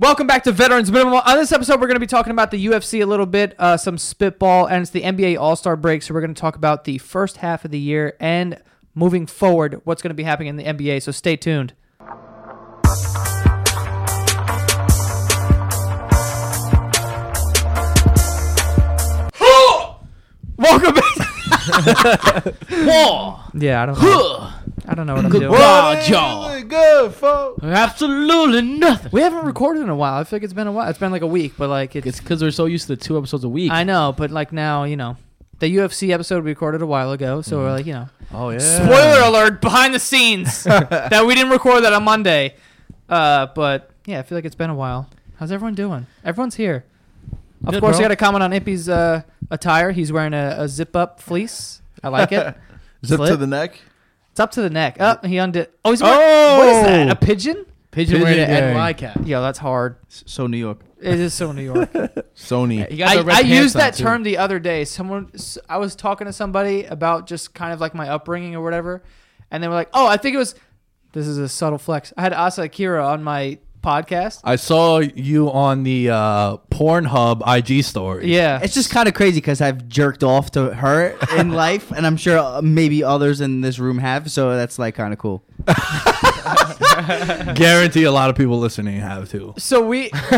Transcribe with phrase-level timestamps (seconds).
[0.00, 1.20] Welcome back to Veterans Minimum.
[1.26, 3.76] On this episode, we're going to be talking about the UFC a little bit, uh,
[3.76, 6.02] some spitball, and it's the NBA All Star break.
[6.02, 8.58] So we're going to talk about the first half of the year and
[8.94, 11.02] moving forward, what's going to be happening in the NBA.
[11.02, 11.74] So stay tuned.
[20.56, 22.54] Welcome back.
[23.52, 24.50] Yeah, I don't know.
[24.86, 25.50] I don't know what I'm doing.
[25.50, 26.62] Wow, Joe.
[26.66, 27.62] Good, folks.
[27.64, 29.10] Absolutely nothing.
[29.12, 30.20] We haven't recorded in a while.
[30.20, 30.88] I feel like it's been a while.
[30.88, 32.06] It's been like a week, but like it's.
[32.06, 33.70] It's because we're so used to the two episodes a week.
[33.70, 35.16] I know, but like now, you know,
[35.60, 38.58] the UFC episode we recorded a while ago, so we're like, you know, oh yeah.
[38.58, 42.56] spoiler alert behind the scenes that we didn't record that on Monday.
[43.08, 45.08] Uh, but yeah, I feel like it's been a while.
[45.36, 46.06] How's everyone doing?
[46.24, 46.84] Everyone's here.
[47.64, 48.00] Of Good, course, bro.
[48.00, 49.92] I got to comment on Impy's uh, attire.
[49.92, 51.82] He's wearing a, a zip up fleece.
[52.02, 52.54] I like it.
[53.04, 53.30] Zip Slit.
[53.30, 53.80] to the neck.
[54.30, 55.00] It's up to the neck.
[55.00, 55.68] Up, he undid.
[55.84, 56.58] Oh, he's wearing.
[56.58, 57.08] What is that?
[57.08, 57.12] Oh!
[57.12, 57.66] A pigeon?
[57.90, 58.74] Pigeon wearing Pigeon an gang.
[58.74, 59.20] NY cap.
[59.24, 59.96] Yo, that's hard.
[60.08, 60.80] So New York.
[61.00, 61.92] It is so New York.
[62.36, 62.88] Sony.
[62.90, 64.04] He I, I used on, that too.
[64.04, 64.84] term the other day.
[64.84, 65.32] Someone,
[65.68, 69.02] I was talking to somebody about just kind of like my upbringing or whatever,
[69.50, 70.54] and they were like, "Oh, I think it was."
[71.12, 72.12] This is a subtle flex.
[72.16, 74.40] I had Asa Akira on my podcast.
[74.44, 78.32] I saw you on the uh, Pornhub IG story.
[78.34, 82.06] Yeah, It's just kind of crazy because I've jerked off to her in life, and
[82.06, 84.30] I'm sure uh, maybe others in this room have.
[84.30, 85.42] So that's like kind of cool.
[87.54, 89.54] Guarantee a lot of people listening have too.
[89.58, 90.10] so we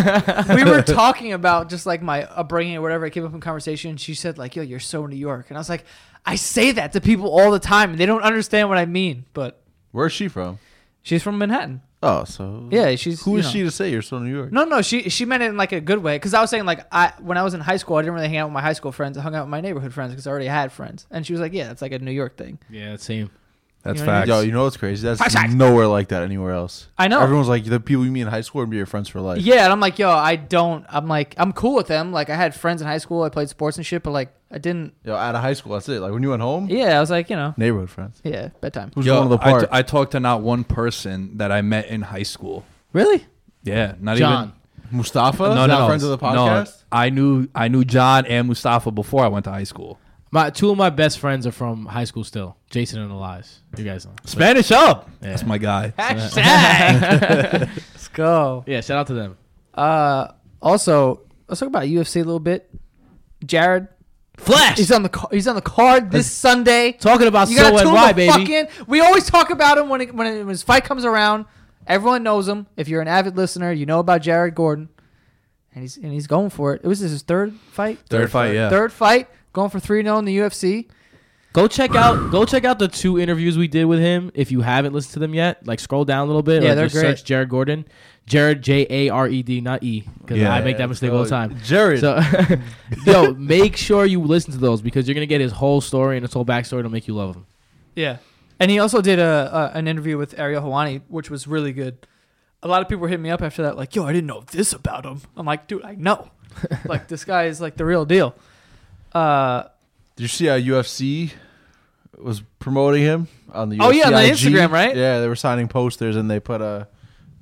[0.55, 3.07] we were talking about just like my upbringing or whatever.
[3.07, 3.97] It came up in conversation.
[3.97, 5.85] She said like, "Yo, you're so New York," and I was like,
[6.27, 9.25] "I say that to people all the time, and they don't understand what I mean."
[9.33, 10.59] But Where's she from?
[11.03, 11.83] she's from Manhattan.
[12.05, 13.51] Oh, so Yeah, she's Who you is know.
[13.53, 14.51] she to say you're so New York?
[14.53, 16.17] No, no, she she meant it in like a good way.
[16.17, 18.29] Because I was saying like I when I was in high school, I didn't really
[18.29, 19.17] hang out with my high school friends.
[19.17, 21.07] I hung out with my neighborhood friends because I already had friends.
[21.11, 23.31] And she was like, "Yeah, that's like a New York thing." Yeah, same.
[23.83, 24.29] That's You know what I mean?
[24.29, 25.05] Yo, you know what's crazy?
[25.07, 25.55] That's Facts, facts.
[25.55, 26.87] nowhere like that anywhere else.
[26.97, 27.21] I know.
[27.21, 29.43] Everyone's like the people you meet in high school and be your friends for life.
[29.43, 30.85] Yeah, and I'm like, yo, I don't.
[30.89, 32.13] I'm like, I'm cool with them.
[32.13, 33.25] Like, I had friends in high school.
[33.25, 34.95] I played sports and shit, but like, I didn't.
[35.05, 36.01] Yo, out of high school, that's it.
[36.01, 38.21] Like when you went home, Yeah, I was like, you know, neighborhood friends.
[38.23, 38.93] yeah, bedtime.
[38.95, 39.63] Who's Yo, going to the I, park?
[39.63, 42.65] t- I talked to not one person that I met in high school.
[42.93, 43.27] Really?
[43.65, 44.53] Yeah, not even John.
[44.93, 45.43] Mustafa?
[45.45, 45.55] even.
[45.57, 45.87] No, no, that no.
[45.87, 46.65] friends of the No.
[46.93, 49.99] I knew I knew John and Mustafa before I went to high school.
[50.35, 52.57] My two of my best friends are from high school still.
[52.71, 53.61] Jason and Elias.
[53.77, 54.13] You guys know.
[54.25, 55.11] Spanish up.
[55.21, 55.29] Yeah.
[55.29, 55.93] That's my guy.
[55.99, 58.65] Let's go.
[58.67, 59.37] Yeah, shout out to them.
[59.75, 60.29] Uh,
[60.61, 62.71] also, let's talk about UFC a little bit.
[63.45, 63.89] Jared,
[64.37, 64.79] Flash.
[64.79, 66.93] he's on the ca- he's on the card this Sunday.
[66.93, 68.33] talking about You so gotta and tune why, the baby.
[68.33, 68.87] fucking.
[68.87, 71.47] We always talk about him when it, when, it, when his fight comes around.
[71.87, 72.67] Everyone knows him.
[72.77, 74.89] If you're an avid listener, you know about Jared Gordon,
[75.75, 76.83] and he's and he's going for it.
[76.85, 77.99] It was his third fight.
[78.09, 78.71] Third fight, yeah.
[78.71, 80.89] Third fight, going for three 0 in the UFC.
[81.53, 84.63] Go check out go check out the two interviews we did with him if you
[84.63, 85.67] haven't listened to them yet.
[85.67, 86.63] Like scroll down a little bit.
[86.63, 87.19] Yeah, like, they're just great.
[87.19, 87.85] Search Jared Gordon.
[88.25, 90.55] Jared J A R E D, not E, because Yeah.
[90.55, 91.59] I make that mistake all the time.
[91.65, 92.01] Jared.
[92.01, 92.21] So,
[93.05, 96.25] yo, make sure you listen to those because you're gonna get his whole story and
[96.25, 96.79] his whole backstory.
[96.79, 97.47] It'll make you love him.
[97.97, 98.19] Yeah,
[98.61, 102.07] and he also did a, a an interview with Ariel Helwani, which was really good.
[102.63, 104.45] A lot of people were hitting me up after that, like, "Yo, I didn't know
[104.53, 106.31] this about him." I'm like, "Dude, I know.
[106.87, 108.35] like, this guy is like the real deal."
[109.15, 109.65] Uh,
[110.17, 111.33] Did you see how UFC
[112.19, 113.79] was promoting him on the?
[113.81, 114.33] Oh, yeah, on the IG?
[114.35, 114.95] Instagram, right?
[114.97, 116.89] Yeah, they were signing posters and they put a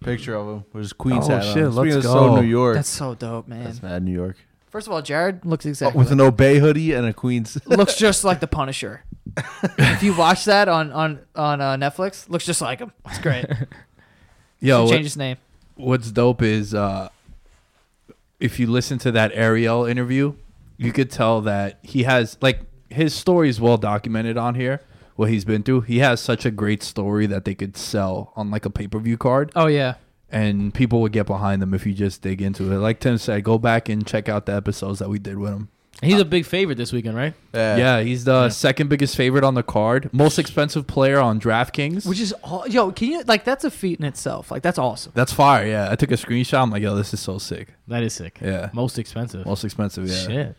[0.00, 1.54] picture of him with his Queen's Oh, hat on.
[1.54, 2.12] shit, Speaking let's of go.
[2.12, 2.74] so New York.
[2.76, 3.64] that's so dope, man.
[3.64, 4.36] That's mad New York.
[4.70, 7.58] First of all, Jared looks Oh, exactly with like an Obey hoodie and a Queen's.
[7.66, 9.02] looks just like the Punisher.
[9.78, 12.92] if you watch that on on on uh, Netflix, looks just like him.
[13.06, 13.44] It's great.
[14.60, 15.36] Yo, what- change his name.
[15.76, 17.08] what's dope is uh,
[18.38, 20.34] if you listen to that Ariel interview,
[20.84, 24.80] you could tell that he has like his story is well documented on here.
[25.16, 28.50] What he's been through, he has such a great story that they could sell on
[28.50, 29.94] like a pay per view card, Oh yeah,
[30.30, 32.76] and people would get behind them if you just dig into it.
[32.78, 35.68] Like Tim said, go back and check out the episodes that we did with him.
[36.02, 37.34] He's a big favorite this weekend, right?
[37.52, 37.76] yeah.
[37.76, 38.48] Yeah, he's the Yeah.
[38.48, 42.06] second biggest favorite on the card, most expensive player on DraftKings.
[42.06, 42.90] which is all, yo.
[42.90, 44.50] Can you like that's a feat in itself.
[44.50, 45.12] Like that's awesome.
[45.14, 45.66] That's fire.
[45.66, 46.62] Yeah, I took a screenshot.
[46.62, 47.74] I'm like, yo, this is so sick.
[47.88, 48.38] That is sick.
[48.40, 49.44] Yeah, Most expensive.
[49.44, 50.08] most expensive.
[50.08, 50.26] Yeah.
[50.26, 50.56] Shit.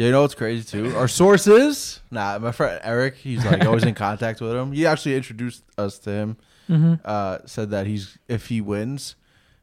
[0.00, 0.96] Yeah, you know what's crazy too?
[0.96, 2.00] Our sources.
[2.10, 4.72] Nah, my friend Eric, he's like always in contact with him.
[4.72, 6.36] He actually introduced us to him.
[6.70, 6.94] Mm-hmm.
[7.04, 9.16] Uh, said that he's if he wins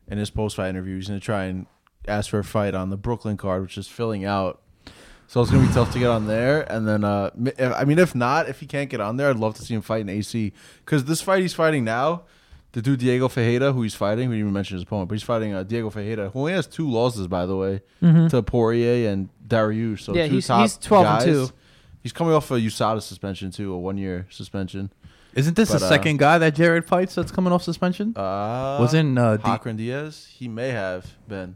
[0.08, 1.66] in his post fight interview, he's gonna try and
[2.08, 4.62] ask for a fight on the Brooklyn card, which is filling out.
[5.26, 6.72] So it's gonna be tough to get on there.
[6.72, 9.56] And then, uh, I mean, if not, if he can't get on there, I'd love
[9.56, 10.54] to see him fight in AC.
[10.86, 12.26] Because this fight he's fighting now,
[12.78, 15.24] the dude Diego Ferreira, who he's fighting, we didn't even mention his opponent, but he's
[15.24, 19.30] fighting uh, Diego Ferreira, who only has two losses, by the way, to Poirier and
[19.48, 20.02] Dariush.
[20.02, 20.20] So Mm-hmm.
[20.20, 21.26] Yeah, two he's- top he's 12 and guys.
[21.26, 21.54] two.
[22.04, 24.92] He's coming off a USADA suspension too, a one year suspension.
[25.34, 28.14] Isn't this But, the uh, second guy that Jared fights that's coming off suspension?
[28.16, 30.28] Uh, Wasn't uh, D- Cochran Diaz?
[30.32, 31.56] He may have been.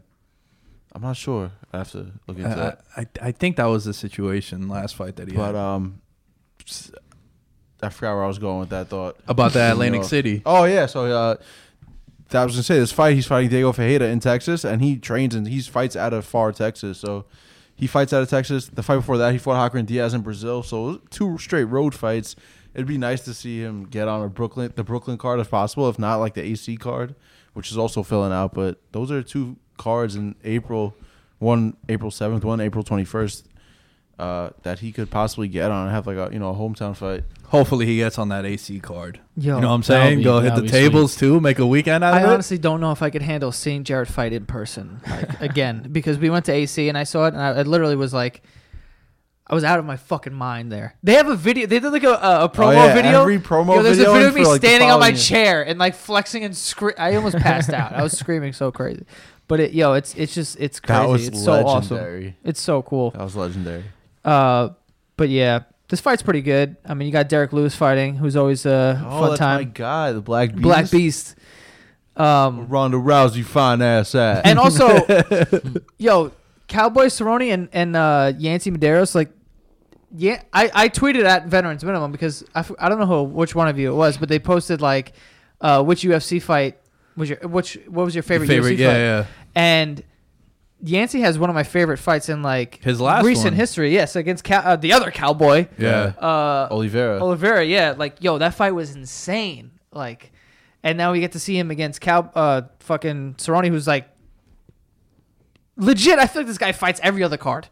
[0.92, 1.52] I'm not sure.
[1.72, 2.84] I have to look into I, that.
[2.96, 6.00] I I think that was the situation last fight that he But had But um,
[6.68, 6.90] s-
[7.82, 9.16] I forgot where I was going with that thought.
[9.26, 10.04] about the Atlantic.
[10.04, 10.42] City.
[10.46, 11.36] Oh yeah, so uh,
[12.32, 13.14] I was gonna say this fight.
[13.14, 16.52] He's fighting Diego Ferreira in Texas, and he trains and he fights out of far
[16.52, 16.98] Texas.
[16.98, 17.24] So
[17.74, 18.68] he fights out of Texas.
[18.68, 20.62] The fight before that, he fought Cochran Diaz in Brazil.
[20.62, 22.36] So two straight road fights.
[22.74, 25.88] It'd be nice to see him get on a Brooklyn, the Brooklyn card if possible.
[25.90, 27.14] If not, like the AC card,
[27.52, 28.54] which is also filling out.
[28.54, 30.94] But those are two cards in April.
[31.38, 33.46] One April seventh, one April twenty first.
[34.18, 36.94] Uh, that he could possibly get on and have like a you know a hometown
[36.94, 37.24] fight.
[37.46, 39.18] Hopefully he gets on that AC card.
[39.36, 40.18] Yo, you know what I'm saying?
[40.18, 41.40] be- Go hit the be tables too.
[41.40, 42.32] Make a weekend out I of it.
[42.32, 46.18] honestly don't know if I could handle seeing Jared fight in person like, again because
[46.18, 48.42] we went to AC and I saw it and I, I literally was like,
[49.46, 50.94] I was out of my fucking mind there.
[51.02, 51.66] They have a video.
[51.66, 53.20] They did like a, a, a promo Oh, yeah, video.
[53.22, 55.62] every promo Yo, there's video a video of me like, standing on my following- chair
[55.66, 56.94] and like flexing and scream.
[56.96, 57.92] I almost passed out.
[57.92, 59.04] I was screaming so crazy.
[59.48, 61.00] But it, yo, it's it's just it's crazy.
[61.02, 62.34] That was it's so awesome.
[62.44, 63.10] It's so cool.
[63.10, 63.84] That was legendary.
[64.24, 64.70] Uh,
[65.16, 66.76] but yeah, this fight's pretty good.
[66.86, 69.72] I mean, you got Derrick Lewis fighting, who's always a Oh, fun that's my time.
[69.74, 70.62] guy, the Black Beast.
[70.62, 71.34] Black Beast.
[72.16, 74.44] Um, Ronda Rousey, fine ass at.
[74.46, 74.98] and also,
[75.98, 76.30] yo,
[76.68, 79.30] Cowboy Cerrone and and uh, Yancy Medeiros, like,
[80.14, 83.68] yeah, I, I tweeted at Veterans Minimum because I, I don't know who which one
[83.68, 85.12] of you it was, but they posted like,
[85.62, 86.78] uh, which UFC fight
[87.16, 88.98] was your which what was your favorite, favorite, UFC yeah, fight?
[88.98, 89.24] yeah.
[89.54, 90.02] And
[90.84, 93.54] Yancy has one of my favorite fights in like His last recent one.
[93.54, 93.92] history.
[93.92, 96.12] Yes, against Cow- uh, the other Cowboy, Yeah.
[96.20, 97.20] uh, Oliveira.
[97.20, 97.64] Oliveira.
[97.64, 99.70] Yeah, like yo, that fight was insane.
[99.92, 100.32] Like,
[100.82, 104.08] and now we get to see him against Cow, uh, fucking Cerrone, who's like
[105.76, 106.18] legit.
[106.18, 107.68] I feel like this guy fights every other card.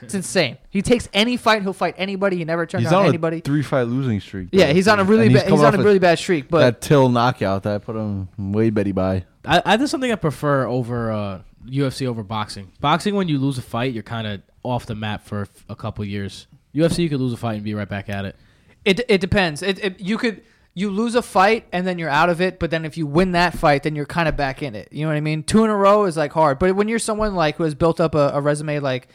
[0.00, 0.58] It's insane.
[0.70, 1.62] He takes any fight.
[1.62, 2.36] He'll fight anybody.
[2.36, 3.38] He never turns he's down on anybody.
[3.38, 4.48] a three fight losing streak.
[4.52, 5.42] yeah, he's on a really And bad.
[5.44, 6.48] He's coming on a really bad streak.
[6.48, 9.24] But that Till knockout that put him way Betty by.
[9.44, 12.70] I, I there's something I prefer over uh, UFC over boxing.
[12.80, 16.04] Boxing, when you lose a fight, you're kind of off the map for a couple
[16.04, 16.46] years.
[16.74, 18.36] UFC, you could lose a fight and be right back at it.
[18.84, 19.62] It it depends.
[19.62, 20.42] It, it you could
[20.74, 23.32] you lose a fight and then you're out of it, but then if you win
[23.32, 24.88] that fight, then you're kind of back in it.
[24.92, 25.44] You know what I mean?
[25.44, 28.00] Two in a row is like hard, but when you're someone like who has built
[28.00, 29.08] up a, a resume like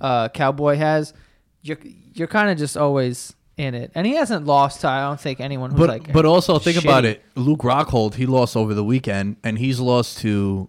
[0.00, 1.14] uh, Cowboy has,
[1.62, 1.78] you're
[2.12, 3.90] you're kind of just always in it.
[3.94, 6.12] And he hasn't lost to I don't think anyone who's But like.
[6.12, 7.22] but also think about it.
[7.34, 10.68] Luke Rockhold, he lost over the weekend, and he's lost to.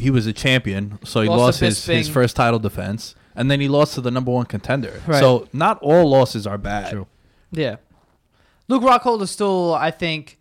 [0.00, 3.60] He was a champion, so he Lost lost, his, his first title defense, and then
[3.60, 5.02] he lost to the number one contender.
[5.06, 5.20] Right.
[5.20, 6.90] So not all losses are bad.
[6.90, 7.06] True.
[7.52, 7.76] Yeah.
[8.68, 10.38] Luke Rockhold is still, I think,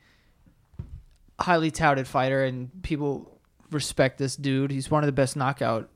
[1.40, 3.40] highly touted fighter, and people
[3.72, 4.72] respect this dude.
[4.72, 5.90] He's one of the best knockout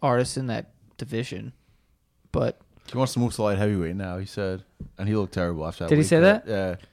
[0.00, 1.52] artists in that division.
[2.30, 4.18] But He wants to move to light heavyweight now.
[4.18, 4.64] He said,
[4.98, 5.90] and he looked terrible after that.
[5.90, 6.46] Did he say cut.
[6.46, 6.50] that?
[6.50, 6.86] Yeah.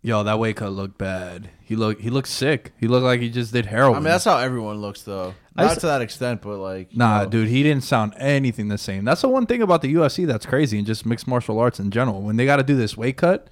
[0.00, 1.50] Yo, that weight cut looked bad.
[1.60, 2.72] He looked he looked sick.
[2.78, 3.94] He looked like he just did heroin.
[3.94, 5.34] I mean, that's how everyone looks, though.
[5.58, 6.96] I Not used to that extent, but like.
[6.96, 7.28] Nah, know.
[7.28, 9.04] dude, he didn't sound anything the same.
[9.04, 11.90] That's the one thing about the UFC that's crazy and just mixed martial arts in
[11.90, 12.22] general.
[12.22, 13.48] When they got to do this weight cut,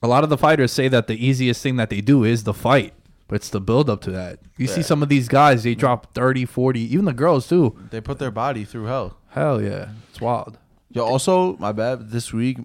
[0.00, 2.54] a lot of the fighters say that the easiest thing that they do is the
[2.54, 2.94] fight,
[3.26, 4.38] but it's the build up to that.
[4.56, 7.76] You see some of these guys, they drop 30, 40, even the girls too.
[7.90, 9.18] They put their body through hell.
[9.30, 9.88] Hell yeah.
[10.10, 10.58] It's wild.
[10.92, 12.10] Yo, also, my bad.
[12.10, 12.58] This week,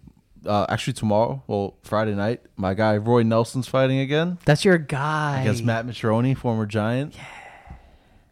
[0.45, 5.41] uh, actually tomorrow, well, Friday night, my guy Roy Nelson's fighting again That's your guy.
[5.41, 7.15] against Matt Mitrione, former Giant.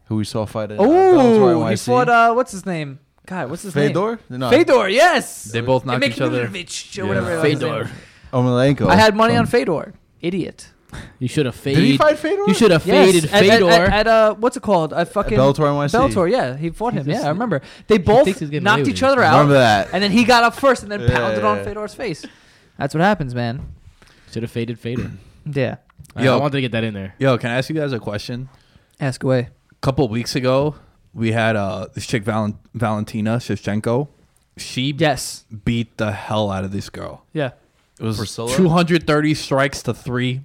[0.08, 1.86] Who we saw fight at uh, Oh, he NYC.
[1.86, 2.08] fought.
[2.08, 2.98] Uh, what's his name?
[3.26, 4.18] God, what's his Fedor?
[4.30, 4.40] name?
[4.40, 4.50] No.
[4.50, 4.88] Fedor.
[4.88, 5.44] Yes.
[5.44, 6.48] They both knocked each other.
[6.48, 7.08] Mikhailovich, or Yeah.
[7.08, 7.30] whatever.
[7.34, 7.82] his name Fedor.
[7.84, 7.90] is.
[8.32, 8.86] Emelianenko.
[8.88, 9.94] I had money on Fedor.
[10.20, 10.68] Idiot.
[11.18, 11.80] You should have faded.
[11.80, 12.44] Did he fight Fedor?
[12.46, 13.68] You should have Yes, faded at, at, Fedor.
[13.70, 14.94] at, at, uh, what's it called?
[14.94, 15.90] I fucking Bellator NYC.
[15.90, 17.04] Bellator, yeah, he fought him.
[17.04, 17.60] He's Yeah, I remember.
[17.88, 19.06] They thinks both he's getting away knocked with each it.
[19.06, 19.32] other out.
[19.34, 19.88] Remember that.
[19.92, 21.64] And then he got up first and then Yeah, pounded yeah, on yeah.
[21.64, 22.24] Fedor's face.
[22.78, 23.66] That's what happens, man.
[24.32, 25.10] should have faded Fedor.
[25.52, 25.76] Yeah.
[26.16, 26.34] I- Yo.
[26.36, 27.14] I wanted to get that in there.
[27.18, 28.48] Yo, can I ask you guys a question?
[28.98, 29.48] Ask away.
[29.80, 30.74] A couple weeks ago,
[31.14, 34.08] we had uh, this chick, Valen- Valentina Shevchenko.
[34.56, 35.44] She Yes.
[35.64, 37.24] beat the hell out of this girl.
[37.32, 37.52] Yeah.
[38.00, 38.50] It was Priscilla?
[38.54, 40.42] 230 strikes to three.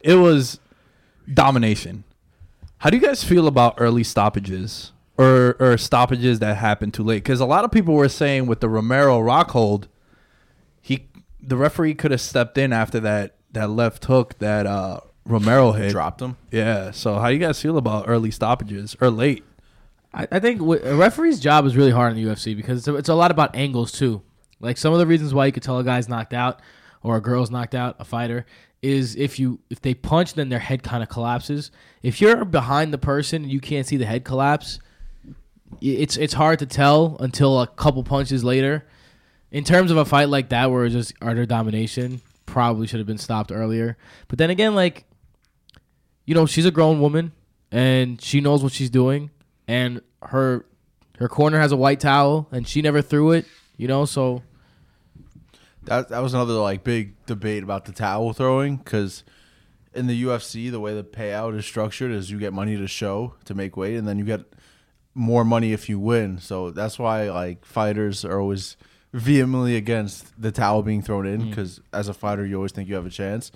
[0.00, 0.60] It was
[1.32, 2.04] domination.
[2.78, 7.22] How do you guys feel about early stoppages or or stoppages that happen too late?
[7.24, 9.84] Because a lot of people were saying with the Romero Rockhold,
[10.80, 11.08] he
[11.40, 15.90] the referee could have stepped in after that that left hook that uh, Romero hit.
[15.90, 16.36] dropped him.
[16.50, 16.90] Yeah.
[16.92, 19.44] So how do you guys feel about early stoppages or late?
[20.14, 22.88] I, I think wh- a referee's job is really hard in the UFC because it's
[22.88, 24.22] a, it's a lot about angles too.
[24.60, 26.60] Like some of the reasons why you could tell a guy's knocked out
[27.02, 28.46] or a girl's knocked out, a fighter,
[28.82, 31.70] is if you if they punch, then their head kind of collapses.
[32.02, 34.78] If you're behind the person and you can't see the head collapse,
[35.80, 38.86] it's it's hard to tell until a couple punches later.
[39.50, 43.06] In terms of a fight like that, where it's just utter domination, probably should have
[43.06, 43.96] been stopped earlier.
[44.28, 45.04] But then again, like,
[46.26, 47.32] you know, she's a grown woman
[47.70, 49.30] and she knows what she's doing,
[49.66, 50.66] and her
[51.18, 53.46] her corner has a white towel, and she never threw it.
[53.76, 54.42] You know, so
[55.84, 59.24] That that was another like big debate about the towel throwing because
[59.94, 63.34] in the UFC the way the payout is structured is you get money to show
[63.46, 64.40] to make weight and then you get
[65.14, 66.38] more money if you win.
[66.38, 68.76] So that's why like fighters are always
[69.12, 71.48] vehemently against the towel being thrown in mm.
[71.48, 73.50] because as a fighter you always think you have a chance.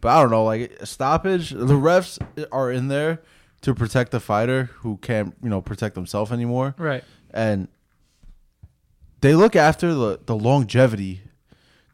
[0.00, 1.50] But I don't know, like stoppage.
[1.50, 2.18] The refs
[2.52, 3.20] are in there
[3.62, 7.02] to protect the fighter who can't you know protect himself anymore Right.
[7.32, 7.66] and
[9.20, 11.22] they look after the, the longevity.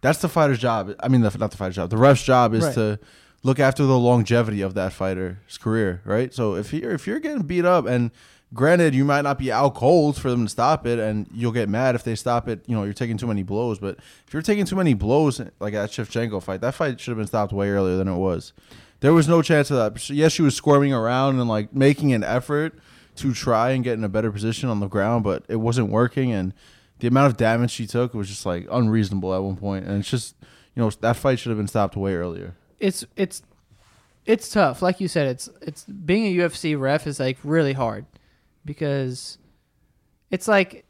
[0.02, 0.94] That's the fighter's job.
[1.00, 1.88] I mean, the, not the fighter's job.
[1.88, 2.74] The ref's job is Right.
[2.74, 2.98] to
[3.42, 6.34] look after the longevity of that fighter's career, right?
[6.34, 8.10] So if you're if you're getting beat up, and
[8.54, 11.68] granted, you might not be out cold for them to stop it, and you'll get
[11.68, 12.60] mad if they stop it.
[12.66, 13.78] You know, you're taking too many blows.
[13.78, 17.18] But if you're taking too many blows, like that Shevchenko fight, that fight should have
[17.18, 18.52] been stopped way earlier than it was.
[19.00, 20.08] There was no chance of that.
[20.08, 22.78] Yes, she was squirming around and like making an effort
[23.16, 26.32] to try and get in a better position on the ground, but it wasn't working.
[26.32, 26.54] And
[27.00, 29.84] the amount of damage she took was just like unreasonable at one point.
[29.84, 30.36] And it's just,
[30.74, 32.54] you know, that fight should have been stopped way earlier.
[32.78, 33.42] It's it's
[34.26, 34.80] it's tough.
[34.80, 38.06] Like you said, it's it's being a UFC ref is like really hard
[38.64, 39.38] because
[40.30, 40.84] it's like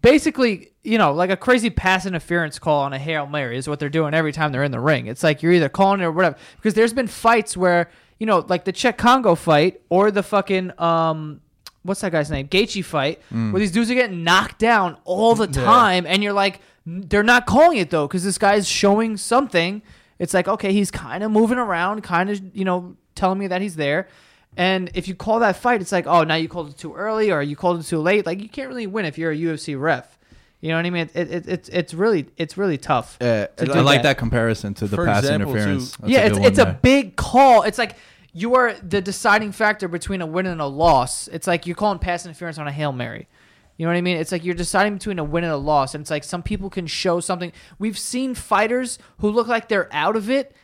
[0.00, 3.78] basically, you know, like a crazy pass interference call on a Hail Mary is what
[3.78, 5.06] they're doing every time they're in the ring.
[5.06, 6.36] It's like you're either calling it or whatever.
[6.56, 10.78] Because there's been fights where, you know, like the Cheick Kongo fight or the fucking
[10.80, 11.40] um
[11.82, 12.48] what's that guy's name?
[12.48, 13.20] Gaethje fight,
[13.52, 17.46] where these dudes are getting knocked down all the time, and you're like, they're not
[17.46, 19.82] calling it though, because this guy's showing something.
[20.18, 23.62] It's like, okay, he's kind of moving around, kind of, you know, telling me that
[23.62, 24.08] he's there.
[24.56, 27.30] And if you call that fight, it's like, oh, now you called it too early
[27.30, 28.24] or you called it too late.
[28.24, 30.18] Like you can't really win if you're a UFC ref.
[30.60, 31.10] You know what I mean?
[31.14, 33.18] It, it, it's it's really it's really tough.
[33.20, 34.10] Uh, To I like that.
[34.14, 35.92] that comparison to the For pass example, interference.
[35.96, 37.62] too- yeah, a it's good one it's a big call.
[37.62, 37.96] It's like
[38.32, 41.28] you are the deciding factor between a win and a loss.
[41.28, 43.28] It's like you're calling pass interference on a hail mary.
[43.76, 44.16] You know what I mean?
[44.16, 46.70] It's like you're deciding between a win and a loss, and it's like some people
[46.70, 47.52] can show something.
[47.78, 50.56] We've seen fighters who look like they're out of it,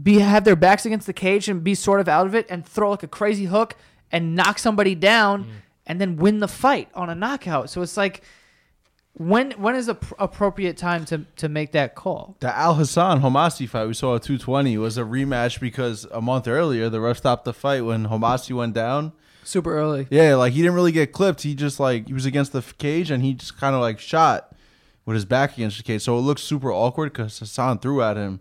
[0.00, 2.66] be have their backs against the cage and be sort of out of it, and
[2.66, 3.76] throw like a crazy hook
[4.12, 5.48] and knock somebody down, mm.
[5.86, 7.70] and then win the fight on a knockout.
[7.70, 8.22] So it's like.
[9.18, 12.36] When when is a appropriate time to, to make that call?
[12.40, 16.90] The Alhassan Homasi fight we saw at 220 was a rematch because a month earlier
[16.90, 19.14] the ref stopped the fight when Homasi went down.
[19.42, 20.08] Super early.
[20.10, 21.42] Yeah, like he didn't really get clipped.
[21.42, 24.52] He just like he was against the cage and he just kind of like shot
[25.06, 26.02] with his back against the cage.
[26.02, 28.40] So it looked super awkward because Hassan threw at him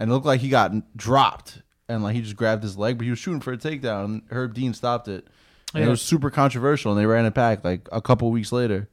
[0.00, 3.04] and it looked like he got dropped and like he just grabbed his leg, but
[3.04, 4.04] he was shooting for a takedown.
[4.06, 5.28] And Herb Dean stopped it.
[5.74, 5.86] And Yeah.
[5.86, 8.88] it was super controversial and they ran it back like a couple weeks later.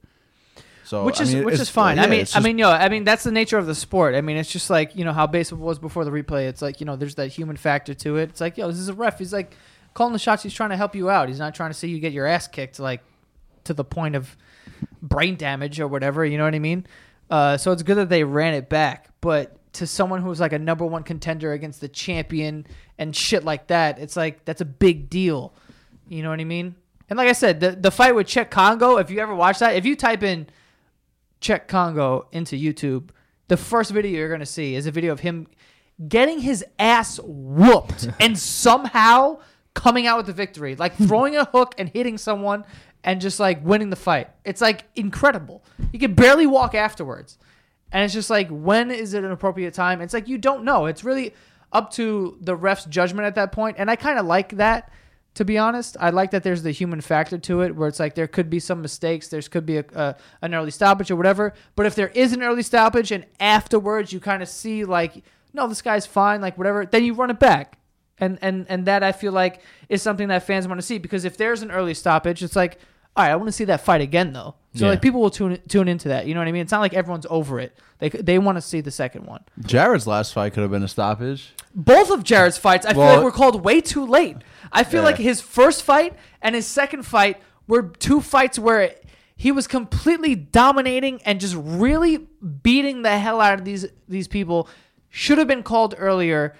[0.83, 1.99] So which I is mean, which is fine.
[1.99, 4.15] I mean, it's I mean, yo, I mean that's the nature of the sport.
[4.15, 6.47] I mean, it's just like you know how baseball was before the replay.
[6.47, 8.29] It's like you know there's that human factor to it.
[8.29, 9.17] It's like yo, this is a ref.
[9.19, 9.55] He's like
[9.93, 10.43] calling the shots.
[10.43, 11.27] He's trying to help you out.
[11.27, 13.01] He's not trying to see you get your ass kicked like
[13.65, 14.37] to the point of
[15.01, 16.23] brain damage or whatever.
[16.25, 16.87] You know what I mean?
[17.29, 20.59] Uh, so it's good that they ran it back, but to someone who's like a
[20.59, 22.65] number one contender against the champion
[22.97, 25.53] and shit like that, it's like that's a big deal.
[26.07, 26.75] You know what I mean?
[27.09, 29.75] And like I said, the the fight with Cheick Kongo, if you ever watch that,
[29.75, 30.47] if you type in
[31.41, 33.09] Cheick Kongo into YouTube,
[33.47, 35.47] the first video you're gonna see is a video of him
[36.07, 39.39] getting his ass whooped and somehow
[39.75, 42.65] coming out with the victory, like throwing a hook and hitting someone
[43.03, 44.29] and just like winning the fight.
[44.43, 45.63] It's like incredible.
[45.91, 47.37] He can barely walk afterwards.
[47.91, 50.01] And it's just like, when is it an appropriate time?
[50.01, 50.85] It's like, you don't know.
[50.87, 51.33] It's really
[51.71, 53.77] up to the ref's judgment at that point.
[53.79, 54.91] And I kind of like that,
[55.35, 55.95] to be honest.
[55.99, 58.59] I like that there's the human factor to it where it's like there could be
[58.59, 59.29] some mistakes.
[59.29, 61.53] There could be a, a, an early stoppage or whatever.
[61.75, 65.67] But if there is an early stoppage and afterwards you kind of see like, no,
[65.67, 67.77] this guy's fine, like whatever, then you run it back.
[68.19, 71.23] And, and and that I feel like is something that fans want to see because
[71.23, 72.79] if there's an early stoppage, it's like,
[73.17, 74.55] all right, I want to see that fight again though.
[74.75, 74.91] So Yeah.
[74.91, 76.27] like people will tune tune into that.
[76.27, 76.61] You know what I mean?
[76.61, 77.75] It's not like everyone's over it.
[77.99, 79.41] They they want to see the second one.
[79.65, 81.53] Jared's last fight could have been a stoppage.
[81.75, 84.37] Both of Jared's fights, I feel Well- like were called way too late.
[84.71, 85.07] I feel Yeah.
[85.07, 88.91] like his first fight and his second fight were two fights where
[89.35, 92.27] he was completely dominating and just really
[92.63, 94.69] beating the hell out of these these people.
[95.09, 96.53] Should have been called earlier.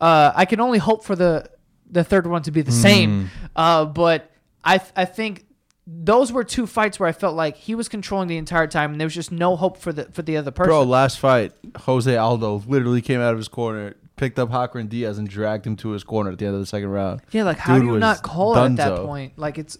[0.00, 1.48] Uh, I can only hope for the
[1.88, 3.30] the third one to be the same.
[3.54, 4.30] Uh, but
[4.64, 5.44] I I think
[5.86, 9.00] those were two fights where I felt like he was controlling the entire time, and
[9.00, 10.70] there was just no hope for the for the other person.
[10.70, 15.18] Bro, last fight, Jose Aldo literally came out of his corner, picked up Hakran Diaz,
[15.18, 17.22] and dragged him to his corner at the end of the second round.
[17.32, 19.38] Yeah, like how Dude do you not call it at that point?
[19.38, 19.78] Like it's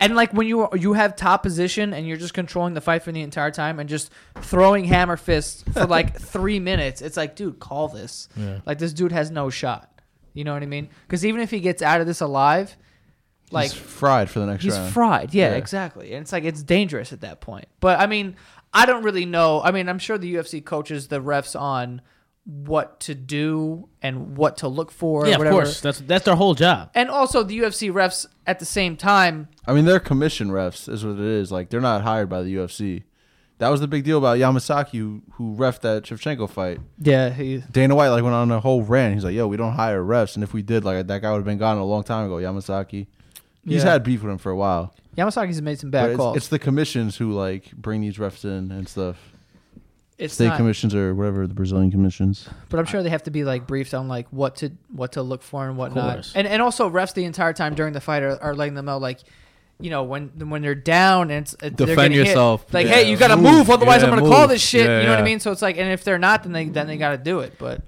[0.00, 3.12] and like when you you have top position and you're just controlling the fight for
[3.12, 7.60] the entire time and just throwing hammer fists for like three minutes, it's like, dude,
[7.60, 8.28] call this.
[8.64, 9.88] Like this dude has no shot.
[10.32, 10.88] You know what I mean?
[11.06, 12.76] Because even if he gets out of this alive,
[13.50, 14.92] like He's fried for the next he's round.
[14.92, 15.34] fried.
[15.34, 15.56] Yeah, Yeah.
[15.56, 16.12] exactly.
[16.12, 17.66] And it's like it's dangerous at that point.
[17.80, 18.36] But I mean,
[18.72, 19.60] I don't really know.
[19.62, 22.00] I mean, I'm sure the UFC coaches the refs on
[22.44, 25.26] what to do and what to look for.
[25.26, 25.56] yeah, or of whatever.
[25.56, 25.80] course.
[25.80, 26.90] That's that's their whole job.
[26.94, 29.48] And also the UFC refs at the same time.
[29.66, 31.52] I mean, they're commission refs, is what it is.
[31.52, 33.02] Like they're not hired by the UFC.
[33.58, 36.78] That was the big deal about Yamasaki, who who ref that Shevchenko fight.
[36.98, 39.12] Yeah, he, Dana White like went on a whole rant.
[39.14, 41.36] He's like, "Yo, we don't hire refs, and if we did, like that guy would
[41.38, 43.06] have been gone a long time ago." Yamasaki,
[43.64, 43.92] he's Yeah.
[43.92, 44.94] had beef with him for a while.
[45.16, 46.36] Yamasaki's made some But bad it's, calls.
[46.36, 49.16] it's the commissions who like bring these refs in and stuff.
[50.18, 52.46] It's State not, commissions or whatever the Brazilian commissions.
[52.68, 55.22] but I'm sure they have to be like briefed on like what to what to
[55.22, 56.14] look for and whatnot.
[56.16, 56.32] course.
[56.34, 58.98] And and also refs the entire time during the fight are, are letting them know
[58.98, 59.20] like,
[59.80, 62.66] you know, when when they're down and it's, they're Defend getting hit, yourself.
[62.72, 62.96] Like, Yeah.
[62.96, 63.52] hey, you got to Move.
[63.52, 64.50] move, otherwise I'm gonna call move.
[64.50, 64.84] this shit.
[64.86, 65.24] Yeah, you know what I yeah.
[65.24, 65.40] mean?
[65.40, 67.54] So it's like, and if they're not, then they then they got to do it.
[67.58, 67.82] But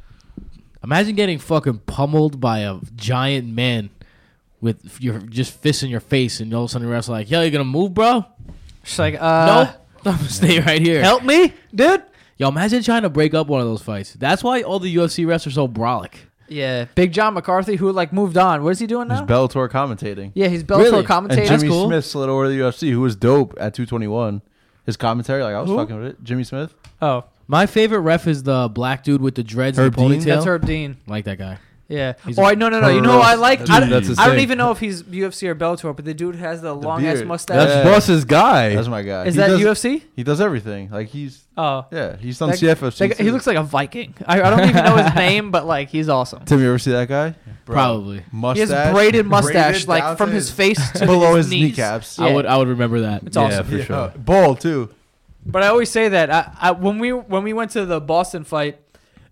[0.84, 3.90] Imagine getting fucking pummeled by a giant man
[4.62, 7.30] with your just fists in your face, and all of a sudden the ref's like,
[7.30, 8.24] "Yo, you're gonna move, bro?
[8.84, 9.60] She's like, uh, no,
[10.12, 12.02] I'm gonna stay right here." help me, dude.
[12.38, 14.14] Yo, imagine trying to break up one of those fights.
[14.14, 16.14] That's why all the UFC refs are so brolic.
[16.48, 18.62] Yeah, Big John McCarthy, who like moved on.
[18.64, 19.26] What is he doing He's now?
[19.26, 20.32] Bellator commentating.
[20.34, 20.98] yeah, he's Bellator Really?
[21.00, 21.46] And commentator.
[21.56, 21.86] Jimmy cool.
[21.88, 24.42] Smith slid over to the UFC, who was dope at 221.
[24.84, 25.76] His commentary, like I was Who?
[25.76, 26.24] fucking with it.
[26.24, 26.74] Jimmy Smith.
[27.00, 30.20] Oh, My favorite ref is the black dude with the dreads Herb and the Dean?
[30.20, 30.24] ponytail.
[30.24, 30.96] that's Herb Dean.
[31.06, 31.58] like that guy.
[31.92, 32.14] Yeah.
[32.26, 32.88] He's oh, a I, no, no, no.
[32.88, 33.60] You know I like?
[33.60, 34.42] I, Dude, don't- that's his I don't thing.
[34.44, 37.28] even know if he's UFC or Bellator, but the dude has the, long ass beard.
[37.28, 37.56] mustache.
[37.56, 37.92] That's Yeah.
[37.92, 38.74] Boss's guy.
[38.74, 39.24] That's my guy.
[39.26, 40.02] Is He that does- UFC?
[40.16, 40.90] He does everything.
[40.90, 42.98] Like he's Oh, yeah, he's on That- CFFC.
[42.98, 43.32] that guy- he too.
[43.32, 44.14] looks like a Viking.
[44.26, 46.44] I, I don't even know his name, but like he's awesome.
[46.46, 47.34] Tim, you ever see that guy?
[47.66, 48.24] Bro, Probably.
[48.32, 48.68] Mustache.
[48.68, 51.62] He has braided mustache, braided like from to his face to below his, knees.
[51.76, 52.18] kneecaps.
[52.18, 52.24] Yeah.
[52.26, 53.22] I would I would remember that.
[53.24, 53.66] It's awesome.
[53.66, 54.12] for sure.
[54.16, 54.88] Bald too.
[55.44, 58.44] But I always say that I, I when we when we went to the Boston
[58.44, 58.78] fight,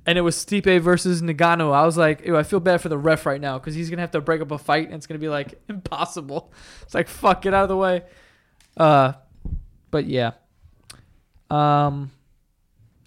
[0.07, 2.99] and it was Stipe versus Ngannou, I was like, Ew, I feel bad for the
[2.99, 5.19] ref right now because he's gonna have to break up a fight, and it's gonna
[5.19, 6.53] be like impossible.
[6.83, 8.03] It's like fuck, get out of the way.
[8.77, 9.13] Uh,
[9.91, 10.33] but yeah.
[11.51, 12.11] Um.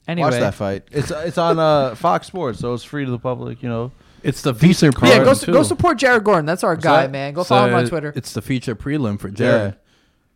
[0.07, 0.83] Anyway, Watch that fight.
[0.91, 3.63] It's it's on uh, Fox Sports, so it's free to the public.
[3.63, 5.09] You know, It's the feature card.
[5.13, 6.45] yeah, go prelim, su- go support Jared Gordon.
[6.45, 7.11] That's our guy, that?
[7.11, 7.33] man.
[7.33, 8.11] Go So follow him on Twitter.
[8.13, 9.33] It's the feature prelim for yeah.
[9.33, 9.75] Jared.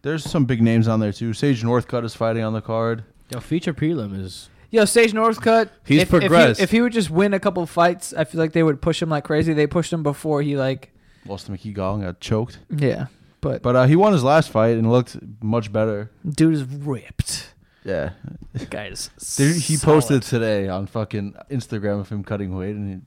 [0.03, 1.33] There's some big names on there too.
[1.33, 3.03] Sage Northcutt is fighting on the card.
[3.29, 5.69] Yo, feature prelim is Yo, Sage Northcutt.
[5.85, 6.59] He's if, if he- progressed.
[6.61, 9.01] If he, would just win a couple of fights, I feel like they would push
[9.01, 9.53] him like crazy.
[9.53, 10.91] They pushed him before he like,
[11.25, 12.59] Lost to Mickey Gall and got choked.
[12.69, 13.07] yeah.
[13.39, 16.09] But, But uh, he won his last fight and looked much better.
[16.27, 17.53] dude is ripped.
[17.83, 18.11] Yeah.
[18.53, 19.09] The guy is.
[19.37, 19.93] Dude, he solid.
[19.95, 22.99] posted today on fucking Instagram of him cutting weight, and he,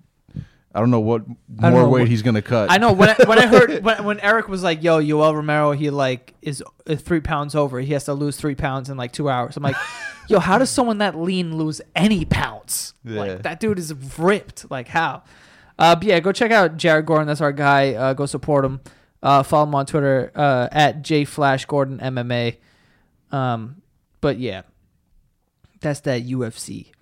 [0.74, 1.36] I don't know what don't
[1.72, 2.70] more know weight what- he's gonna cut.
[2.70, 5.72] I know when I, when I heard when, when Eric was like, "Yo, Yoel Romero,
[5.72, 7.80] he like is uh, three pounds over.
[7.80, 9.74] He has to lose three pounds in like two hours." I'm like,
[10.28, 12.94] "Yo, how does someone that lean lose any pounds?
[13.04, 13.18] Yeah.
[13.20, 14.70] Like that dude is ripped.
[14.70, 15.24] Like how?"
[15.78, 17.26] Uh, but yeah, go check out Jared Gordon.
[17.26, 17.94] That's our guy.
[17.94, 18.80] Uh, go support him.
[19.22, 22.56] Uh, follow him on Twitter uh, at jflashgordon MMA.
[23.36, 23.82] Um,
[24.20, 24.62] but yeah,
[25.80, 26.92] that's that UFC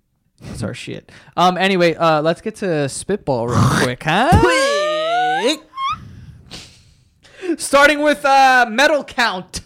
[0.40, 1.10] That's our shit.
[1.36, 1.56] Um.
[1.58, 4.30] Anyway, uh, let's get to spitball real quick, huh?
[7.56, 9.60] Starting with uh medal count.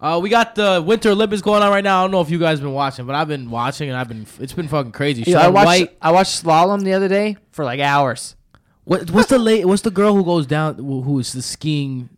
[0.00, 2.00] Uh, we got the Winter Olympics going on right now.
[2.00, 4.26] I don't know if you guys been watching, but I've been watching and I've been.
[4.40, 5.22] It's been fucking crazy.
[5.26, 5.66] Yeah, I watched.
[5.66, 5.96] White.
[6.02, 8.34] I watched slalom the other day for like hours.
[8.84, 9.64] What, what's the late?
[9.64, 10.74] What's the girl who goes down?
[10.74, 12.08] who- Who is the skiing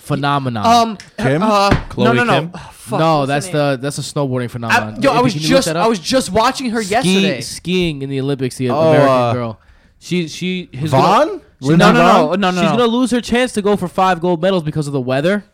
[0.00, 0.66] phenomenon?
[0.66, 0.96] Um.
[1.18, 1.42] Kim?
[1.42, 2.40] Uh, Chloe no, no, no.
[2.40, 2.50] Kim?
[2.54, 5.02] Oh, fuck, no, that's the that's a snowboarding I, phenomenon.
[5.02, 7.40] yo, I was can you look just I was just watching her yesterday.
[7.40, 8.56] skiing, skiing in the Olympics.
[8.56, 9.60] The Oh, American uh, girl.
[9.98, 11.42] She she his Vonn?
[11.62, 14.20] She, no, no, no, no, no, she's gonna lose her chance to go for five
[14.20, 15.44] gold medals because of the weather.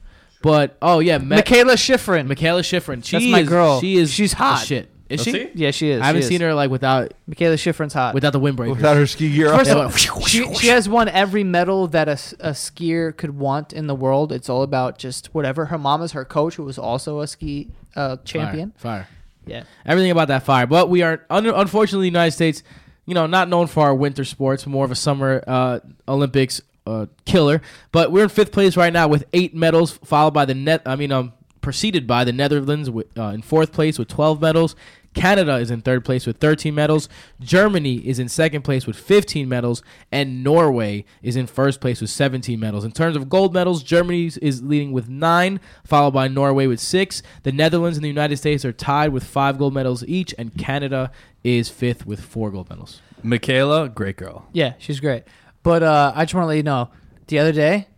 [0.43, 2.29] But oh yeah, Ma- Mikaela Shiffrin.
[2.29, 3.05] Mikaela Shiffrin.
[3.05, 3.81] She That's my is, girl.
[3.81, 4.13] She is.
[4.13, 4.65] She's hot.
[4.65, 4.89] Shit.
[5.09, 5.33] Is Is she?
[5.33, 5.51] she?
[5.55, 6.01] yeah, she is.
[6.03, 8.13] I haven't she seen her like without Mikaela Shiffrin's hot.
[8.15, 8.71] without the windbreaker.
[8.71, 9.51] Without her ski gear.
[9.57, 13.39] First of all, she, she has won every medal that a, s- a skier could
[13.39, 14.33] want in the world.
[14.33, 15.67] It's all about just whatever.
[15.67, 18.73] Her mom is her coach, who was also a ski uh, champion.
[18.77, 19.03] Fire.
[19.05, 19.09] fire.
[19.47, 19.63] Yeah.
[19.85, 20.67] Everything about that fire.
[20.67, 22.65] But we are un- unfortunately the United States,
[23.05, 27.07] you know, not known for our winter sports, more of a summer uh, Olympics uh,
[27.27, 27.63] killer.
[27.93, 30.83] But we're in fifth place right now with eight medals, followed by the net.
[30.85, 34.75] I mean, um, preceded by the Netherlands with, uh, in fourth place with twelve medals.
[35.17, 37.09] Canada is in third place with 13 medals.
[37.41, 39.83] Germany is in second place with 15 medals.
[40.13, 42.85] And Norway is in first place with 17 medals.
[42.85, 47.23] In terms of gold medals, Germany is leading with nine, followed by Norway with six.
[47.45, 50.35] The Netherlands and the United States are tied with five gold medals each.
[50.39, 51.11] And Canada
[51.43, 53.01] is fifth with four gold medals.
[53.25, 54.47] Mikaela, great girl.
[54.53, 55.25] Yeah, she's great.
[55.63, 56.91] But uh, I just want to let you know,
[57.29, 57.89] the other day,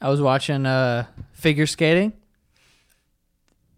[0.00, 2.14] I was watching uh, figure skating.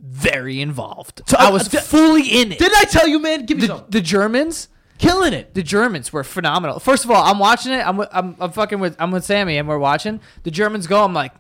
[0.01, 1.23] Very involved.
[1.27, 2.59] So, I uh, was d- fully in it.
[2.59, 3.47] Didn't I tell you, man?
[3.47, 3.85] Give me the, some.
[3.89, 5.55] the Germans, Killing it.
[5.55, 6.79] the Germans were phenomenal.
[6.81, 7.87] First of all, I'm watching it.
[7.87, 10.21] I'm, I'm I'm fucking with I'm with Sammy, and we're watching.
[10.43, 11.03] The Germans go.
[11.03, 11.33] I'm like,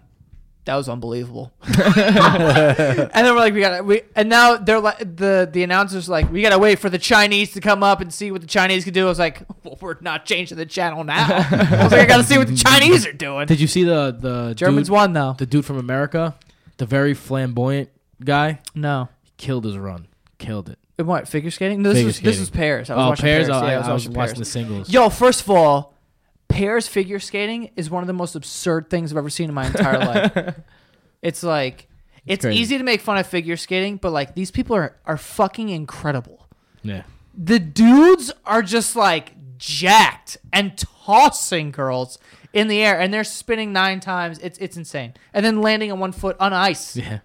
[0.67, 1.53] that was unbelievable.
[1.63, 6.09] and then we're like, we got to we, and now they're like the the announcers
[6.09, 8.85] like, we gotta wait for the Chinese to come up and see what the Chinese
[8.85, 9.07] can do.
[9.07, 11.27] I was like, well, we're not changing the channel now.
[11.29, 13.47] I was like, I gotta see what the Chinese are doing.
[13.47, 15.35] Did you see the the Germans dude, won though.
[15.39, 16.35] the dude from America,
[16.79, 17.91] the very flamboyant
[18.25, 18.61] guy?
[18.75, 19.09] No.
[19.23, 20.07] He killed his run.
[20.39, 20.79] Killed it.
[20.99, 21.83] In What figure skating?
[21.83, 22.41] No, this Figure was this skating.
[22.41, 22.91] was Paris.
[22.91, 23.49] I was oh, watching pairs.
[23.49, 23.63] Paris.
[23.63, 24.33] Oh, I, Yeah, I was, watching, Paris.
[24.39, 24.91] the singles.
[24.91, 25.95] Yo, first of all,
[26.49, 29.67] pairs figure skating is one of the most absurd things I've ever seen in my
[29.67, 30.55] entire life.
[31.23, 31.89] It's like
[32.27, 32.61] it's crazy.
[32.61, 36.47] easy to make fun of figure skating, but like these people are are fucking incredible.
[36.83, 37.03] Yeah.
[37.37, 42.19] The dudes are just like jacked and tossing girls
[42.53, 44.39] in the air and they're spinning nine times.
[44.39, 45.15] It's it's insane.
[45.33, 46.97] And then landing on one foot on ice.
[46.97, 47.21] Yeah.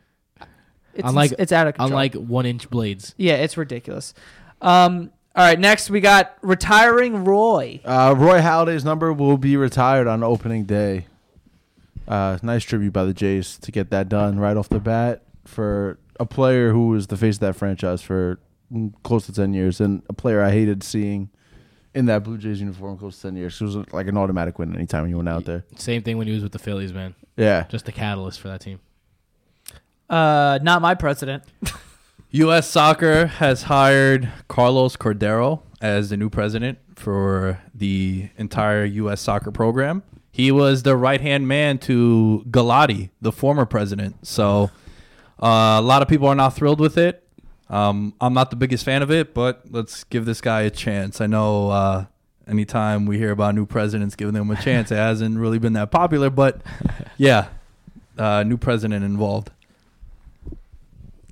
[0.93, 1.89] It's Unlike- ins- it's out of control.
[1.89, 3.13] Unlike one inch blades.
[3.17, 4.13] yeah, it's ridiculous.
[4.61, 7.79] Um all right, next we got retiring Roy.
[7.85, 11.05] Uh, Roy Halladay's number will be retired on opening day.
[12.05, 15.97] Uh, nice tribute by the Jays to get that done right off the bat for
[16.19, 18.39] a player who was the face of that franchise for
[18.73, 21.29] mm, close to 10 years and a player I hated seeing
[21.95, 23.61] in that Blue Jays uniform close to 10 years.
[23.61, 25.63] It was like an automatic win anytime he went out there.
[25.77, 27.15] Same thing when he was with the Phillies, man.
[27.37, 27.65] Yeah.
[27.69, 28.79] Just the catalyst for that team.
[30.11, 31.43] Uh not my president.
[32.33, 32.69] U.S.
[32.69, 39.19] Soccer has hired Carlos Cordeiro as the new president for the entire U.S.
[39.19, 40.03] soccer program.
[40.31, 44.25] He was the right hand man to Gulati, the former president.
[44.25, 44.71] So
[45.43, 47.27] uh, a lot of people are not thrilled with it.
[47.69, 51.19] Um, I'm not the biggest fan of it, but let's give this guy a chance.
[51.19, 52.05] I know uh,
[52.47, 55.91] anytime we hear about new presidents giving them a chance, it hasn't really been that
[55.91, 56.61] popular, but
[57.17, 57.47] yeah,
[58.17, 59.51] uh, new president involved.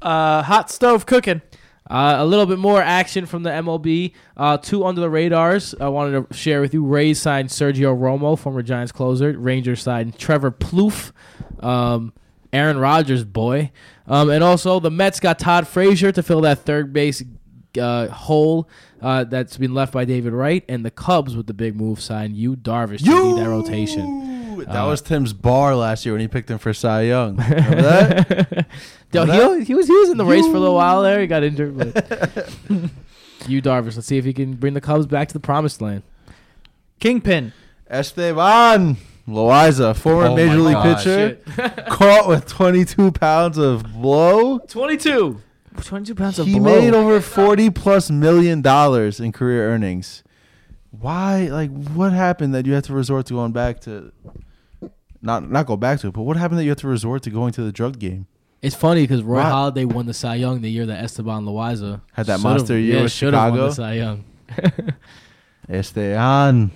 [0.02, 1.42] Uh hot stove cooking.
[1.90, 4.14] Uh, a little bit more action from the MLB.
[4.38, 5.74] Uh, two under the radars.
[5.82, 6.86] I wanted to share with you.
[6.86, 9.32] Rays signed Sergio Romo, former Giants closer.
[9.32, 11.12] Rangers signed Trevor Plouffe,
[11.64, 12.14] um,
[12.54, 13.72] Aaron Rodgers' boy.
[14.06, 17.24] Um, and also the Mets got Todd Frazier to fill that third base
[17.80, 18.70] uh, hole
[19.02, 20.64] uh, that's been left by David Wright.
[20.70, 24.39] And the Cubs, with the big move, signed Yu Darvish to lead that rotation.
[24.68, 27.36] That Uh, was Tim's bar last year when he picked him for Cy Young.
[27.50, 28.68] Remember that?
[29.14, 31.20] Yo, Remember he, he was he was in the race for a little while there.
[31.22, 31.96] He got injured, but
[33.48, 33.96] Yu Darvish.
[33.96, 36.04] Let's see if he can bring the Cubs back to the promised land.
[37.00, 37.54] Kingpin.
[37.90, 40.98] Esteban Loaiza, former Oh Major my League God.
[40.98, 41.38] pitcher,
[41.90, 44.60] caught with 22 pounds of blow.
[44.60, 45.42] Twenty-two.
[45.82, 46.54] 22 pounds of blow.
[46.54, 46.80] He blow.
[46.82, 50.24] made over 40 plus million dollars in career earnings.
[50.92, 51.48] Why?
[51.52, 54.12] Like, what happened that you had to resort to going back to?
[55.22, 57.30] Not not go back to it, but what happened that you had to resort to
[57.30, 58.28] going to the drug game?
[58.62, 59.72] It's funny because Roy Wow.
[59.72, 63.04] Halladay won the Cy Young the year that Esteban Loaiza Had that monster year yeah,
[63.04, 63.68] with should've won Chicago?
[63.68, 64.24] the Cy Young.
[65.70, 66.72] Esteban.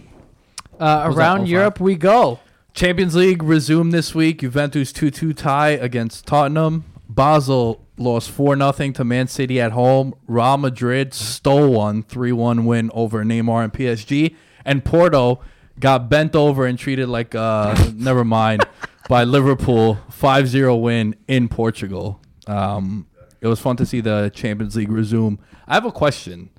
[0.80, 2.40] Uh, around Europe we go.
[2.74, 4.40] Champions League resumed this week.
[4.42, 6.86] Juventus 2 2 tie against Tottenham.
[7.08, 10.16] Basel lost four nothing to Man City at home.
[10.28, 15.40] Real Madrid stole one three one win over Neymar and PSG, and Porto
[15.80, 18.66] got bent over and treated like uh never mind
[19.10, 22.22] by Liverpool 5-0 win in Portugal.
[22.48, 23.08] Um,
[23.42, 25.40] it was fun to see the Champions League resume.
[25.68, 26.50] I have a question.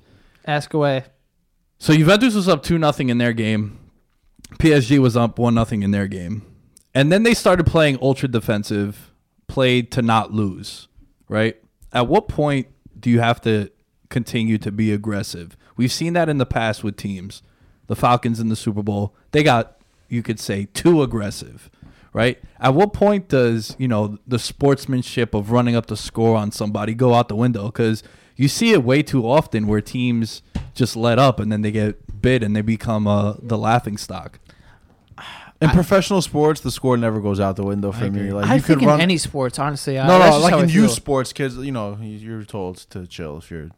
[0.45, 1.05] Ask away.
[1.79, 3.79] So Juventus was up two nothing in their game.
[4.59, 6.43] PSG was up one nothing in their game,
[6.93, 9.11] and then they started playing ultra defensive,
[9.47, 10.87] played to not lose.
[11.27, 11.57] Right?
[11.91, 12.67] At what point
[12.99, 13.71] do you have to
[14.09, 15.57] continue to be aggressive?
[15.75, 17.41] We've seen that in the past with teams.
[17.87, 19.77] The Falcons in the Super Bowl, they got
[20.09, 21.69] you could say too aggressive.
[22.13, 22.41] Right?
[22.61, 26.93] At what point does you know the sportsmanship of running up the score on somebody
[26.93, 27.65] go out the window?
[27.65, 28.03] Because
[28.37, 30.41] you see it way too often where teams
[30.73, 34.39] just let up and then they get bit and they become uh, the laughing stock.
[35.61, 38.31] In professional sports, the score never goes out the window for me.
[38.31, 39.01] Like I you think could in run.
[39.01, 39.97] any sports, honestly.
[39.97, 41.55] I, no, that's no, like in youth sports, kids.
[41.55, 43.69] You know, you're told to chill if you're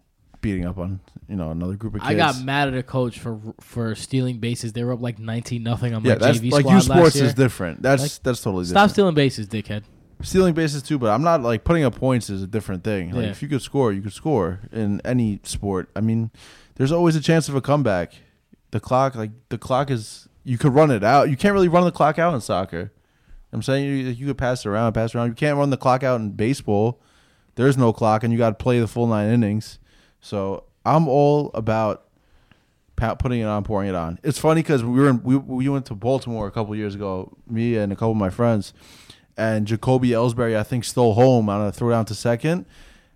[0.42, 2.10] beating up on you know another group of kids.
[2.12, 4.74] I got mad at a coach for for stealing bases.
[4.74, 7.02] They were up like nineteen nothing on my Yeah, that's JV like squad youth sports
[7.04, 7.26] last year.
[7.26, 7.82] is different.
[7.82, 8.92] That's Like, that's totally Stop different.
[8.92, 9.84] stealing bases, dickhead.
[10.22, 13.12] stealing bases too, but I'm not like putting up points is a different thing.
[13.12, 13.30] Like Yeah.
[13.32, 15.90] if you could score, you could score in any sport.
[15.96, 16.32] I mean,
[16.76, 18.14] there's always a chance of a comeback.
[18.72, 21.30] The clock, like the clock is, you could run it out.
[21.30, 22.92] You can't really run the clock out in soccer.
[23.54, 25.30] I'm saying you, you could pass it around, pass it around.
[25.30, 27.00] You can't run the clock out in baseball.
[27.56, 29.80] There's no clock, and you got to play the full nine innings.
[30.20, 32.06] So I'm all about
[32.96, 34.20] putting it on, pouring it on.
[34.24, 37.38] It's funny because we were in, we we went to Baltimore a couple years ago,
[37.46, 38.74] me and a couple of my friends,
[39.36, 42.66] and Jacoby Ellsbury I think stole home on a throw down to second,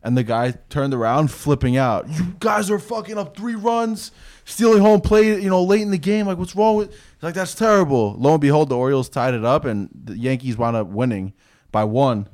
[0.04, 2.10] and the guy turned around flipping out.
[2.10, 4.12] You guys are fucking up three runs,
[4.44, 6.28] stealing home plate, you know, late in the game.
[6.28, 6.94] Like what's wrong with?
[7.22, 8.16] Like that's terrible.
[8.20, 11.34] Lo and behold, the Orioles tied it up, and the Yankees wound up winning
[11.72, 12.28] by one.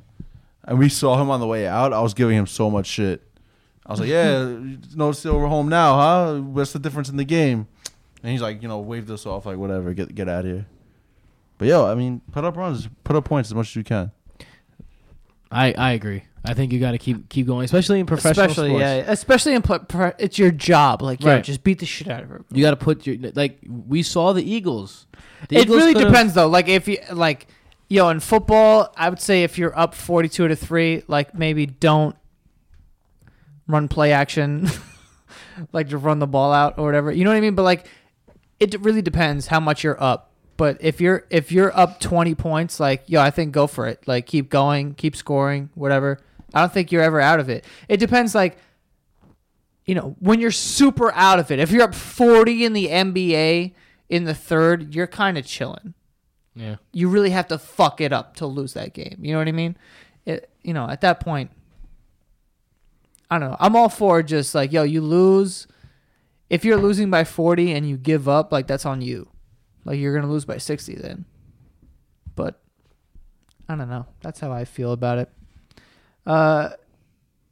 [0.64, 1.94] And we saw him on the way out.
[1.94, 3.27] I was giving him so much shit.
[3.88, 4.58] I was like, "Yeah,
[4.96, 6.40] no steal, we're home now, huh?
[6.42, 7.68] What's the difference in the game?"
[8.24, 10.66] And he's like, you know, waved us off, like, "Whatever, get get out of here."
[11.58, 14.12] But yo, I mean, put up runs, put up points as much as you can.
[15.52, 16.24] I I agree.
[16.44, 18.82] I think you got to keep keep going, especially in professional especially, sports.
[18.82, 21.02] yeah, especially in pl- pro- it's your job.
[21.02, 21.44] Like, yeah, Right.
[21.44, 22.42] just beat the shit out of her.
[22.52, 25.08] You got to put your like we saw the Eagles.
[25.50, 26.48] The it Eagles really depends though.
[26.48, 27.48] Like if you like,
[27.90, 32.16] yo, in football, I would say if you're up forty-two to three, like maybe don't
[33.68, 34.70] run play action,
[35.72, 37.12] like to run the ball out or whatever.
[37.12, 37.56] You know what I mean?
[37.56, 37.88] But like,
[38.60, 40.32] it really depends how much you're up.
[40.58, 44.08] But if you're if you're up twenty points, like yo, I think go for it.
[44.08, 46.20] Like keep going, keep scoring, whatever.
[46.54, 47.66] I don't think you're ever out of it.
[47.88, 48.58] It depends, like
[49.88, 51.60] you know, when you're super out of it.
[51.60, 53.74] If you're up 40 in the NBA
[54.10, 55.94] in the third, you're kind of chilling.
[56.54, 56.76] Yeah.
[56.92, 59.18] You really have to fuck it up to lose that game.
[59.22, 59.78] You know what I mean?
[60.26, 61.52] It, you know, at that point,
[63.30, 63.58] I don't know.
[63.60, 65.68] I'm all for just like, yo, you lose.
[66.50, 69.30] If you're losing by 40 and you give up, like that's on you.
[69.84, 71.26] Like you're gonna lose by 60 then.
[72.36, 72.62] But
[73.68, 74.06] I don't know.
[74.22, 75.30] That's how I feel about it.
[76.26, 76.70] Uh,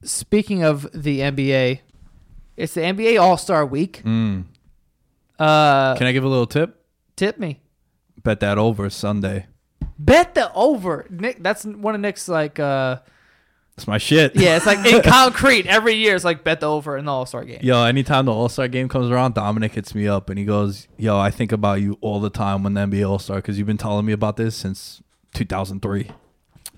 [0.03, 1.79] speaking of the NBA,
[2.55, 4.01] it's the NBA All Star Week.
[4.05, 4.45] Mm.
[5.37, 6.81] Uh, Can I give a little tip?
[7.17, 7.59] tip me.
[8.23, 9.47] Bet that over Sunday.
[9.99, 11.05] Bet the over.
[11.09, 12.59] Nick, that's one of Nick's like.
[12.59, 12.99] uh
[13.75, 14.37] That's my shit.
[14.37, 16.15] Yeah, it's like in concrete every year.
[16.15, 17.59] It's like bet the over in the All Star game.
[17.61, 20.87] Yo, anytime the All Star game comes around, Dominic hits me up and he goes,
[20.97, 23.67] "Yo, I think about you all the time when the NBA All Star because you've
[23.67, 25.01] been telling me about this since
[25.33, 26.09] 2003.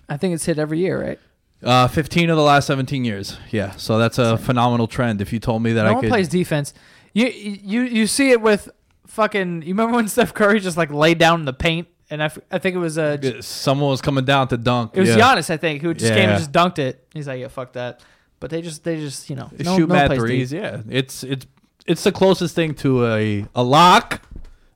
[0.10, 1.20] I think it's hit every year, right?
[1.62, 3.38] Uh, 15 of the last 17 years.
[3.52, 5.22] Yeah, so that's a phenomenal trend.
[5.22, 6.74] If you told me that no I one could, plays defense.
[7.14, 8.70] You you you see it with
[9.08, 9.62] fucking.
[9.64, 12.40] You remember when Steph Curry just like laid down in the paint, and I, f-
[12.52, 14.92] I think it was uh, someone was coming down to dunk.
[14.96, 15.18] it was yeah.
[15.36, 17.06] Giannis, I think, who just came and just dunked it.
[17.14, 18.02] He's like, yeah, fuck that.
[18.40, 20.52] But they just they just you know no, shoot no mad threes.
[20.52, 20.58] D.
[20.58, 21.46] Yeah, it's it's
[21.86, 24.22] it's the closest thing to a a lock,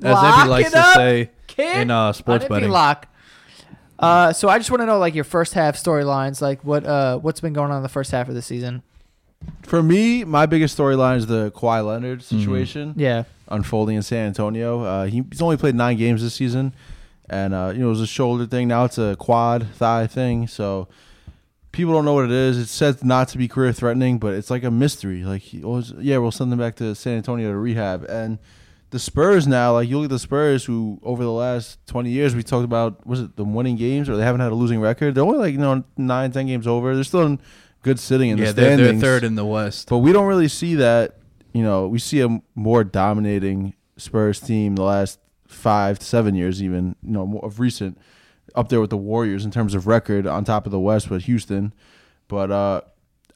[0.04, 2.70] as Lock Nippy likes it to say Kid, in uh, sports on betting.
[2.72, 3.08] Lock.
[4.00, 7.20] Uh, so I just want to know like your first half storylines, like what uh
[7.20, 8.82] what's been going on in the first half of the season.
[9.63, 12.39] For me, my biggest storyline is the Kawhi Leonard Mm-hmm.
[12.39, 14.82] situation Yeah, unfolding in San Antonio.
[14.84, 16.74] Uh, he, he's only played nine games this season,
[17.32, 18.67] and uh, you know it was a shoulder thing.
[18.67, 20.48] Now it's a quad thigh thing.
[20.48, 20.89] So
[21.72, 22.60] people don't know what it is.
[22.60, 25.24] It's said not to be career threatening, but it's like a mystery.
[25.24, 28.06] Like he always, yeah, we'll send him back to San Antonio to rehab.
[28.10, 28.38] And
[28.89, 32.36] the Spurs now, like you look at the Spurs, who over the last twenty years
[32.36, 35.15] we talked about, was it the winning games or they haven't had a losing record?
[35.15, 36.94] They're only like you know nine, ten games over.
[36.94, 37.39] They're still in
[37.82, 39.88] good sitting in Yeah, the they're, they're third in the West.
[39.89, 41.17] But we don't really see that.
[41.54, 45.20] You know, we see a more dominating Spurs team the last
[45.62, 47.97] five to seven years, even you know, of recent,
[48.56, 51.24] up there with the Warriors in terms of record, on top of the West with
[51.26, 51.74] Houston.
[52.28, 52.82] But uh,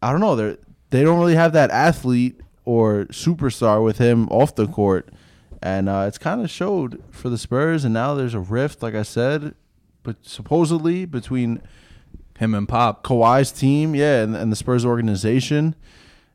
[0.02, 0.36] I don't know.
[0.36, 0.58] They
[0.90, 5.10] they don't really have that athlete or superstar with him off the court,
[5.62, 7.86] and uh, it's kind of showed for the Spurs.
[7.86, 9.54] And now there's a rift, like I said,
[10.04, 11.62] but supposedly between
[12.40, 13.04] Him and Pop.
[13.04, 15.76] Kawhi's team, yeah, and, and the Spurs organization.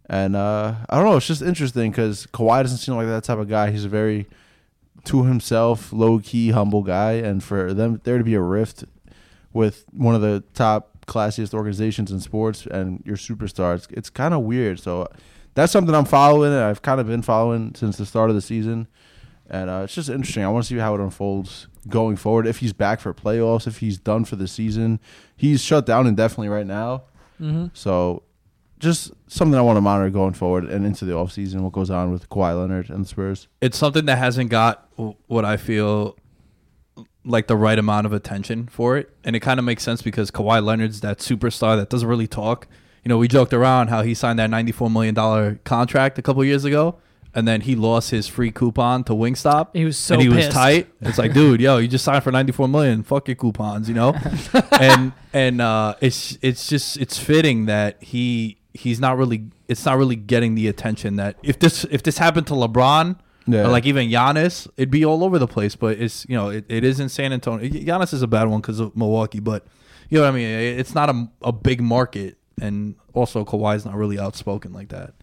[0.09, 3.39] And uh, I don't know, it's just interesting because Kawhi doesn't seem like that type
[3.39, 3.71] of guy.
[3.71, 4.27] He's a very
[5.05, 8.85] to himself, low key, humble guy, and for them there to be a rift
[9.53, 14.33] with one of the top classiest organizations in sports and your superstar, it's, it's kind
[14.33, 14.79] of weird.
[14.79, 15.09] So
[15.55, 18.43] that's something I'm following, and I've kind of been following since the start of the
[18.43, 18.87] season.
[19.49, 20.45] And uh, it's just interesting.
[20.45, 22.47] I want to see how it unfolds going forward.
[22.47, 25.01] If he's back for playoffs, if he's done for the season,
[25.37, 27.03] he's shut down indefinitely right now.
[27.41, 27.67] Mm-hmm.
[27.73, 28.23] So
[28.81, 32.11] just something I want to monitor going forward and into the offseason, what goes on
[32.11, 33.47] with Kawhi Leonard and the Spurs.
[33.61, 34.89] It's something that hasn't got
[35.27, 36.17] what I feel
[37.25, 39.11] like the right amount of attention for it.
[39.23, 42.67] And it kind of makes sense because Kawhi Leonard's that superstar that doesn't really talk.
[43.05, 46.65] You know, we joked around how he signed that $94 million contract a couple years
[46.65, 46.97] ago.
[47.33, 49.69] And then he lost his free coupon to Wingstop.
[49.73, 50.89] He was so and he was tight.
[51.01, 53.05] It's like, dude, yo, you just signed for ninety four million.
[53.05, 54.15] Fuck your coupons, you know.
[54.73, 59.99] and and uh, it's it's just it's fitting that he he's not really it's not
[59.99, 63.65] really getting the attention that if this if this happened to LeBron Yeah.
[63.65, 65.75] or like even Giannis, it'd be all over the place.
[65.77, 67.69] But it's you know it, it is in San Antonio.
[67.69, 69.67] Giannis is a bad one because of Milwaukee, but
[70.09, 70.47] you know what I mean.
[70.49, 75.15] It's not a, a big market, and also Kawhi's not really outspoken like that.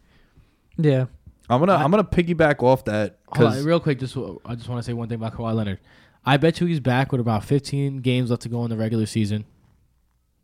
[0.77, 1.05] Yeah.
[1.49, 4.67] I'm gonna I, am gonna piggyback off that Hold on, real quick, just I just
[4.67, 5.79] want to say one thing about Kawhi Leonard.
[6.25, 9.05] I bet you he's back with about 15 games left to go in the regular
[9.05, 9.45] season,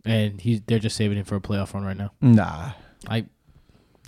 [0.06, 2.12] and he's they're just saving him for a playoff run right now.
[2.22, 2.72] Nah.
[3.08, 3.26] I,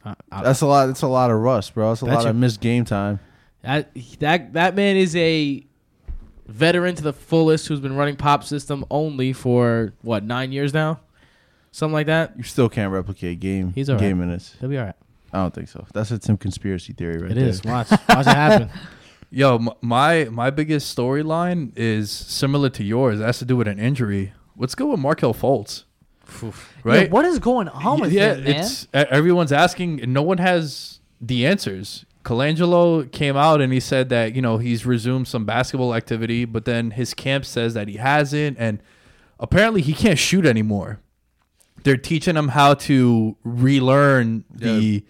[0.03, 1.89] I, I That's a lot that's a lot of rust, bro.
[1.89, 3.19] That's a Bet lot you- of missed game time.
[3.61, 5.65] that that that man is a
[6.47, 10.99] veteran to the fullest who's been running pop system only for what nine years now,
[11.71, 12.33] something like that.
[12.37, 14.55] You still can't replicate game He's all game minutes.
[14.59, 14.95] He'll be all right.
[15.33, 15.85] I don't think so.
[15.93, 17.47] That's a some conspiracy theory right It there.
[17.49, 17.63] is.
[17.63, 18.69] Watch, watch it happen.
[19.31, 23.19] Yo, my my biggest storyline is similar to yours.
[23.19, 24.33] It has to do with an injury.
[24.53, 25.83] What's good with Markelle Fultz?
[26.83, 27.03] Right?
[27.03, 28.55] Yeah, what is going on with yeah, him, man?
[28.55, 32.05] it's everyone's asking, and no one has the answers.
[32.23, 36.65] Colangelo came out and he said that you know he's resumed some basketball activity, but
[36.65, 38.81] then his camp says that he hasn't, and
[39.39, 40.99] apparently he can't shoot anymore.
[41.83, 45.05] They're teaching him how to relearn the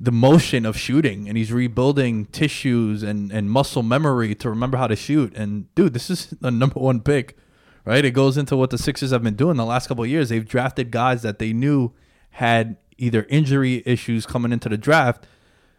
[0.00, 4.88] the motion of shooting, and he's rebuilding tissues and and muscle memory to remember how
[4.88, 5.34] to shoot.
[5.36, 7.36] And dude, this is a number one pick,
[7.84, 8.04] right?
[8.04, 10.28] It goes into what the Sixers have been doing the last couple of years.
[10.28, 11.92] They've drafted guys that they knew
[12.30, 15.26] had either injury issues coming into the draft.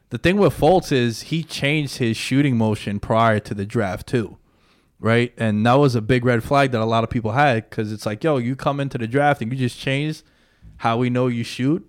[0.10, 4.38] The thing with Fultz is he changed his shooting motion prior to the draft too,
[5.00, 5.34] right?
[5.38, 8.06] And that was a big red flag that a lot of people had because it's
[8.06, 10.24] like, yo, you come into the draft and you just change
[10.78, 11.88] how we know you shoot.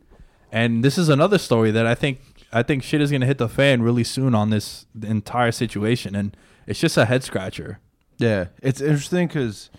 [0.52, 2.20] And this is another story that I think
[2.52, 6.36] I think shit is gonna hit the fan really soon on this entire situation, and
[6.66, 7.80] it's just a head scratcher.
[8.18, 9.70] Yeah, it's interesting because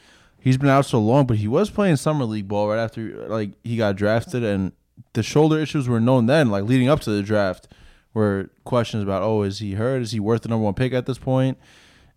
[0.43, 3.51] he's been out so long, but he was playing summer league ball right after like
[3.63, 4.73] he got drafted, and
[5.13, 7.67] the shoulder issues were known then, like leading up to the draft,
[8.13, 11.05] were questions about oh is he hurt, is he worth the number one pick at
[11.05, 11.57] this point?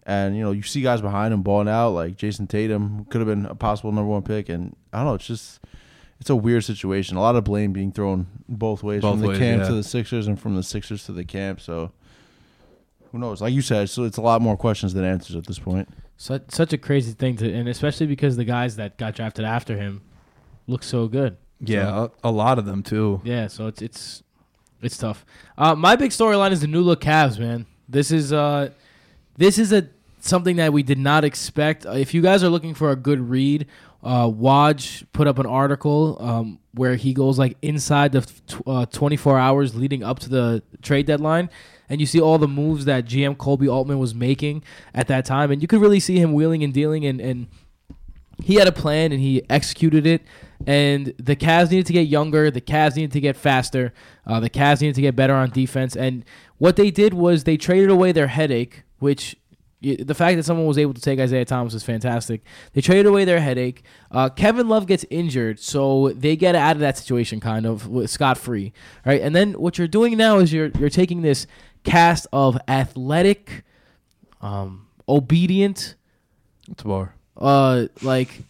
[0.08, 3.26] and you know you see guys behind him balling out like Jayson Tatum could have
[3.26, 5.60] been a possible number one pick, and I don't know, it's just.
[6.18, 7.18] It's a weird situation.
[7.18, 9.68] A lot of blame being thrown both ways, Both from the ways, camp yeah.
[9.68, 11.60] to the Sixers and from the Sixers to the camp.
[11.60, 11.92] So,
[13.12, 13.42] who knows?
[13.42, 15.90] Like you said, so it's a lot more questions than answers at this point.
[16.16, 19.76] Such such a crazy thing to, and especially because the guys that got drafted after
[19.76, 20.00] him
[20.66, 21.36] look so good.
[21.60, 23.20] Yeah, a, a lot of them too.
[23.24, 24.22] Yeah, so it's it's
[24.82, 25.24] it's tough.
[25.58, 27.66] Uh, my big storyline is the new look Cavs, man.
[27.88, 28.70] This is uh,
[29.36, 29.88] this is a
[30.20, 31.86] something that we did not expect.
[31.86, 33.66] Uh, if you guys are looking for a good read,
[34.02, 38.86] uh, Woj put up an article um, where he goes like inside the tw- uh,
[38.86, 41.48] 24 hours leading up to the trade deadline,
[41.88, 44.62] and you see all the moves that GM Koby Altman was making
[44.94, 47.46] at that time, and you could really see him wheeling and dealing and and
[48.42, 50.22] he had a plan and he executed it.
[50.66, 52.50] And the Cavs needed to get younger.
[52.50, 53.92] The Cavs needed to get faster.
[54.26, 55.96] Uh, the Cavs needed to get better on defense.
[55.96, 56.24] And
[56.58, 59.36] what they did was they traded away their headache, which
[59.82, 62.42] the fact that someone was able to take Isaiah Thomas is fantastic.
[62.72, 63.82] They traded away their headache.
[64.10, 68.38] Uh, Kevin Love gets injured, so they get out of that situation kind of scot
[68.38, 68.72] free,
[69.04, 69.20] right?
[69.20, 71.46] And then what you're doing now is you're you're taking this
[71.86, 73.64] cast of athletic,
[74.42, 75.94] um, obedient,
[76.70, 77.14] It's more.
[77.36, 78.42] uh like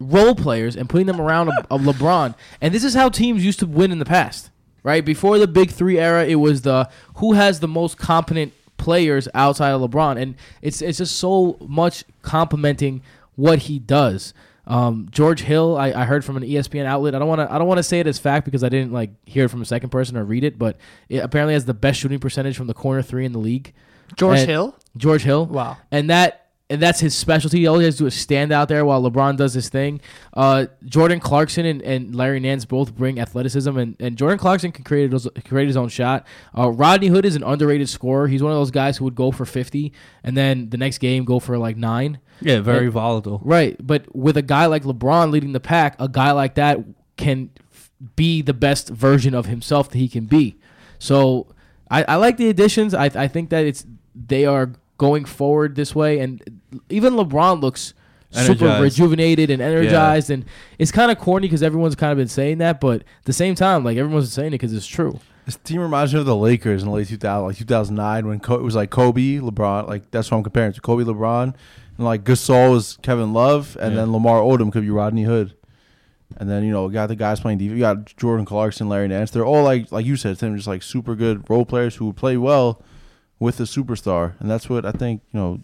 [0.00, 2.34] role players and putting them around a, a LeBron.
[2.60, 4.50] And this is how teams used to win in the past,
[4.82, 5.04] right?
[5.04, 9.70] Before the Big Three era, it was the who has the most competent players outside
[9.70, 13.00] of LeBron, and it's it's just so much complimenting
[13.36, 14.34] what he does.
[14.66, 17.14] Um, George Hill, I, I heard from an ESPN outlet.
[17.14, 18.92] I don't want to I don't want to say it as fact because I didn't
[18.92, 20.76] like hear it from a second person or read it, but
[21.08, 23.72] it apparently has the best shooting percentage from the corner three in the league.
[24.16, 24.76] George And- Hill.
[24.96, 25.46] George Hill.
[25.46, 25.76] Wow.
[25.90, 27.66] And that and that's his specialty.
[27.66, 30.00] All he has to do is stand out there while LeBron does his thing.
[30.34, 34.82] Uh, Jordan Clarkson and, and Larry Nance both bring athleticism, and, and Jordan Clarkson can
[34.84, 36.26] create his, create his own shot.
[36.56, 38.26] Uh, Rodney Hood is an underrated scorer.
[38.26, 39.92] He's one of those guys who would go for 50
[40.24, 42.18] and then the next game go for like nine.
[42.40, 43.40] Yeah, very And- volatile.
[43.44, 43.76] Right.
[43.84, 46.80] But with a guy like LeBron leading the pack, a guy like that
[47.16, 50.56] can f- be the best version of himself that he can be.
[50.98, 51.46] So
[51.90, 52.92] I, I like the additions.
[52.92, 56.55] I, I think that it's they are going forward this way, and
[56.90, 57.94] even LeBron looks
[58.32, 60.30] super rejuvenated and energized.
[60.30, 60.44] And
[60.78, 63.54] it's kind of corny because everyone's kind of been saying that, but at the same
[63.54, 65.20] time, like everyone's saying it because it's true.
[65.44, 68.56] This team reminds me of the Lakers in the late 2000, like 2009, when Co-
[68.56, 69.88] it was like Kobe, LeBron.
[69.88, 71.54] Like that's what I'm comparing to Kobe, LeBron,
[71.98, 74.00] and like Gasol was Kevin Love, and Yeah.
[74.00, 75.54] then Lamar Odom could be Rodney Hood.
[76.38, 77.76] And then you know, got the guys playing defense.
[77.76, 79.30] You got Jordan Clarkson, Larry Nance.
[79.30, 82.16] They're all like, like you said, Tim, just like super good role players who would
[82.16, 82.82] play well
[83.38, 85.22] with a superstar, and that's what I think.
[85.32, 85.60] You know,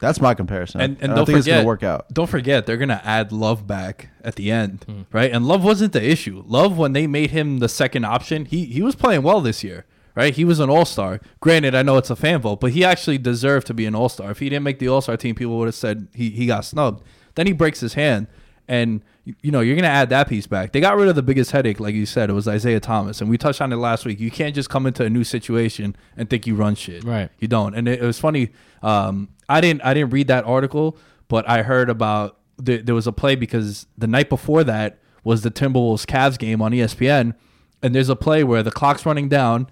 [0.00, 0.80] that's my comparison.
[0.80, 2.06] And- and I don't think it's forget- gonna work out.
[2.12, 5.30] Don't forget, they're gonna add Love back at the end, right?
[5.32, 6.42] And Love wasn't the issue.
[6.46, 9.86] Love, when they made him the second option, he he was playing well this year,
[10.14, 10.34] right?
[10.34, 11.20] He was an All Star.
[11.40, 14.08] Granted, I know it's a fan vote, but he actually deserved to be an All
[14.08, 14.30] Star.
[14.30, 16.64] If he didn't make the All Star team, people would have said he he got
[16.64, 17.02] snubbed.
[17.34, 18.26] Then he breaks his hand,
[18.68, 20.72] and you- you know you're gonna add that piece back.
[20.72, 23.28] They got rid of the biggest headache, like you said, it was Isaiah Thomas, and
[23.30, 24.20] we touched on it last week.
[24.20, 27.30] You can't just come into a new situation and think you run shit, Right.
[27.38, 27.74] You don't.
[27.74, 28.50] And it, it was funny.
[28.82, 30.96] Um, I didn't I didn't read that article,
[31.28, 35.42] but I heard about there, there was a play because the night before that was
[35.42, 37.34] the Timberwolves Cavs game on ESPN,
[37.82, 39.68] and there's a play where the clock's running down,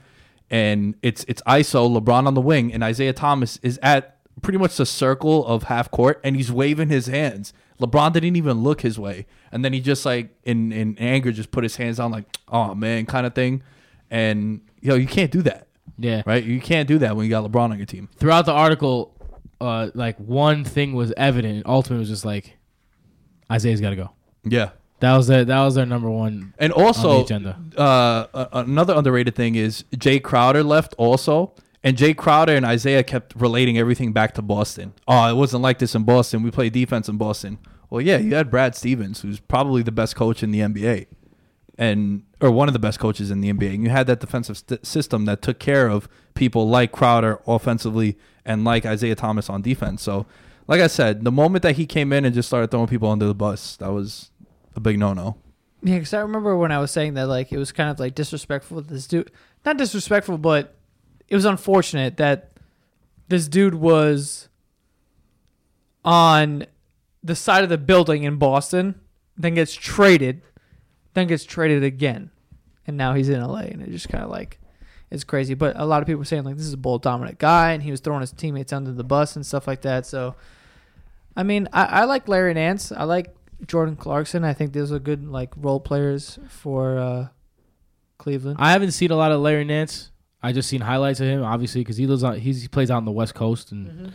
[0.51, 4.77] and it's it's ISO LeBron on the wing, and Isaiah Thomas is at pretty much
[4.77, 7.53] the circle of half court, and he's waving his hands.
[7.81, 11.51] LeBron didn't even look his way, and then he just like in in anger just
[11.51, 13.63] put his hands down like oh man kind of thing,
[14.11, 15.69] and you know you can't do that.
[15.99, 16.23] Yeah.
[16.27, 18.09] Right, you can't do that when you got LeBron on your team.
[18.17, 19.14] Throughout the article,
[19.61, 21.67] uh, like one thing was evident.
[21.67, 22.57] Altman was just like
[23.51, 24.11] Isaiah's got to go.
[24.45, 26.55] Yeah, That was their that was their number one.
[26.59, 27.59] And on also, agenda.
[27.77, 33.35] uh, another underrated thing is Jay Crowder left also, and Jay Crowder and Isaiah kept
[33.37, 34.93] relating everything back to Boston.
[35.09, 36.43] Oh, it wasn't like this in Boston.
[36.43, 37.59] We play defense in Boston.
[37.91, 41.07] Well, yeah, you had Brad Stevens, who's probably the best coach in the NBA,
[41.79, 43.75] and or one of the best coaches in the NBA.
[43.75, 48.19] And you had that defensive st- system that took care of people like Crowder offensively
[48.45, 50.03] and like Isaiah Thomas on defense.
[50.03, 50.27] So,
[50.67, 53.27] like I said, the moment that he came in and just started throwing people under
[53.27, 54.31] the bus, that was
[54.75, 55.37] a big no-no.
[55.83, 58.15] Yeah, because I remember when I was saying that, like, it was kind of like
[58.15, 59.31] disrespectful to this dude.
[59.67, 60.77] Not disrespectful, but
[61.29, 62.53] it was unfortunate that
[63.29, 64.49] this dude was
[66.05, 66.67] on
[67.23, 69.01] the side of the building in Boston,
[69.37, 70.43] then gets traded,
[71.15, 72.31] then gets traded again,
[72.87, 74.59] and now he's in LA, and it just kind of like
[75.15, 75.55] it's crazy.
[75.55, 77.83] But a lot of people were saying like this is a bold, dominant guy, and
[77.83, 80.05] he was throwing his teammates under the bus and stuff like that.
[80.05, 80.35] So,
[81.37, 82.93] I mean, I, I like Larry Nance.
[82.93, 83.35] I like
[83.67, 84.45] Jordan Clarkson.
[84.45, 87.29] I think those are good like role players for uh,
[88.19, 88.57] Cleveland.
[88.61, 90.11] I haven't seen a lot of Larry Nance.
[90.43, 92.99] I just seen highlights of him, obviously, because he lives on he's, he plays out
[92.99, 94.13] on the West Coast, and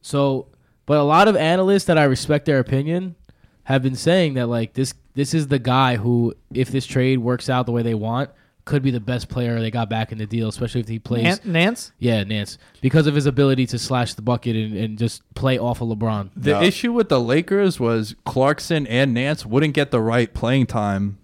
[0.00, 0.48] so.
[0.86, 3.16] But a lot of analysts that I respect their opinion
[3.64, 7.50] have been saying that like this this is the guy who, if this trade works
[7.50, 8.30] out the way they want,
[8.66, 11.22] could be the best player they got back in the deal, especially if he plays.
[11.22, 11.92] Nan- Nance.
[11.98, 15.80] Yeah, Nance, because of his ability to slash the bucket and, and just play off
[15.80, 16.30] of LeBron.
[16.36, 16.62] The No.
[16.62, 21.16] issue with the Lakers was Clarkson and Nance wouldn't get the right playing time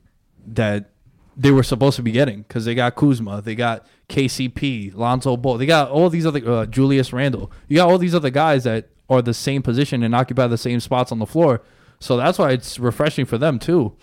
[0.46, 0.88] that
[1.36, 5.58] they were supposed to be getting because they got Kuzma, they got KCP, Lonzo Ball,
[5.58, 7.50] they got all these other uh, Julius Randle.
[7.68, 10.80] You got all these other guys that are the same position and occupy the same
[10.80, 11.62] spots on the floor.
[12.00, 13.94] So that's why it's refreshing for them too.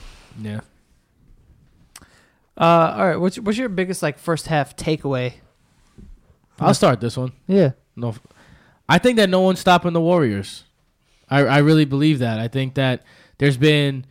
[0.41, 0.61] Yeah.
[2.59, 3.15] Uh, all right.
[3.15, 5.33] What's what's your biggest like first half takeaway?
[6.59, 7.31] I'll start this one.
[7.47, 7.71] Yeah.
[7.95, 8.15] No,
[8.87, 10.65] I think that no one's stopping the Warriors.
[11.29, 12.39] I I really believe that.
[12.39, 13.03] I think that
[13.37, 14.05] there's been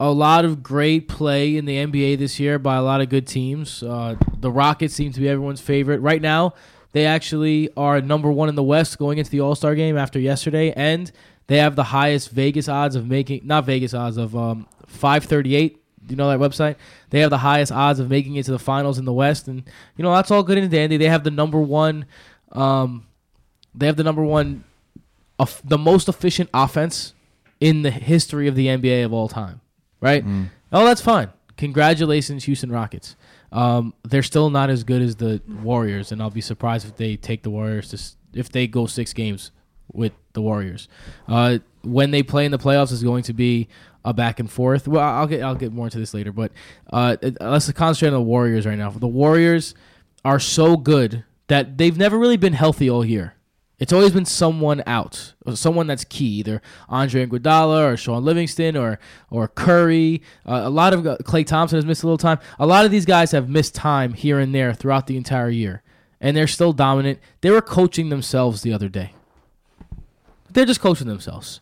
[0.00, 3.26] a lot of great play in the NBA this year by a lot of good
[3.26, 3.82] teams.
[3.82, 6.54] Uh, the Rockets seem to be everyone's favorite right now.
[6.92, 10.18] They actually are number one in the West going into the All Star game after
[10.20, 11.10] yesterday, and
[11.48, 15.56] they have the highest Vegas odds of making not Vegas odds of um, five thirty
[15.56, 15.74] eight.
[15.74, 15.80] Do
[16.10, 16.76] you know that website?
[17.10, 19.62] They have the highest odds of making it to the finals in the West, and
[19.96, 20.96] you know that's all good and dandy.
[20.96, 22.06] They have the number one.
[22.52, 23.06] Um,
[23.74, 24.64] they have the number one,
[25.38, 27.14] of the most efficient offense
[27.60, 29.60] in the history of the NBA of all time.
[30.00, 30.24] Right?
[30.72, 31.30] Oh, that's fine.
[31.56, 33.16] Congratulations, Houston Rockets.
[33.50, 37.16] Um, they're still not as good as the Warriors, and I'll be surprised if they
[37.16, 39.50] take the Warriors to if they go six games
[39.92, 40.88] with the Warriors.
[41.26, 43.68] Uh, when they play in the playoffs is going to be
[44.08, 44.88] a back and forth.
[44.88, 46.52] Well, I'll get I'll get more into this later, but
[46.92, 48.90] uh, let's concentrate on the Warriors right now.
[48.90, 49.74] The Warriors
[50.24, 53.34] are so good that they've never really been healthy all year.
[53.78, 58.98] It's always been someone out, someone that's key, either Andre Iguodala or Shaun Livingston or
[59.30, 60.22] or Curry.
[60.44, 62.38] Uh, a lot of Klay Thompson has missed a little time.
[62.58, 65.82] A lot of these guys have missed time here and there throughout the entire year,
[66.20, 67.20] and they're still dominant.
[67.40, 69.12] They were coaching themselves the other day.
[70.50, 71.60] They're just coaching themselves.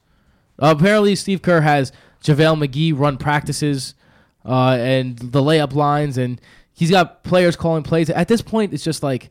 [0.59, 1.92] Uh, apparently, Steve Kerr has
[2.23, 3.95] JaVale McGee run practices
[4.45, 6.41] uh, and the layup lines, and
[6.73, 8.11] he's got players calling plays.
[8.11, 9.31] At this point, it's just like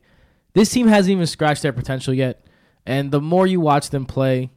[0.54, 2.44] this team hasn't even scratched their potential yet.
[2.86, 4.50] And the more you watch them play,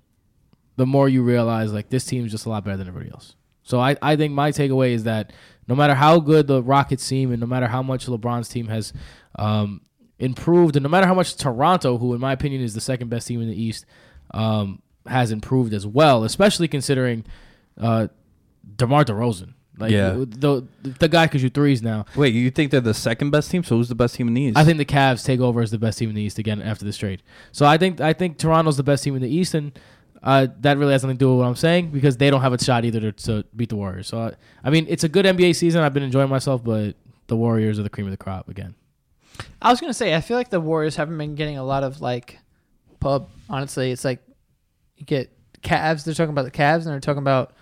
[0.76, 3.36] the more you realize like this team is just a lot better than everybody else.
[3.64, 5.34] So I, I think my takeaway is that
[5.68, 8.94] no matter how good the Rockets seem, and no matter how much LeBron's team has
[9.38, 9.82] um,
[10.18, 13.28] improved, and no matter how much Toronto, who in my opinion is the second best
[13.28, 13.86] team in the East,
[14.32, 17.26] um, has improved as well, especially considering
[17.78, 18.08] uh,
[18.76, 19.54] DeMar DeRozan.
[19.78, 20.12] Like Yeah.
[20.12, 22.06] the the guy could shoot threes now.
[22.16, 23.64] Wait, you think they're the second best team?
[23.64, 24.58] So who's the best team in the East?
[24.58, 26.84] I think the Cavs take over as the best team in the East again after
[26.84, 27.24] this trade.
[27.54, 29.72] So I think I think Toronto's the best team in the East, and
[30.22, 32.52] uh, that really has nothing to do with what I'm saying because they don't have
[32.52, 34.08] a shot either to, to beat the Warriors.
[34.08, 34.34] So I,
[34.66, 35.82] I mean, it's a good NBA season.
[35.82, 36.96] I've been enjoying myself, but
[37.28, 38.76] the Warriors are the cream of the crop again.
[39.62, 42.02] I was gonna say I feel like the Warriors haven't been getting a lot of
[42.02, 42.38] like
[43.00, 43.30] pub.
[43.50, 44.22] Honestly, it's like
[44.98, 46.04] you get Cavs.
[46.04, 47.54] They're talking about the Cavs, and they're talking about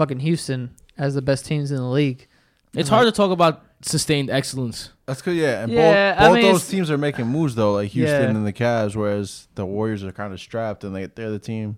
[0.00, 2.26] fucking Houston as the best teams in the league.
[2.72, 4.90] It's hard to talk about sustained excellence.
[5.04, 5.62] That's good, yeah.
[5.62, 8.22] And Yeah, both, I both mean, those it's- teams are making moves though, like Houston
[8.22, 8.36] Yeah.
[8.38, 11.76] and the Cavs, whereas the Warriors are kind of strapped and they they're the team.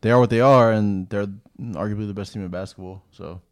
[0.00, 1.26] They are what they are, and they're
[1.60, 3.02] arguably the best team in basketball.
[3.10, 3.42] So,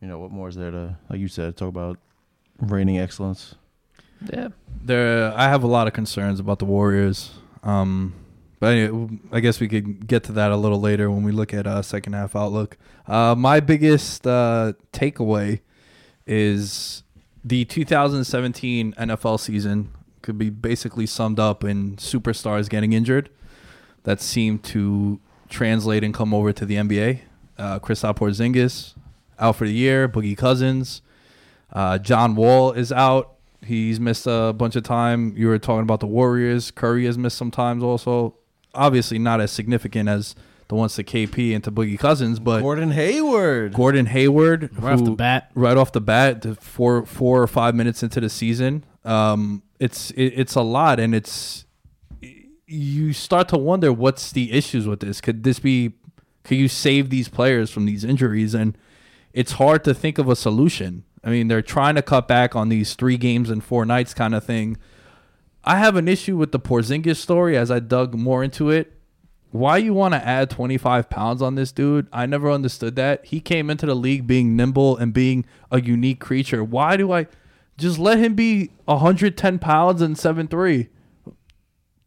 [0.00, 1.98] you know, what more is there to, like you said, talk about
[2.60, 3.56] reigning excellence?
[4.32, 4.48] Yeah,
[4.84, 7.32] there I have a lot of concerns about the Warriors.
[7.64, 8.14] Um,
[8.58, 11.52] but anyway, I guess we could get to that a little later when we look
[11.52, 12.78] at uh, second half outlook.
[13.06, 15.60] Uh, my biggest uh, takeaway
[16.26, 17.02] is
[17.44, 19.92] the 2017 NFL season
[20.22, 23.30] could be basically summed up in superstars getting injured
[24.02, 27.20] that seemed to translate and come over to the NBA.
[27.58, 28.94] Uh, Kristaps Porzingis
[29.38, 30.08] out for the year.
[30.08, 31.02] Boogie Cousins.
[31.72, 33.34] Uh, John Wall is out.
[33.64, 35.34] He's missed a bunch of time.
[35.36, 36.70] You were talking about the Warriors.
[36.70, 38.34] Curry has missed some times also.
[38.76, 40.34] Obviously not as significant as
[40.68, 43.72] the ones to KP and to Boogie Cousins, but Gordon Hayward.
[43.72, 45.50] Gordon Hayward, Right off the bat.
[45.54, 50.10] right off the bat, the four four or five minutes into the season, um, it's
[50.12, 51.64] it, it's a lot, and it's
[52.66, 55.20] you start to wonder what's the issues with this.
[55.20, 55.92] Could this be?
[56.44, 58.54] Could you save these players from these injuries?
[58.54, 58.76] And
[59.32, 61.04] it's hard to think of a solution.
[61.24, 64.34] I mean, they're trying to cut back on these three games and four nights kind
[64.34, 64.76] of thing.
[65.66, 68.92] I have an issue with the Porzingis story as I dug more into it.
[69.50, 72.06] Why you want to add 25 pounds on this dude?
[72.12, 73.24] I never understood that.
[73.24, 76.62] He came into the league being nimble and being a unique creature.
[76.62, 77.26] Why do I
[77.76, 80.88] just let him be 110 pounds and 7'3"?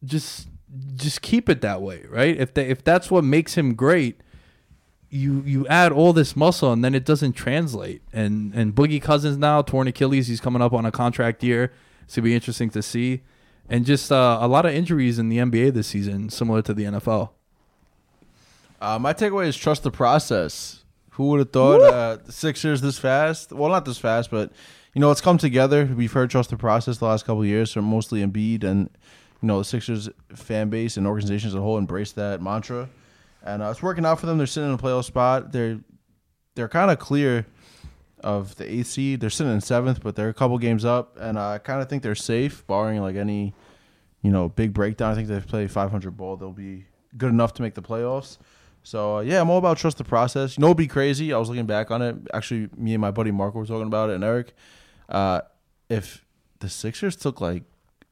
[0.05, 0.47] Just
[0.95, 2.37] just keep it that way, right?
[2.37, 4.21] If they, if that's what makes him great,
[5.09, 8.01] you you add all this muscle and then it doesn't translate.
[8.13, 11.73] And and Boogie Cousins now torn Achilles, he's coming up on a contract year.
[12.03, 13.21] It's gonna be interesting to see.
[13.69, 16.85] And just uh, a lot of injuries in the NBA this season, similar to the
[16.85, 17.29] NFL.
[18.81, 20.83] Uh, my takeaway is trust the process.
[21.11, 23.51] Who would have thought uh, the Sixers this fast?
[23.51, 24.51] Well, not this fast, but
[24.93, 25.85] you know it's come together.
[25.85, 28.89] We've heard trust the process the last couple of years, from mostly Embiid, and
[29.41, 32.89] you know the Sixers fan base and organizations as a whole embrace that mantra,
[33.43, 34.37] and uh, it's working out for them.
[34.37, 35.51] They're sitting in a playoff spot.
[35.51, 35.79] They're
[36.55, 37.45] they're kind of clear
[38.21, 39.19] of the seed.
[39.19, 42.03] They're sitting in seventh, but they're a couple games up, and I kind of think
[42.03, 43.53] they're safe, barring like any
[44.21, 45.11] you know big breakdown.
[45.11, 46.37] I think they've played 500 ball.
[46.37, 46.85] They'll be
[47.17, 48.37] good enough to make the playoffs.
[48.83, 50.57] So uh, yeah, I'm all about trust the process.
[50.57, 51.33] You know, it'd be crazy.
[51.33, 52.15] I was looking back on it.
[52.33, 54.53] Actually, me and my buddy Marco were talking about it, and Eric.
[55.07, 55.41] Uh,
[55.89, 56.23] if
[56.59, 57.63] the Sixers took like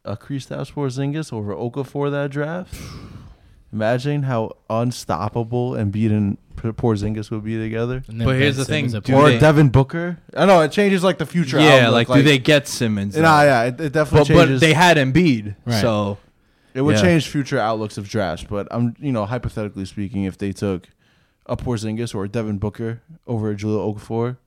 [0.04, 2.76] a Kristaps Porzingis over Okafor that draft,
[3.74, 8.04] imagine how unstoppable and P- Porzingis would be together.
[8.08, 10.18] And then But here's the thing, Simmons at do or they- Devin Booker.
[10.36, 11.60] I know it changes like the future.
[11.60, 13.16] yeah, outlook, like, do they get Simmons?
[13.16, 14.60] Nah, yeah, it, it definitely but, changes.
[14.62, 15.82] but they had Embiid, Right.
[15.82, 16.18] so
[16.74, 17.02] It would Yeah.
[17.02, 20.88] change future outlooks of drafts, but I'm you know hypothetically speaking, if they took
[21.48, 24.38] a Porzingis or a Devin Booker over a Jahlil Okafor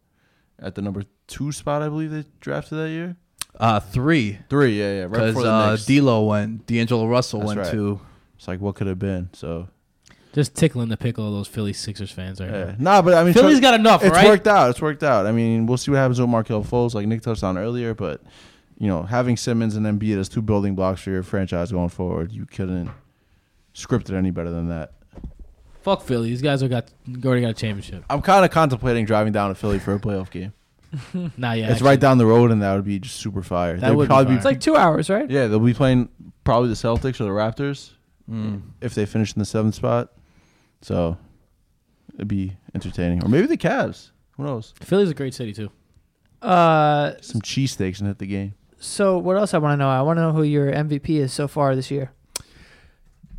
[0.59, 3.17] at the number two spot, I believe they drafted that year.
[3.59, 5.87] uh, three Three, yeah, yeah, right because before the uh, Knicks.
[5.87, 7.73] D'Lo went, D'Angelo Russell That's went right.
[7.73, 8.01] to.
[8.37, 9.31] it's like what could have been.
[9.33, 9.69] So
[10.33, 12.75] Just tickling the pickle of those Philly Sixers fans right yeah, now.
[12.79, 14.27] nah, but I mean, Philly's so- got enough, It's right?
[14.27, 14.71] worked out.
[14.71, 15.27] It's worked out.
[15.27, 18.21] I mean, we'll see what happens with Markelle Fultz, like Nick touched on earlier, but
[18.79, 22.31] you know, having Simmons and Embiid as two building blocks for your franchise going forward,
[22.33, 22.91] you couldn't
[23.75, 24.93] script it any better than that.
[25.83, 26.29] Fuck Philly.
[26.29, 26.91] These guys are got
[27.25, 28.05] already got a championship.
[28.09, 30.53] I'm kind of contemplating driving down to Philly for a playoff game.
[31.37, 31.65] Nah, yeah.
[31.65, 31.87] it's actually.
[31.87, 33.77] right down the road, and that would be just super fire.
[33.79, 34.37] That They'd would be probably fire.
[34.37, 35.29] It's like two hours, right?
[35.31, 36.09] yeah, they'll be playing
[36.45, 37.91] probably the Celtics or the Raptors
[38.31, 38.63] Mm.
[38.81, 40.13] if they finish in the seventh spot.
[40.83, 41.17] So
[42.15, 44.11] it'd be entertaining, or maybe the Cavs.
[44.37, 44.73] Who knows?
[44.81, 45.71] Philly's a great city too.
[46.41, 48.55] Uh, Some cheesesteaks and hit the game.
[48.79, 49.91] so what else I want to know?
[49.91, 52.13] I want to know who your MVP is so far this year.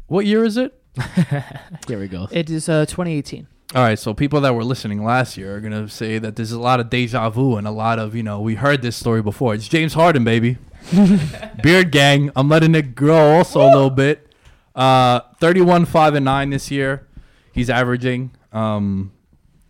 [0.08, 0.78] What year is it?
[1.88, 2.28] Here we go.
[2.32, 3.48] It is uh 2018.
[3.74, 6.60] All right, so people that were listening last year are gonna say that there's a
[6.60, 9.54] lot of deja vu and a lot of you know we heard this story before.
[9.56, 10.58] It's James Harden, baby,
[11.64, 12.30] beard gang.
[12.36, 14.28] I'm letting it grow also a little bit.
[14.76, 17.08] Uh, 31, five and nine this year.
[17.52, 18.32] He's averaging.
[18.52, 19.12] Um,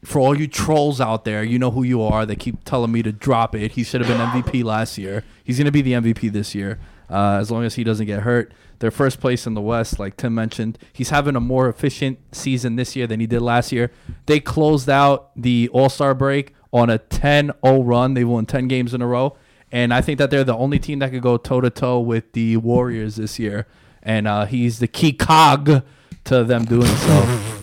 [0.03, 2.25] for all you trolls out there, you know who you are.
[2.25, 3.73] They keep telling me to drop it.
[3.73, 5.23] He should have been MVP last year.
[5.43, 6.79] He's gonna be the MVP this year,
[7.09, 8.51] uh, as long as he doesn't get hurt.
[8.79, 10.79] They're first place in the West, like Tim mentioned.
[10.91, 13.91] He's having a more efficient season this year than he did last year.
[14.25, 18.15] They closed out the All Star break on a 10 0 run.
[18.15, 19.37] They won 10 games in a row.
[19.71, 22.33] And I think that they're the only team that could go toe to toe with
[22.33, 23.67] the Warriors this year.
[24.01, 25.83] And uh, he's the key cog
[26.23, 27.60] to them doing so.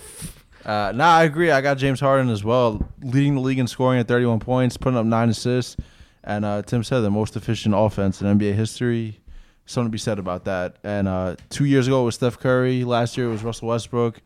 [0.68, 1.50] Uh, nah, I agree.
[1.50, 4.98] I got James Harden as well, leading the league in scoring at 31 points, putting
[4.98, 5.78] up nine assists,
[6.22, 9.18] and uh, Tim said the most efficient offense in NBA history.
[9.64, 10.76] Something to be said about that.
[10.84, 12.84] And uh, two years ago it was Steph Curry.
[12.84, 14.20] Last year it was Russell Westbrook.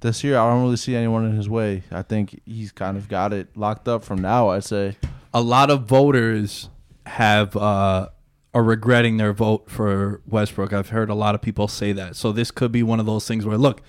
[0.00, 1.82] This year I don't really see anyone in his way.
[1.90, 4.48] I think he's kind of got it locked up from now.
[4.48, 4.96] I'd say.
[5.32, 6.68] a lot of voters
[7.06, 8.08] have uh,
[8.52, 10.72] are regretting their vote for Westbrook.
[10.72, 12.14] I've heard a lot of people say that.
[12.16, 13.82] So this could be one of those things where look,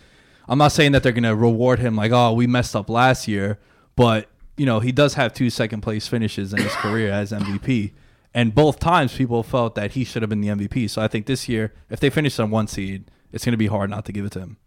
[0.50, 3.60] I'm not saying that they're to reward him like, "Oh, we messed up last year,"
[3.96, 4.28] but
[4.58, 7.94] you know, he does have two second place finishes in his career as MVP.
[8.34, 10.90] And both times people felt that he should have been the MVP.
[10.90, 13.90] So I think this year, if they finish on one seed, it's to be hard
[13.90, 14.58] not to give it to him.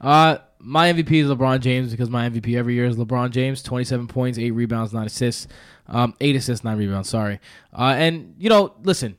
[0.00, 3.62] Uh, my MVP is LeBron James because my MVP every year is LeBron James.
[3.62, 5.48] Twenty-seven points, eight rebounds, nine assists.
[5.86, 7.08] Um, eight assists, nine rebounds.
[7.08, 7.40] Sorry.
[7.72, 9.16] Uh, and you know, listen,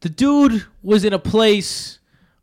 [0.00, 1.98] the dude was in a place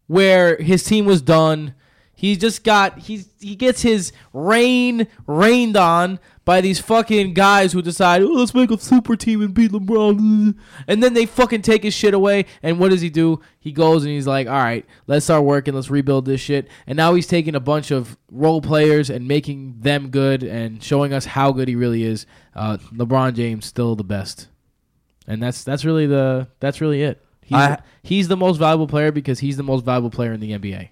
[0.08, 1.74] where his team was done.
[2.20, 7.82] He just got he's he gets his rain rained on by these fucking guys who
[7.82, 10.53] decide, oh, let's make a super team and beat LeBron,
[10.86, 12.45] and then they fucking take his shit away.
[12.61, 13.39] And what does he do?
[13.57, 16.67] He goes and he's like, all right, let's start working, let's rebuild this shit.
[16.88, 21.13] And now he's taking a bunch of role players and making them good and showing
[21.13, 22.26] us how good he really is.
[22.53, 24.49] Uh, LeBron James still the best,
[25.26, 27.24] and that's that's really the that's really it.
[27.43, 30.51] He's, I- he's the most valuable player because he's the most valuable player in the
[30.51, 30.89] NBA,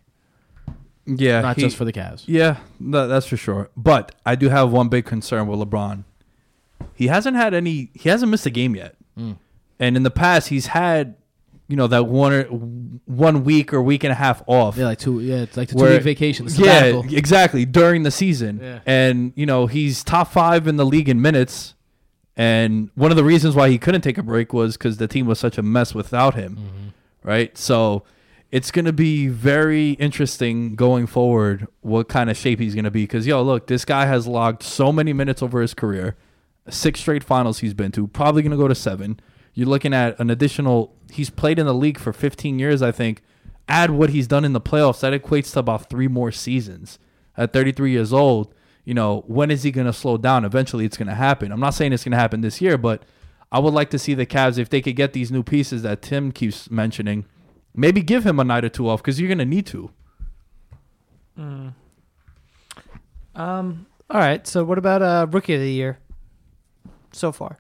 [1.08, 2.24] Yeah, not he- just for the Cavs.
[2.28, 3.70] Yeah, tha- that's for sure.
[3.76, 6.04] But I do have one big concern with LeBron.
[6.94, 7.90] He hasn't had any.
[7.94, 8.96] He hasn't missed a game yet.
[9.18, 9.38] Mm.
[9.80, 11.16] And in the past, he's had,
[11.68, 14.78] you know, that one or one week or week and a half off.
[14.78, 15.20] Yeah, like two.
[15.20, 16.48] Yeah, it's like the two Where- week vacation.
[16.50, 18.60] Yeah, exactly during the season.
[18.62, 18.80] Yeah.
[18.86, 21.74] And you know, he's top five in the league in minutes.
[22.36, 25.26] And one of the reasons why he couldn't take a break was because the team
[25.26, 26.88] was such a mess without him, Mm-hmm.
[27.28, 27.58] right?
[27.58, 28.04] So
[28.52, 33.04] it's to be very interesting going forward what kind of shape he's to be.
[33.04, 36.16] Because, yo, look, this guy has logged so many minutes over his career,
[36.70, 39.20] six straight finals he's been to, probably to go to seven.
[39.54, 43.22] You're looking at an additional, he's played in the league for 15 years, I think.
[43.68, 47.00] Add what he's done in the playoffs, that equates to about three more seasons.
[47.36, 48.54] At 33 years old,
[48.86, 50.46] you know, when is he going to slow down?
[50.46, 51.52] Eventually, it's going to happen.
[51.52, 53.04] I'm not saying it's going to happen this year, but
[53.52, 56.02] I would like to see the Cavs, if they could get these new pieces that
[56.02, 57.26] Tim keeps mentioning,
[57.78, 59.92] maybe give him a night or two off because you're going to need to.
[63.36, 63.86] Um.
[64.10, 64.46] All right.
[64.48, 66.00] So what about uh rookie of the year?
[67.12, 67.60] So far,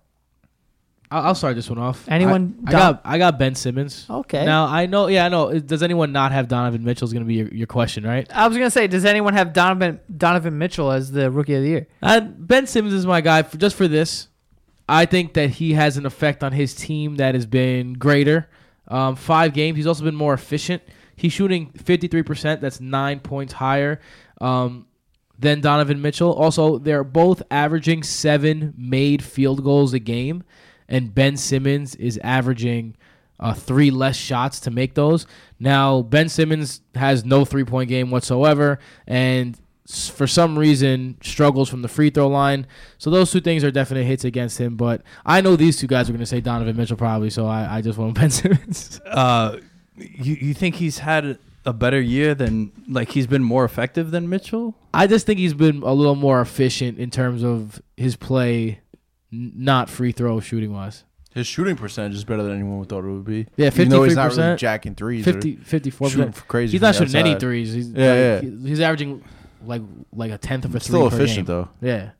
[1.11, 2.05] I'll, I'll start this one off.
[2.07, 4.05] Anyone I, I got I got Ben Simmons.
[4.09, 4.43] okay.
[4.45, 5.07] Now I know.
[5.07, 5.57] Yeah, I know.
[5.59, 7.05] Does anyone not have Donovan Mitchell?
[7.05, 8.28] Is going to be your, your question, right?
[8.34, 11.70] I was gonna say, does anyone have Donovan Donovan Mitchell as the rookie of the
[11.70, 11.88] year?
[12.01, 14.28] Uh, ben Simmons is my guy for, just for this.
[14.89, 18.49] I think that he has an effect on his team that has been greater.
[18.88, 19.78] Um, five games.
[19.78, 20.82] He's also been more efficient.
[21.16, 22.62] He's shooting 53%.
[22.62, 24.00] That's nine points higher
[24.40, 24.88] um,
[25.38, 26.32] than Donovan Mitchell.
[26.34, 30.44] Also, they're both averaging seven made field goals a game,
[30.88, 32.96] and Ben Simmons is averaging
[33.40, 35.28] uh, three less shots to make those.
[35.60, 41.82] Now, Ben Simmons has no three point game whatsoever, and for some reason struggles from
[41.82, 42.68] the free throw line.
[42.98, 44.76] So those two things are definite hits against him.
[44.76, 47.78] But I know these two guys are going to say Donovan Mitchell probably, so I,
[47.78, 49.00] I just want Ben Simmons.
[49.06, 49.58] Uh,
[49.96, 54.30] you, you think he's had a better year than, like, he's been more effective than
[54.30, 54.76] Mitchell?
[54.94, 58.80] I just think he's been a little more efficient in terms of his play,
[59.34, 61.04] n- not free throw shooting wise.
[61.34, 63.48] His shooting percentage is better than anyone would thought it would be.
[63.58, 65.28] Yeah, Even though he's not really 53%, jacking threes.
[65.28, 66.72] or 50, 54 shooting crazy.
[66.72, 67.74] He's not the shooting any threes.
[67.74, 68.68] He's, Yeah, like, yeah.
[68.68, 69.24] He's averaging
[69.66, 69.82] like
[70.14, 70.88] like a tenth of a three.
[70.88, 71.55] Still per efficient game.
[71.82, 71.88] though.
[71.88, 72.12] Yeah.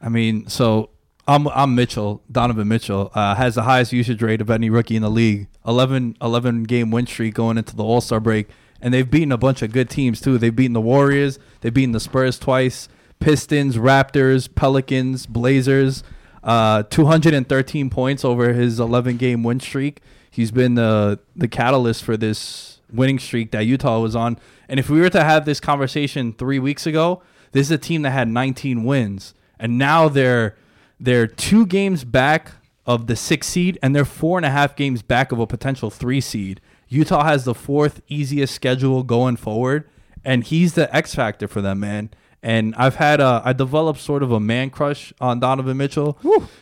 [0.00, 0.90] I mean, so
[1.26, 5.02] I'm I'm Mitchell, Donovan Mitchell, uh, has the highest usage rate of any rookie in
[5.02, 5.48] the league.
[5.66, 8.48] 11, 11 game win streak going into the All Star break,
[8.80, 10.36] and they've beaten a bunch of good teams too.
[10.36, 12.88] They've beaten the Warriors, they've beaten the Spurs twice,
[13.20, 16.02] Pistons, Raptors, Pelicans, Blazers.
[16.42, 20.02] Uh, 213 points over his 11 game win streak.
[20.30, 24.38] He's been the the catalyst for this winning streak that Utah was on.
[24.68, 27.22] And if we were to have this conversation three weeks ago,
[27.52, 30.56] this is a team that had 19 wins, and now they're
[30.98, 32.52] they're two games back
[32.86, 35.90] of the six seed, and they're four and a half games back of a potential
[35.90, 36.60] three seed.
[36.88, 39.88] Utah has the fourth easiest schedule going forward,
[40.24, 42.10] and he's the X factor for them, man.
[42.42, 46.18] And I've had a, I developed sort of a man crush on Donovan Mitchell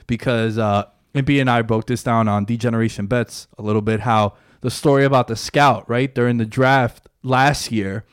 [0.07, 4.01] because uh, Impy and I broke this down on Degeneration Bets a little bit.
[4.01, 8.05] How the story about the scout, right during the draft last year,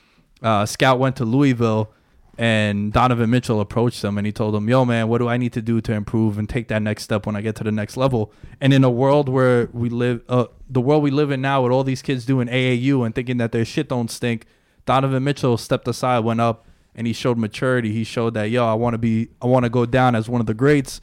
[0.42, 1.94] uh, scout went to Louisville
[2.38, 5.52] and Donovan Mitchell approached him and he told him, "Yo, man, what do I need
[5.54, 7.98] to do to improve and take that next step when I get to the next
[7.98, 8.32] level?"
[8.62, 11.72] And in a world where we live, uh, the world we live in now, with
[11.72, 14.46] all these kids doing AAU and thinking that their shit don't stink,
[14.86, 17.92] Donovan Mitchell stepped aside, went up, and he showed maturity.
[17.92, 20.40] He showed that, yo, I want to be, I want to go down as one
[20.40, 21.02] of the greats,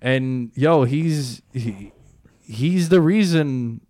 [0.00, 1.92] and yo, he's he,
[2.42, 3.82] he's the reason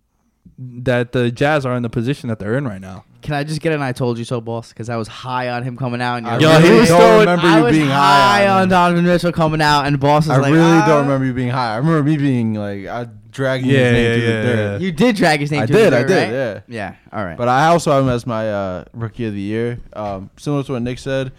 [0.57, 3.05] that the Jazz are in the position that they're in right now.
[3.21, 4.69] Can I just get an "I told you so" boss?
[4.69, 6.15] Because I was high on him coming out.
[6.17, 7.93] And I you're Yo, he really was don't throwing- remember I you was being high
[8.43, 8.69] high on him.
[8.69, 11.49] Donovan Mitchell coming out, and boss was I like, really "Ah." don't remember you being
[11.49, 11.73] high.
[11.73, 14.81] I remember me being like, I dragging Yeah, his name yeah, through yeah, the dirt.
[14.81, 15.61] You did drag his name.
[15.61, 16.31] I to did, the I dirt, did, right?
[16.33, 16.59] yeah.
[16.67, 16.95] Yeah.
[17.11, 17.37] All right.
[17.37, 19.79] But I also have him as my uh, rookie of the year.
[19.93, 21.31] Um, similar to what Nick said,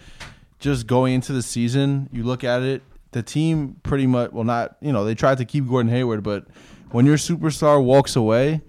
[0.59, 2.81] just going into the season, you look at it,
[3.11, 6.45] the team pretty much, well, not, you know, they tried to keep Gordon Hayward, but
[6.91, 8.61] when your superstar walks away,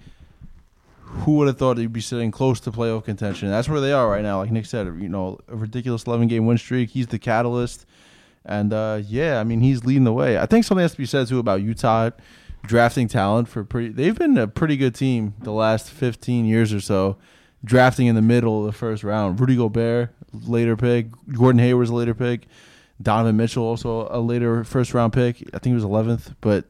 [1.12, 3.48] who would have thought they'd be sitting close to playoff contention?
[3.48, 4.38] That's where they are right now.
[4.38, 6.90] Like Nick said, you know, a ridiculous 11 game win streak.
[6.90, 7.86] He's the catalyst.
[8.44, 10.38] And uh, yeah, I mean, he's leading the way.
[10.38, 12.10] I think something has to be said too about Utah
[12.64, 13.88] drafting talent for pretty.
[13.90, 17.18] They've been a pretty good team the last 15 years or so,
[17.64, 19.38] drafting in the middle of the first round.
[19.38, 21.08] Rudy Gobert, later pick.
[21.32, 22.46] Gordon Hayward's a later pick.
[23.00, 25.42] Donovan Mitchell also a later first round pick.
[25.52, 26.64] I think he was 11th, but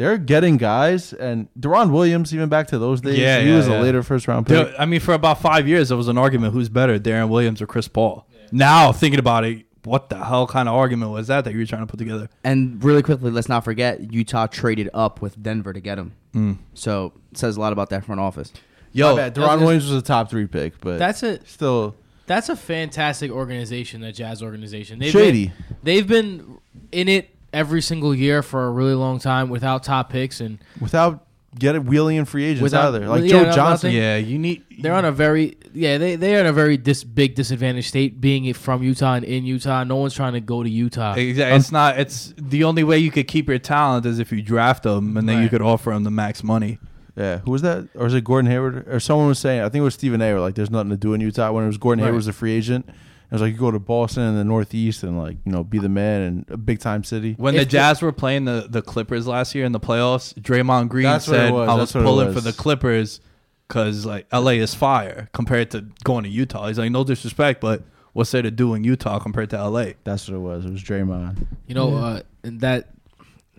[0.00, 3.18] they're getting guys and Deron Williams even back to those days.
[3.18, 3.78] Yeah, he yeah, was yeah.
[3.78, 4.68] a later first round pick.
[4.68, 7.60] There- I mean, for about five years, there was an argument who's better, Deron Williams
[7.60, 8.26] or Chris Paul.
[8.50, 11.66] Now, thinking about it, what the hell kind of argument was that that you were
[11.66, 12.30] trying to put together?
[12.44, 16.14] and really quickly, let's not forget Utah traded up with Denver to get him.
[16.34, 16.56] Mm.
[16.72, 18.54] So it says a lot about that front office.
[18.92, 19.36] Yo, My bad.
[19.36, 21.94] Was Deron Williams was a top three pick, but That's a still
[22.26, 24.98] that's a fantastic organization, the Jazz organization.
[24.98, 25.48] They've shady.
[25.48, 26.58] Been, they've been
[26.90, 31.26] in it every single year for a really long time without top picks, and without
[31.58, 33.08] getting wheeling in free agents Without- either.
[33.08, 33.88] Like yeah, Joe no, Johnson.
[33.90, 33.96] nothing.
[33.96, 34.62] yeah, you need.
[34.78, 38.20] they're on a very yeah they they are in a very dis, big disadvantaged state
[38.20, 39.82] being it from Utah and in Utah.
[39.84, 41.14] No one's trying to go to Utah.
[41.14, 41.56] Exactly.
[41.56, 41.98] It's um, not.
[41.98, 45.28] It's the only way you could keep your talent is if you draft them, and
[45.28, 46.78] then you could offer them the max money.
[47.16, 47.88] Yeah, who was that?
[47.96, 48.88] Or was it Gordon Hayward?
[48.88, 50.34] Or someone was saying, I think it was Stephen A.
[50.40, 51.50] Like, there's nothing to do in Utah.
[51.50, 52.06] When it was Gordon Right.
[52.06, 52.88] Hayward was a free agent,
[53.30, 55.78] it was like you go to Boston in the Northeast and like you know be
[55.78, 57.34] the man in a big time city.
[57.38, 60.34] When If the the- Jazz were playing the, the Clippers last year in the playoffs,
[60.34, 62.34] Draymond Green That's what it said, was, "I was that's what it pulling was.
[62.34, 63.20] for the Clippers
[63.68, 67.84] because like LA is fire compared to going to Utah." He's like, "No disrespect, but
[68.14, 70.64] what's there to do in Utah compared to LA?" That's what it was.
[70.64, 71.46] It was Draymond.
[71.68, 72.88] you know, uh, and that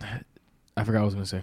[0.76, 1.42] I forgot what I was gonna say.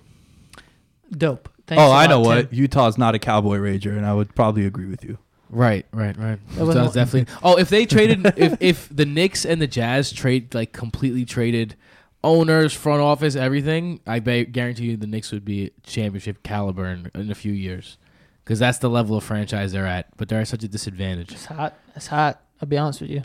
[1.12, 1.50] Dope.
[1.66, 2.46] Thanks oh, I lot, know Tim.
[2.46, 2.54] what.
[2.54, 5.18] Utah's not a Cowboy Rager, and I would probably agree with you.
[5.50, 6.40] Right, right, right.
[6.56, 7.34] That was definitely.
[7.44, 11.76] Oh, if they traded, if if the Knicks and the Jazz trade like completely traded
[12.24, 17.10] owners, front office, everything, I bet guarantee you the Knicks would be championship caliber in,
[17.16, 17.98] in a few years,
[18.44, 20.16] because that's the level of franchise they're at.
[20.18, 21.32] But they're at such a disadvantage.
[21.32, 21.74] It's hot.
[21.96, 22.42] It's hot.
[22.62, 23.24] I'll be honest with you.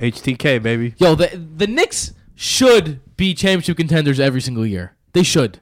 [0.00, 0.94] HTK baby.
[0.98, 4.94] Yo, the the Knicks should be championship contenders every single year.
[5.12, 5.60] They should.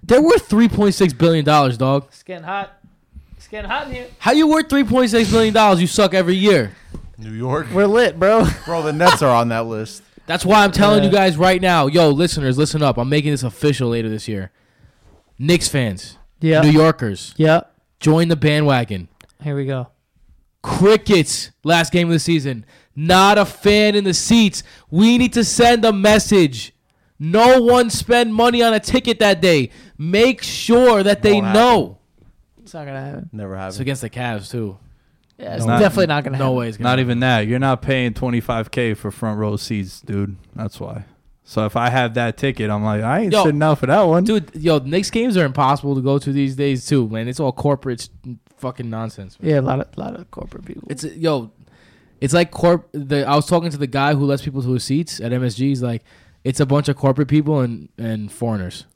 [0.00, 2.04] They're worth three point six billion dollars, dog.
[2.08, 2.78] It's getting hot.
[3.44, 4.06] It's getting hot in here.
[4.20, 5.78] How you worth three point six million dollars?
[5.78, 6.74] You suck every year.
[7.18, 8.46] New York, We're lit, bro.
[8.64, 8.80] bro.
[8.80, 10.02] The Nets are on that list.
[10.24, 11.10] That's why I'm telling Yeah.
[11.10, 12.96] you guys right now, yo, listeners, listen up.
[12.96, 14.50] I'm making this official later this year.
[15.38, 16.62] Knicks fans, Yeah.
[16.62, 17.60] New Yorkers, Yeah.
[18.00, 19.08] join the bandwagon.
[19.42, 19.88] Here we go.
[20.62, 22.64] Crickets, last game of the season.
[22.96, 24.62] Not a fan in the seats.
[24.90, 26.72] We need to send a message.
[27.18, 29.68] No one spend money on a ticket that day.
[29.98, 31.98] Make sure that they Won't know.
[32.64, 33.30] It's not gonna happen.
[33.32, 33.80] Never It's happened.
[33.82, 34.78] against the Cavs too.
[35.38, 36.46] Yeah, it's not- definitely not gonna happen.
[36.52, 37.04] No way it's gonna Not happen.
[37.10, 37.46] even that.
[37.46, 40.36] You're not paying 25k for front row seats, dude.
[40.56, 41.04] That's why.
[41.44, 44.02] So if I have that ticket, I'm like, I ain't Yo, sitting out for that
[44.02, 44.24] one.
[44.24, 47.28] Dude, yo, Knicks games are impossible to go to these days too, man.
[47.28, 48.08] It's all corporate
[48.56, 49.38] fucking nonsense.
[49.40, 49.50] man.
[49.50, 50.84] Yeah, a lot of lot of corporate people.
[50.90, 51.50] It's yo,
[52.20, 52.88] It's like corp.
[52.92, 55.58] The I was talking to the guy who lets people to his seats at MSG.
[55.68, 56.02] He's like,
[56.44, 58.86] it's a bunch of corporate people and and foreigners.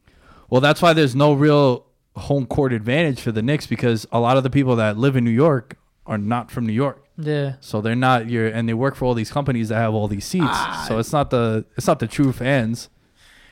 [0.48, 1.84] Well, that's why there's no real
[2.18, 5.24] home court advantage for the Knicks because a lot of the people that live in
[5.24, 7.04] New York are not from New York.
[7.18, 7.54] Yeah.
[7.60, 10.24] So they're not your and they work for all these companies that have all these
[10.24, 10.46] seats.
[10.48, 10.84] Ah.
[10.88, 12.88] so it's not the it's not the true fans.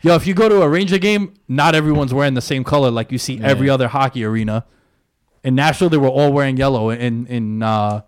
[0.03, 3.11] Yo, if you go to a Ranger game, not everyone's wearing the same color like
[3.11, 4.65] you see every other hockey arena.
[5.43, 6.91] In Nashville, they were all wearing yellow.
[6.91, 8.03] In in uh,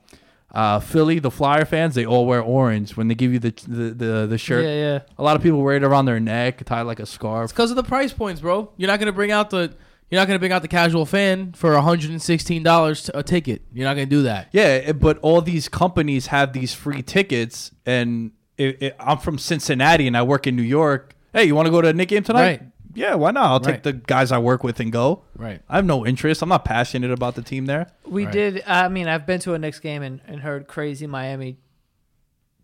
[0.52, 3.90] uh, Philly, the Flyer fans they all wear orange when they give you the the
[3.90, 4.64] the, the shirt.
[4.64, 4.98] Yeah, yeah.
[5.18, 7.44] A lot of people wear it around their neck, tie like a scarf.
[7.44, 8.70] It's because of the price points, bro.
[8.76, 9.74] You're not gonna bring out the
[10.10, 13.62] you're not gonna bring out the casual fan for 116 dollars a ticket.
[13.72, 14.48] You're not gonna do that.
[14.52, 19.38] Yeah, eh, but all these companies have these free tickets, and it, it, I'm from
[19.38, 21.14] Cincinnati and I work in New York.
[21.32, 22.40] Hey, you want to go to a Knick game tonight?
[22.42, 22.62] Right.
[22.94, 23.44] Yeah, why not?
[23.44, 23.82] I'll take Right.
[23.84, 25.22] the guys I work with and go.
[25.36, 25.60] Right.
[25.68, 26.42] I have no interest.
[26.42, 27.86] I'm not passionate about the team there.
[28.04, 28.32] We Right.
[28.32, 28.62] did.
[28.66, 31.58] I mean, I've been to a Knicks game and, and heard crazy Miami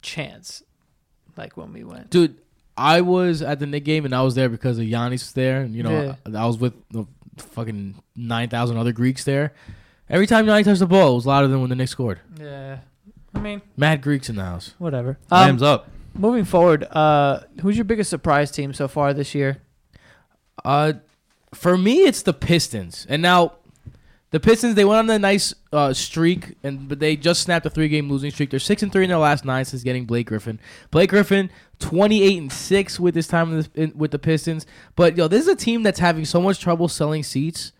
[0.03, 0.63] chants,
[1.37, 2.11] like when we went.
[2.11, 2.37] Dude,
[2.77, 5.61] I was at the Knick game and I was there because of Giannis was there,
[5.61, 7.05] and you know I, I was with the
[7.37, 9.53] fucking nine thousand other Greeks there.
[10.09, 12.21] Every time Giannis touched the ball, it was louder than when the Knicks scored.
[12.39, 12.79] Yeah.
[13.35, 14.75] I mean, Mad Greeks in the house.
[14.79, 15.19] whatever.
[15.31, 15.89] Um, Rams up.
[16.15, 19.63] moving forward, uh, who's your biggest surprise team so far this year?
[20.65, 20.93] Uh,
[21.53, 23.07] for me, it's the Pistons.
[23.09, 23.55] And now,
[24.31, 27.71] the Pistons they went on a nice uh, streak, and but they just snapped a
[27.71, 28.51] three-game losing streak.
[28.51, 30.61] They're six and three in their last nine since getting Blake Griffin.
[30.91, 34.67] Blake Griffin, twenty-eight and six with this time with the, in, with the Pistons.
[34.97, 37.73] But yo, this is a team that's having so much trouble selling seats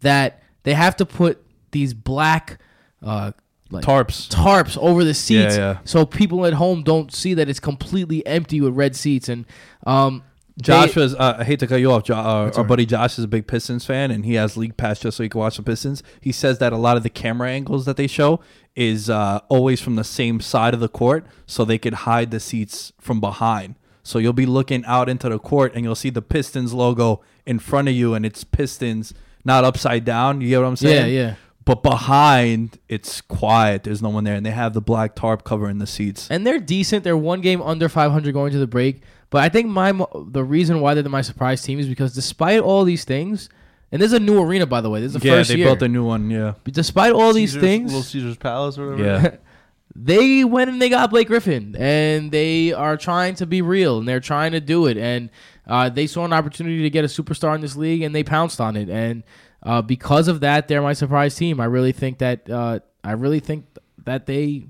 [0.00, 2.58] that they have to put these black.
[3.02, 3.32] Uh,
[3.72, 4.28] like Tarps.
[4.28, 5.78] tarps over the seats Yeah, yeah.
[5.84, 9.46] so people at home don't see that it's completely empty with red seats and
[9.86, 10.24] um
[10.60, 11.14] Josh was.
[11.14, 12.04] Uh, I hate to cut you off.
[12.04, 14.98] Jo- uh, our buddy Josh is a big Pistons fan, and he has league pass
[15.00, 16.02] just so he can watch the Pistons.
[16.20, 18.40] He says that a lot of the camera angles that they show
[18.76, 22.40] is uh, always from the same side of the court, so they could hide the
[22.40, 23.74] seats from behind.
[24.02, 27.58] So you'll be looking out into the court, and you'll see the Pistons logo in
[27.58, 29.12] front of you, and it's Pistons,
[29.44, 30.40] not upside down.
[30.40, 31.12] You get what I'm saying?
[31.14, 31.34] Yeah, yeah.
[31.66, 33.82] But behind, it's quiet.
[33.84, 36.28] There's no one there, and they have the black tarp covering the seats.
[36.30, 37.04] and they're decent.
[37.04, 39.02] They're one game under 500 going to the break.
[39.28, 39.92] But I think my
[40.28, 43.48] the reason why they're my surprise team is because despite all these things,
[43.92, 45.00] and there's a new arena by the way.
[45.00, 45.66] This is the yeah, first they year.
[45.66, 46.30] built a new one.
[46.30, 49.22] Yeah, But despite all these Caesar's- things, Little Caesar's Palace or whatever.
[49.22, 49.36] yeah.
[49.96, 54.06] they went and they got Blake Griffin, and they are trying to be real, and
[54.08, 55.30] they're trying to do it, and
[55.66, 58.60] uh, they saw an opportunity to get a superstar in this league, and they pounced
[58.60, 59.24] on it, and
[59.64, 61.60] uh, because of that, they're my surprise team.
[61.60, 63.66] I really think that uh, I really think
[64.04, 64.66] that they,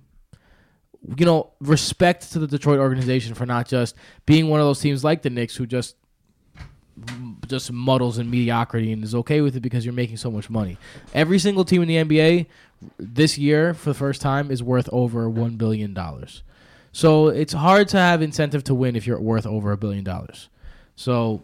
[1.16, 3.95] you know, respect to the Detroit organization for not just
[4.27, 5.97] being one of those teams like the Knicks who just
[7.46, 10.76] just muddles in mediocrity and is okay with it because you're making so much money.
[11.14, 12.46] Every single team in the NBA
[12.98, 16.42] this year for the first time is worth over 1 billion dollars.
[16.92, 20.48] So it's hard to have incentive to win if you're worth over a billion dollars.
[20.96, 21.42] So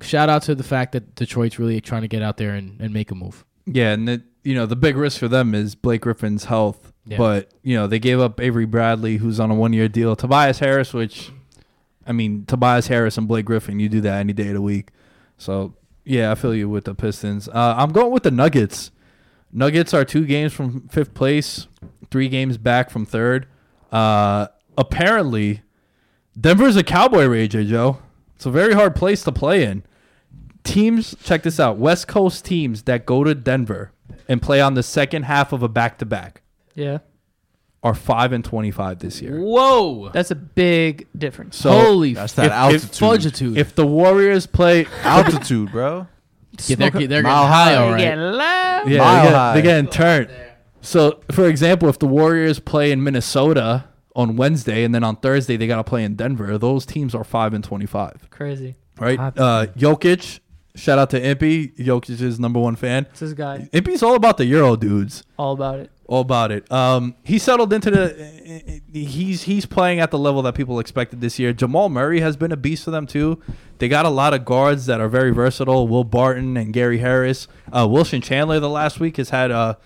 [0.00, 2.92] shout out to the fact that Detroit's really trying to get out there and, and
[2.92, 3.44] make a move.
[3.66, 6.92] Yeah, and the, you know the big risk for them is Blake Griffin's health.
[7.06, 7.18] Yeah.
[7.18, 10.16] But you know they gave up Avery Bradley, who's on a one-year deal.
[10.16, 11.30] Tobias Harris, which,
[12.10, 14.88] I mean, Tobias Harris and Blake Griffin, you do that any day of the week.
[15.38, 17.48] So yeah, I feel you with the Pistons.
[17.48, 18.90] Uh, I'm going with the Nuggets.
[19.52, 21.68] Nuggets are two games from fifth place,
[22.10, 23.46] three games back from third.
[23.92, 25.62] Uh, apparently,
[26.38, 27.98] Denver's a cowboy rager, Joe.
[28.36, 29.84] It's a very hard place to play in
[30.64, 33.92] teams check this out west coast teams that go to denver
[34.28, 36.42] and play on the second half of a back-to-back
[36.74, 36.98] Yeah.
[37.82, 40.10] Are 5 and 25 this year Whoa.
[40.10, 41.56] That's a big difference.
[41.56, 43.32] so Holy That's that if- if altitude.
[43.32, 43.56] fudgitude.
[43.56, 46.06] if the warriors play altitude, bro.
[46.66, 47.74] yeah, they're, they're getting Mile high, high.
[47.76, 48.00] all You right.
[48.00, 48.88] get loud.
[48.90, 49.52] yeah Mile they're getting, high.
[49.54, 50.30] they're getting turned
[50.82, 53.84] so for example if the warriors play in minnesota
[54.16, 57.22] on wednesday and then on thursday they got to play in denver those teams are
[57.24, 58.76] 5 and 25 Crazy.
[58.98, 60.40] right uh Jokic,
[60.74, 63.68] shout out to impy Jokic is number one fan It's this guy.
[63.72, 65.90] impy's all about the euro dudes All about it.
[66.10, 66.70] All about it.
[66.72, 68.82] Um, he settled into the.
[68.92, 71.52] He's he's playing at the level that people expected this year.
[71.52, 73.40] Jamal Murray has been a beast for them too.
[73.78, 75.86] They got a lot of guards that are very versatile.
[75.86, 77.46] Will Barton and Gary Harris.
[77.72, 79.76] Uh, Wilson Chandler the last week has had uh,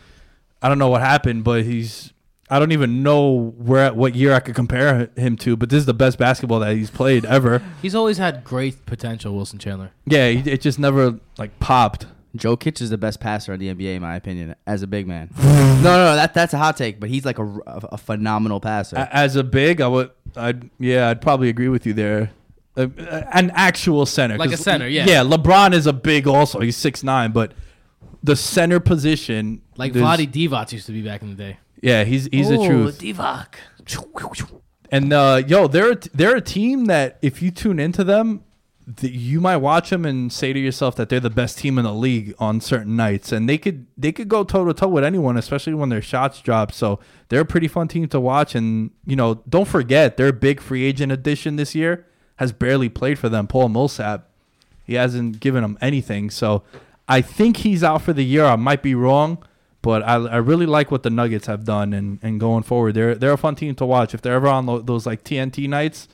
[0.62, 2.12] I don't know what happened, but he's.
[2.48, 5.86] I don't even know where what year I could compare him to, but this is
[5.86, 7.62] the best basketball that he's played ever.
[7.82, 9.90] He's always had great potential, Wilson Chandler.
[10.06, 12.06] Yeah, it just never like popped.
[12.36, 15.30] Jokic is the best passer in the NBA, in my opinion, as a big man.
[15.38, 18.60] no, no, no, that that's a hot take, but he's like a, a, a phenomenal
[18.60, 18.96] passer.
[19.12, 22.32] As a big, I would, I'd, yeah, I'd probably agree with you there.
[22.76, 22.88] Uh,
[23.32, 25.06] an actual center, Like a 'cause- center, yeah.
[25.06, 26.58] Yeah, LeBron is a big also.
[26.58, 27.52] He's six nine, but
[28.22, 31.58] the center position, Like there's- Vlade Divac used to be back in the day.
[31.82, 32.98] Yeah, he's he's a Ooh, truth.
[33.00, 33.54] Divac.
[34.90, 38.42] And uh, yo, they're a- they're a team that if you tune into them,
[38.96, 41.84] th- you might watch them and say to yourself that they're the best team in
[41.84, 45.04] the league on certain nights, and they could they could go toe to toe with
[45.04, 46.72] anyone, especially when their shots drop.
[46.72, 48.54] So they're a pretty fun team to watch.
[48.54, 52.06] And you know, don't forget their big free agent addition this year
[52.36, 53.46] has barely played for them.
[53.46, 54.28] Paul Millsap,
[54.84, 56.30] he hasn't given them anything.
[56.30, 56.62] So
[57.08, 58.44] I think he's out for the year.
[58.44, 59.42] I might be wrong.
[59.82, 62.94] But I, I really like what the Nuggets have done and, and going forward.
[62.94, 64.14] They're they're a fun team to watch.
[64.14, 66.08] If they're ever on tho- those like TNT nights,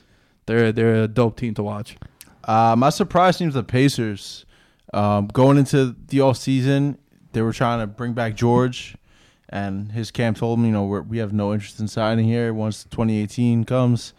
[0.45, 1.95] they're they're a dope team to watch.
[2.43, 4.45] Uh, my surprise team's the Pacers.
[4.93, 6.97] Um, going into the off season,
[7.31, 8.95] they were trying to bring back George,
[9.47, 12.83] and his camp told him, you know, we have no interest in signing here once
[12.85, 14.13] 2018 comes,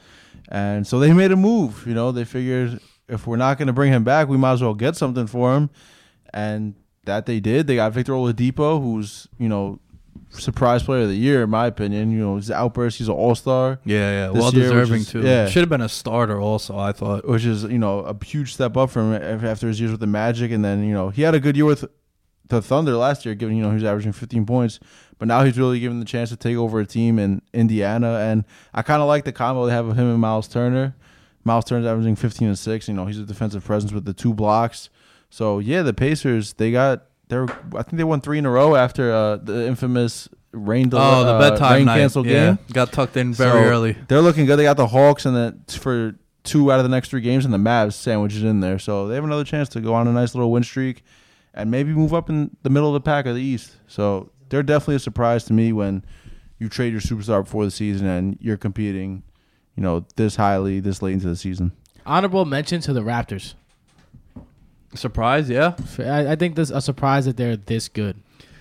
[0.49, 1.87] and so they made a move.
[1.87, 4.63] You know, they figured if we're not going to bring him back, we might as
[4.63, 5.69] well get something for him,
[6.33, 7.67] and that they did.
[7.67, 9.79] They got Victor Oladipo, who's you know,
[10.33, 12.11] surprise player of the year in my opinion.
[12.11, 13.79] You know, his outburst, he's an all star.
[13.85, 15.23] Yeah, yeah, well year, deserving is- too.
[15.23, 15.47] yeah.
[15.49, 16.79] should have been a starter also.
[16.79, 17.27] I thought.
[17.29, 20.07] which is you know a huge step up from af- after his years with the
[20.07, 21.85] Magic, and then you know he had a good year with
[22.49, 24.79] the Thunder last year, given you know he was averaging 15 points,
[25.19, 28.45] but now he's really given the chance to take over a team in Indiana, and
[28.75, 30.95] I kind of like the combo they have of him and Miles Turner.
[31.45, 32.89] Miles Turner's averaging 15 and six.
[32.89, 34.91] You know he's a defensive presence with the two blocks.
[35.31, 38.75] So yeah, the Pacers they got they're I think they won three in a row
[38.77, 41.99] after uh, the infamous rain del- Oh, the uh, bedtime rain night.
[41.99, 42.59] canceled yeah, game.
[42.73, 43.97] got tucked in very So, early.
[44.09, 44.57] They're looking good.
[44.59, 46.15] They got the Hawks and the for
[46.45, 48.79] two out of the next three games, and the Mavs sandwiches in there.
[48.79, 51.05] So they have another chance to go on a nice little win streak
[51.55, 53.77] and maybe move up in the middle of the pack of the East.
[53.87, 56.05] So they're definitely a surprise to me when
[56.59, 59.23] you trade your superstar before the season and you're competing,
[59.77, 61.73] you know, this highly this late into the season.
[62.05, 63.55] Honorable mention to the Raptors.
[64.95, 68.17] Surprise, yeah, I, I think this a surprise that they're this good.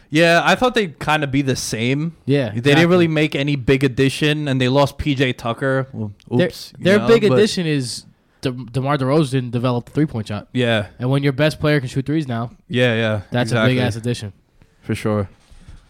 [0.09, 0.41] yeah.
[0.43, 2.15] I thought they'd kind of be the same.
[2.25, 2.61] Yeah, They exactly.
[2.75, 5.87] didn't really make any big addition, and they lost PJ Tucker.
[5.93, 6.73] Well, Their, oops.
[6.77, 8.05] you their know, big but- addition is
[8.41, 11.89] De- DeMar DeRozan developed a three point shot, Yeah, and when your best player can
[11.89, 13.21] shoot threes now, yeah, yeah.
[13.29, 13.73] that's exactly.
[13.73, 14.33] a big ass addition.
[14.81, 15.29] for sure.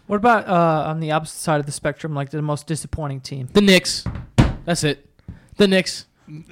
[0.08, 3.48] What about uh, on the opposite side of the spectrum, like the most disappointing team?
[3.52, 4.04] The Knicks,
[4.66, 5.08] that's it.
[5.56, 6.04] The Knicks,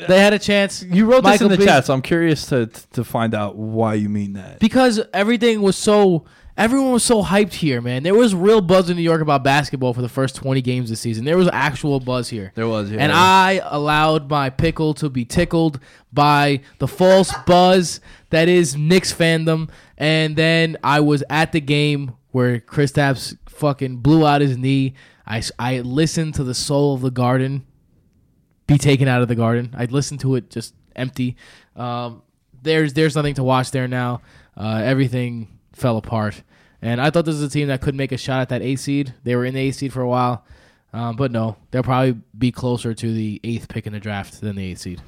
[0.08, 0.82] they had a chance.
[0.82, 3.94] You wrote this in the Beasley- chat, so I'm curious to to find out why
[3.94, 4.60] you mean that.
[4.60, 6.24] because everything was so
[6.56, 8.02] everyone was so hyped here, man.
[8.02, 11.00] There was real buzz in New York about basketball for the first 20 games this
[11.00, 11.24] season.
[11.24, 12.52] There was actual buzz here.
[12.54, 12.98] There was, yeah.
[13.00, 15.80] And I allowed my pickle to be tickled
[16.12, 19.70] by the false buzz that is Knicks fandom.
[19.96, 24.94] And then I was at the game where Kristaps fucking blew out his knee.
[25.26, 27.64] I, I listened to the soul of the garden
[28.70, 29.74] be taken out of the garden.
[29.76, 31.36] I listened to it just empty.
[31.76, 32.22] Um,
[32.62, 34.22] there's there's nothing to watch there now.
[34.56, 36.42] Uh, everything fell apart,
[36.82, 38.80] and I thought this was a team that could make a shot at that eighth
[38.80, 39.14] seed.
[39.24, 40.44] They were in the eighth seed for a while,
[40.92, 44.56] um, but no, they'll probably be closer to the eighth pick in the draft than
[44.56, 45.00] the eighth seed.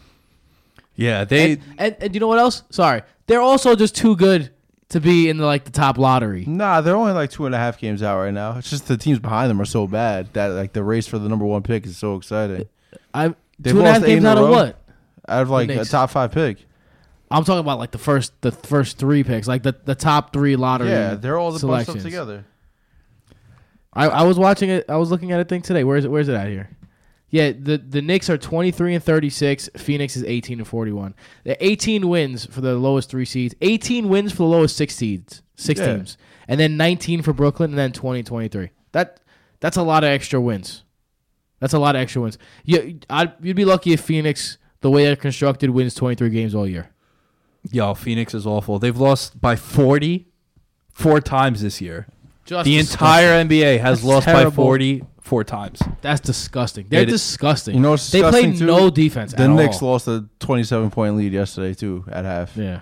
[0.97, 2.63] yeah, they And, and, and you know what else?
[2.71, 4.51] Sorry, they're also just too good
[4.89, 6.45] to be in the, like the top lottery.
[6.47, 8.59] Nah, they're only like two and a half games out right now.
[8.59, 11.29] It's just the teams behind them are so bad that like the race for the
[11.29, 12.67] number one pick is so exciting.
[13.15, 14.79] I They've two and a half games a out of what?
[15.29, 15.91] Out of like a Knicks.
[15.91, 16.59] top five pick.
[17.31, 20.57] I'm talking about like the first the first three picks, like the, the top three
[20.57, 20.91] lottery.
[20.91, 22.05] Yeah, they're all the bunched up selections.
[22.05, 22.45] together.
[23.95, 24.89] I, I was watching it.
[24.89, 25.85] I was looking at a thing today.
[25.85, 26.11] Where is it?
[26.11, 26.71] Where is it at here?
[27.31, 29.71] Yeah, the the Knicks are 23 and 36.
[29.77, 31.15] Phoenix is 18 and 41.
[31.45, 33.55] The 18 wins for the lowest three seeds.
[33.63, 35.95] 18 wins for the lowest six seeds, six Yeah.
[35.97, 38.71] teams, and then 19 for Brooklyn, and then 20 23.
[38.93, 39.21] That
[39.61, 40.85] that's a lot of extra wins.
[41.63, 42.39] That's a lot of extra wins.
[42.65, 46.67] You, I'd, you'd be lucky if Phoenix, the way they're constructed, wins 23 games all
[46.67, 46.91] year.
[47.71, 48.81] yo, Phoenix is awful.
[48.81, 50.27] They've lost by 40
[50.93, 52.09] four times this year.
[52.45, 53.01] Just the disgusting.
[53.07, 54.51] entire NBA has That's lost by terrible.
[54.65, 55.81] 40 four times.
[56.01, 56.87] That's disgusting.
[56.89, 57.77] They're It is- disgusting.
[57.77, 58.67] You know what's they play too?
[58.67, 59.33] no defense.
[59.33, 59.93] The at Knicks all.
[59.93, 62.57] lost a 27 point lead yesterday too at half.
[62.57, 62.81] Yeah.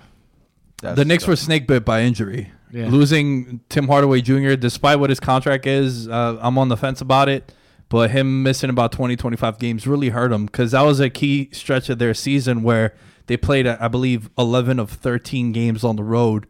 [0.80, 2.50] That's the Knicks were snake bit by injury.
[2.72, 2.86] Yeah.
[2.88, 7.28] Losing Tim Hardaway Jr., despite what his contract is, uh, I'm on the fence about
[7.28, 7.52] it.
[7.90, 11.50] But him missing about 20, 25 games really hurt him because that was a key
[11.52, 12.94] stretch of their season where
[13.26, 16.46] they played, I believe, 11 of 13 games on the road.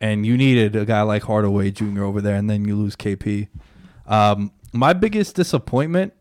[0.00, 2.04] And you needed a guy like Hardaway Jr.
[2.04, 3.48] over there, and then you lose KP.
[4.06, 6.12] Um, my biggest disappointment,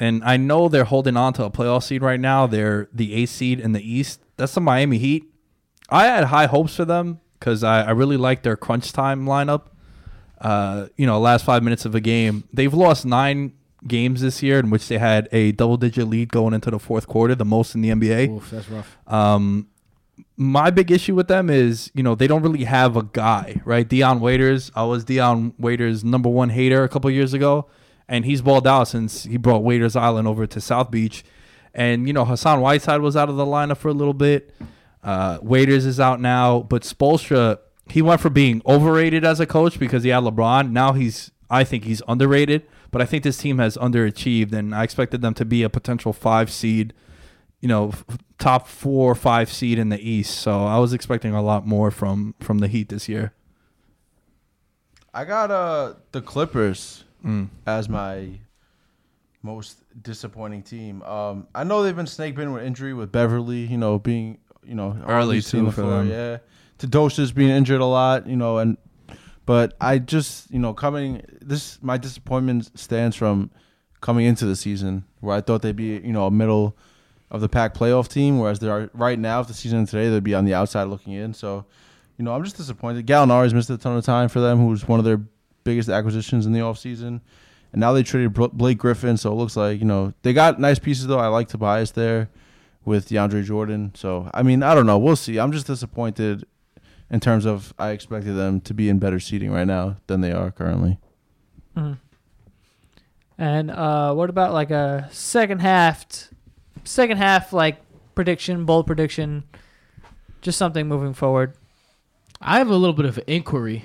[0.00, 2.46] and I know they're holding on to a playoff seed right now.
[2.46, 4.20] They're the eighth seed in the East.
[4.36, 5.24] That's the Miami Heat.
[5.90, 9.66] I had high hopes for them because I, I really like their crunch time lineup.
[10.40, 12.44] Uh, you know, last five minutes of a game.
[12.52, 13.54] They've lost nine
[13.86, 17.06] games this year in which they had a double digit lead going into the fourth
[17.06, 18.30] quarter, the most in the NBA.
[18.36, 18.98] Oof, that's rough.
[19.06, 19.68] Um,
[20.36, 23.88] my big issue with them is, you know, they don't really have a guy, right?
[23.88, 24.70] Dion Waiters.
[24.74, 27.66] I was Dion Waiters' number one hater a couple years ago,
[28.08, 31.24] and he's balled out since he brought Waiters Island over to South Beach.
[31.74, 34.52] And you know Hassan Whiteside was out of the lineup for a little bit.
[35.04, 37.58] Uh, Waiters is out now, but Spoelstra
[37.90, 40.70] he went from being overrated as a coach because he had LeBron.
[40.70, 44.82] Now he's I think he's underrated, but I think this team has underachieved, and I
[44.84, 46.94] expected them to be a potential five seed,
[47.60, 47.92] you know,
[48.38, 50.38] top four or five seed in the East.
[50.38, 53.32] So I was expecting a lot more from from the Heat this year.
[55.14, 57.48] I got uh the Clippers Mm.
[57.66, 58.38] as my
[59.42, 61.02] most disappointing team.
[61.02, 64.76] Um, I know they've been snake bitten with injury with Beverley, you know, being you
[64.76, 66.10] know Early, too, the for floor, them.
[66.10, 66.38] Yeah,
[66.78, 68.76] Teodosic's being injured a lot, you know, and
[69.48, 73.50] but I just you know coming this my disappointment stands from
[74.02, 76.76] coming into the season where I thought they'd be you know a middle
[77.30, 79.40] of the pack playoff team, whereas they are right now.
[79.40, 81.32] If the season today, they'd be on the outside looking in.
[81.32, 81.64] So,
[82.18, 83.06] you know, I'm just disappointed.
[83.06, 85.20] Gallinari's missed a ton of time for them, who was one of their
[85.64, 87.20] biggest acquisitions in the offseason.
[87.72, 90.78] And now they traded Blake Griffin, so it looks like, you know, they got nice
[90.78, 91.18] pieces, though.
[91.18, 92.30] I like Tobias there
[92.84, 93.92] with DeAndre Jordan.
[93.94, 94.98] So, I mean, I don't know.
[94.98, 95.38] We'll see.
[95.38, 96.46] I'm just disappointed
[97.10, 100.32] in terms of I expected them to be in better seating right now than they
[100.32, 100.98] are currently.
[101.76, 101.98] Mhm.
[103.38, 106.26] And uh, what about like a second half, t-
[106.84, 107.80] second half like
[108.14, 109.44] prediction, bold prediction,
[110.42, 111.54] just something moving forward.
[112.40, 113.84] I have a little bit of an inquiry.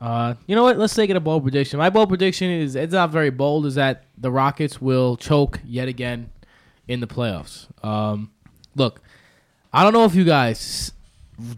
[0.00, 0.78] Uh, you know what?
[0.78, 1.78] Let's take it a bold prediction.
[1.78, 3.66] My bold prediction is it's not very bold.
[3.66, 6.30] Is that the Rockets will choke yet again
[6.86, 7.66] in the playoffs?
[7.84, 8.30] Um,
[8.74, 9.00] look,
[9.72, 10.92] I don't know if you guys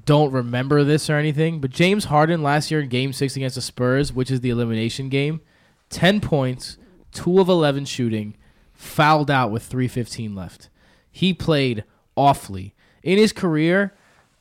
[0.05, 3.63] don't remember this or anything, but James Harden last year in Game Six against the
[3.63, 5.41] Spurs, which is the elimination game,
[5.89, 6.79] ten points,
[7.13, 8.37] two of eleven shooting,
[8.73, 10.69] fouled out with three fifteen left.
[11.11, 11.85] He played
[12.17, 13.95] awfully in his career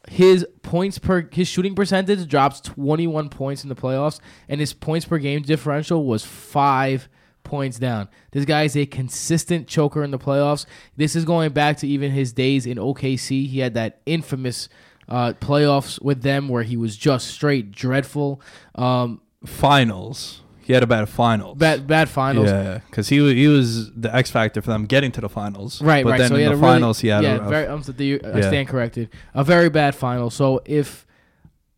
[0.09, 5.05] his points per his shooting percentage drops 21 points in the playoffs and his points
[5.05, 7.09] per game differential was 5
[7.43, 8.09] points down.
[8.31, 10.65] This guy is a consistent choker in the playoffs.
[10.95, 13.47] This is going back to even his days in OKC.
[13.47, 14.69] He had that infamous
[15.09, 18.41] uh, playoffs with them where he was just straight dreadful.
[18.75, 20.41] Um, Finals.
[20.67, 21.57] He had a bad finals.
[21.57, 22.49] bad bad finals.
[22.49, 25.81] Yeah, because he wa- he was the X factor for them getting to the finals.
[25.81, 26.17] Right, but right.
[26.19, 27.67] then so in the a really- finals, he had yeah, a, very.
[27.67, 28.47] I'm I Yeah.
[28.47, 29.09] stand corrected.
[29.33, 30.29] A very bad final.
[30.29, 31.07] So if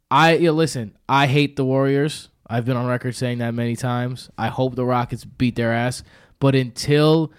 [0.09, 2.29] I yeah, listen, I hate the Warriors.
[2.47, 4.31] I've been on record saying that many times.
[4.39, 6.01] I hope the Rockets beat their ass,
[6.39, 7.31] but until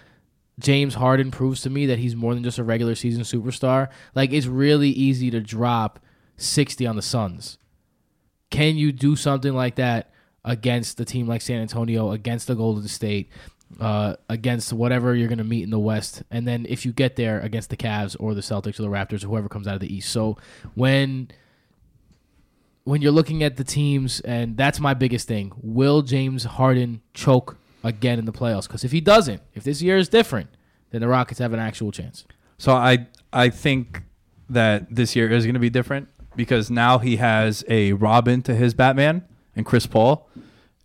[0.59, 4.31] James Harden proves to me that he's more than just a regular season superstar, like
[4.31, 5.99] it's really easy to drop
[6.37, 7.57] 60 on the Suns.
[8.49, 10.11] Can you do something like that
[10.43, 13.29] against a team like San Antonio, against the Golden State,
[13.79, 17.15] uh, against whatever you're going to meet in the West, and then if you get
[17.15, 19.79] there against the Cavs or the Celtics or the Raptors or whoever comes out of
[19.79, 20.09] the East?
[20.09, 20.37] So
[20.75, 21.29] when
[22.83, 27.57] when you're looking at the teams, and that's my biggest thing, will James Harden choke
[27.83, 28.67] again in the playoffs?
[28.67, 30.49] Because if he doesn't, if this year is different,
[30.91, 32.25] then the Rockets have an actual chance.
[32.57, 34.03] So I I think
[34.49, 38.55] that this year is going to be different because now he has a Robin to
[38.55, 39.23] his Batman
[39.55, 40.27] and Chris Paul.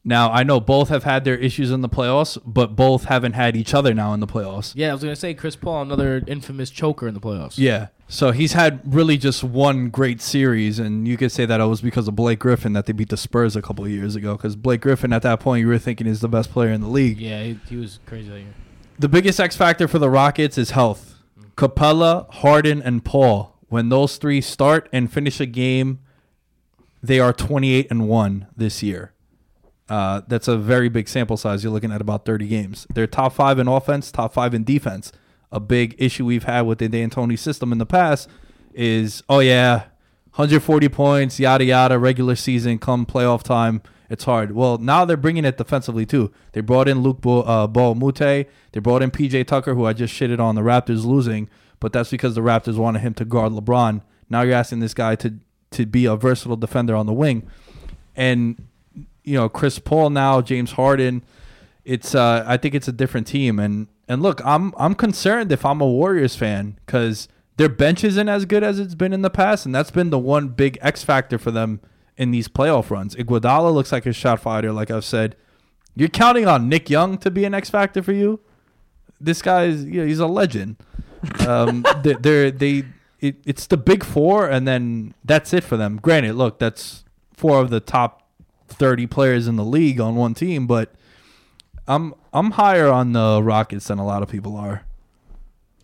[0.08, 3.56] Now I know both have had their issues in the playoffs, but both haven't had
[3.56, 4.72] each other now in the playoffs.
[4.76, 7.58] Yeah, I was gonna say Chris Paul, another infamous choker in the playoffs.
[7.58, 7.88] Yeah.
[8.06, 11.80] So he's had really just one great series, and you could say that it was
[11.80, 14.36] because of Blake Griffin that they beat the Spurs a couple of years ago.
[14.36, 16.88] Because Blake Griffin, at that point, you were thinking is the best player in the
[16.88, 17.18] league.
[17.18, 18.54] yeah, he, he was crazy that year.
[19.00, 21.16] The biggest X factor for the Rockets is health.
[21.36, 21.56] Mm.
[21.56, 23.58] Capella, Harden, and Paul.
[23.68, 25.98] When those three start and finish a game,
[27.02, 29.12] they are 28 and 1 this year.
[29.88, 31.62] Uh, that's a very big sample size.
[31.62, 32.86] You're looking at about 30 games.
[32.92, 35.12] They're top five in offense, top five in defense.
[35.52, 38.28] A big issue we've had with the D'Antoni system in the past
[38.74, 39.84] is, oh yeah,
[40.34, 43.80] 140 points, yada yada, regular season, come playoff time,
[44.10, 44.52] it's hard.
[44.52, 46.32] Well, now they're bringing it defensively too.
[46.52, 48.46] They brought in Luke Bo, uh, Bo Mute.
[48.72, 51.48] They brought in PJ Tucker, who I just shitted on the Raptors losing,
[51.80, 54.02] but that's because the Raptors wanted him to guard LeBron.
[54.28, 55.34] Now you're asking this guy to
[55.72, 57.48] to be a versatile defender on the wing,
[58.14, 58.68] and
[59.26, 61.22] you know Chris Paul now, James Harden.
[61.84, 65.66] It's uh, I think it's a different team, and and look, I'm I'm concerned if
[65.66, 67.28] I'm a Warriors fan because
[67.58, 70.18] their bench isn't as good as it's been in the past, and that's been the
[70.18, 71.80] one big X factor for them
[72.16, 73.14] in these playoff runs.
[73.16, 75.36] Iguodala looks like a shot fighter, like I've said.
[75.94, 78.40] You're counting on Nick Young to be an X factor for you.
[79.20, 80.76] This guy is you know, he's a legend.
[81.46, 82.84] Um, they they're, they
[83.20, 85.98] it, it's the big four, and then that's it for them.
[86.00, 88.25] Granted, look, that's four of the top
[88.68, 90.94] thirty players in the league on one team, but
[91.88, 94.82] I'm I'm higher on the Rockets than a lot of people are.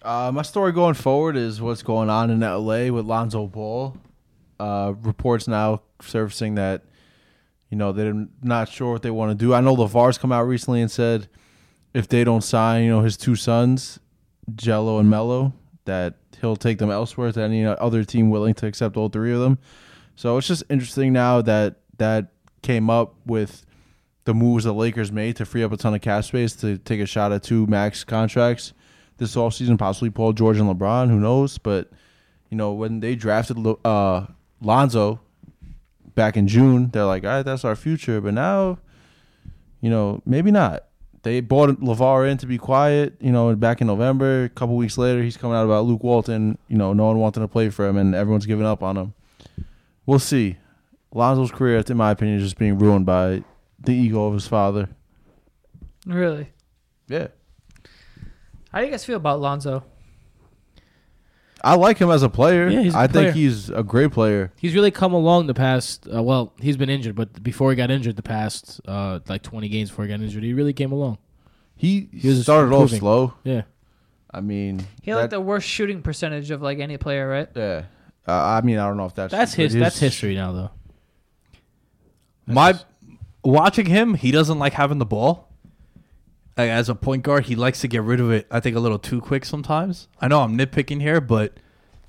[0.03, 3.97] Uh, my story going forward is what's going on in LA with Lonzo Ball.
[4.59, 6.83] Uh, reports now surfacing that
[7.71, 9.55] you know they're not sure what they want to do.
[9.55, 11.29] I know LaVar's come out recently and said
[11.95, 13.99] if they don't sign, you know, his two sons,
[14.55, 15.53] Gelo and Melo,
[15.85, 19.41] that he'll take them elsewhere to any other team willing to accept all three of
[19.41, 19.59] them.
[20.17, 22.32] So it's just interesting now that that
[22.63, 23.67] came up with
[24.25, 27.01] the moves the Lakers made to free up a ton of cap space to take
[27.01, 28.73] a shot at two max contracts
[29.19, 31.59] this offseason, possibly Paul George and LeBron, who knows?
[31.59, 31.91] But,
[32.51, 34.27] you know, when they drafted uh,
[34.61, 35.21] Lonzo
[36.15, 38.21] back in June, they're like, all right, that's our future.
[38.21, 38.79] But now,
[39.81, 40.85] you know, maybe not.
[41.23, 44.45] They bought LaVar in to be quiet, you know, back in November.
[44.45, 47.45] A couple weeks later, he's coming out about Luke Walton, you know, no one wanting
[47.45, 49.15] to play for him, and everyone's giving up on him.
[50.05, 50.57] We'll see.
[51.13, 53.43] Lonzo's career, in my opinion, is just being ruined by
[53.79, 54.89] the ego of his father.
[56.07, 56.49] Really?
[57.09, 57.29] Yeah.
[58.73, 59.85] How do you guys feel about Lonzo?
[61.65, 62.69] I like him as a player.
[62.69, 63.25] Yeah, he's a I player.
[63.27, 64.53] think he's a great player.
[64.57, 66.09] He's really come along the past.
[66.13, 69.69] Uh, well, he's been injured, but before he got injured, the past uh, like 20
[69.69, 71.19] games before he got injured, he really came along.
[71.77, 73.35] He, He was started off slow.
[73.45, 73.63] Yeah.
[74.31, 77.49] I mean, He had like the worst shooting percentage of like any player, right?
[77.55, 77.85] yeah.
[78.27, 79.73] Uh, I mean, I don't know if that's That's his.
[79.73, 80.71] his- That's history now, though.
[82.47, 82.75] My
[83.43, 85.49] watching him, he doesn't like having the ball.
[86.57, 88.47] Like, as a point guard, he likes to get rid of it.
[88.51, 90.09] I think a little too quick sometimes.
[90.21, 91.55] I know I'm nitpicking here, but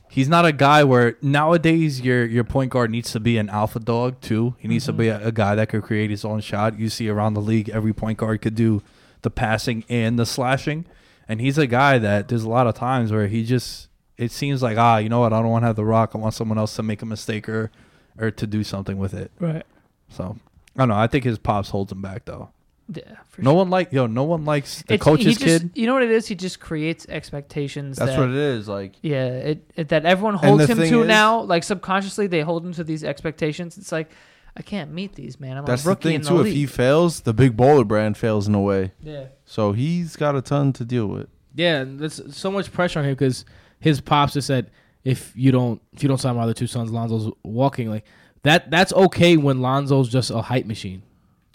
[0.10, 3.80] he's not a guy where nowadays your your point guard needs to be an alpha
[3.80, 4.56] dog too.
[4.60, 6.78] He needs to be a, a guy that could create his own shot.
[6.78, 8.84] You see around the league, every point guard could do
[9.24, 10.86] the passing and the slashing,
[11.28, 13.88] and he's a guy that there's a lot of times where he just
[14.18, 16.12] it seems like ah you know what I don't want to have the rock.
[16.14, 17.72] I want someone else to make a mistake or
[18.20, 19.32] or to do something with it.
[19.40, 19.66] Right.
[20.14, 20.38] So
[20.76, 20.96] I don't know.
[20.96, 22.50] I think his pops holds him back though.
[22.94, 23.04] Yeah.
[23.30, 23.58] For No sure.
[23.60, 24.08] one like yo.
[24.08, 25.72] No one likes the It's- coach's he just, kid.
[25.76, 26.28] You know what it is?
[26.28, 27.98] He just creates expectations.
[27.98, 28.68] That's that, what it is.
[28.68, 31.42] Like, Yeah, it, it that everyone holds him to is- now.
[31.42, 33.78] Like subconsciously, they hold him to these expectations.
[33.78, 34.12] It's like
[34.56, 35.58] I can't meet these, man.
[35.58, 36.42] I'm that's a the rookie thing in the too.
[36.42, 38.92] If he fails, the Big Baller Brand fails in a way.
[39.02, 39.26] yeah.
[39.46, 41.28] So he's got a ton to deal with.
[41.56, 43.46] Yeah, there's so much pressure on him because
[43.80, 44.70] his pops just said
[45.04, 48.06] if you don't if you don't sign my other two sons, Lonzo's walking like
[48.44, 48.70] that.
[48.72, 51.02] That's okay when Lonzo's just a hype machine,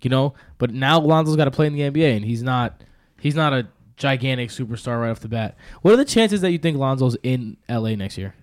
[0.02, 0.34] you know.
[0.58, 2.82] But now Lonzo's got to play in the NBA, and he's not
[3.20, 5.56] he's not a gigantic superstar right off the bat.
[5.82, 8.34] What are the chances that you think Lonzo's in LA next year?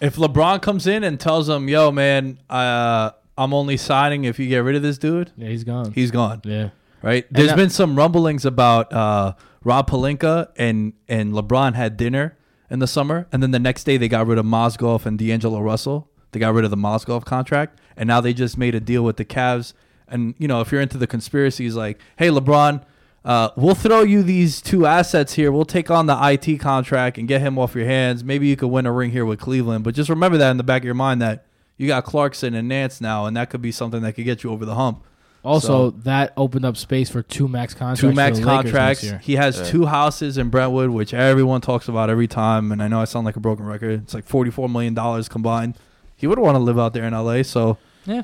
[0.00, 4.48] If LeBron comes in and tells him, "Yo, man, uh, I'm only signing if you
[4.48, 5.92] get rid of this dude," Yeah, he's gone.
[5.92, 6.40] he's gone.
[6.44, 6.70] yeah,
[7.02, 7.24] Right?
[7.30, 9.34] There's that- been some rumblings about uh,
[9.64, 12.36] Rob Pelinka and and LeBron had dinner
[12.70, 15.60] in the summer, and then the next day they got rid of Mozgov and D'Angelo
[15.60, 16.08] Russell.
[16.32, 19.16] They got rid of the Mozgov contract, and now they just made a deal with
[19.16, 19.74] the Cavs.
[20.08, 22.82] And you know, if you're into the conspiracies, like, hey, LeBron,
[23.24, 25.52] uh, we'll throw you these two assets here.
[25.52, 28.24] We'll take on the IT contract and get him off your hands.
[28.24, 30.64] Maybe you could win a ring here with Cleveland, but just remember that in the
[30.64, 31.46] back of your mind that
[31.76, 34.50] you got Clarkson and Nance now, and that could be something that could get you
[34.50, 35.04] over the hump.
[35.44, 38.00] Also, that opened up space for two max contracts.
[38.00, 39.26] two max the Lakers next contracts.
[39.26, 42.70] He has two houses in Brentwood, which everyone talks about every time.
[42.70, 44.02] And I know I sound like a broken record.
[44.04, 45.76] It's like forty-four million dollars combined.
[46.22, 47.76] He would want to live out there in LA, so
[48.06, 48.22] Yeah.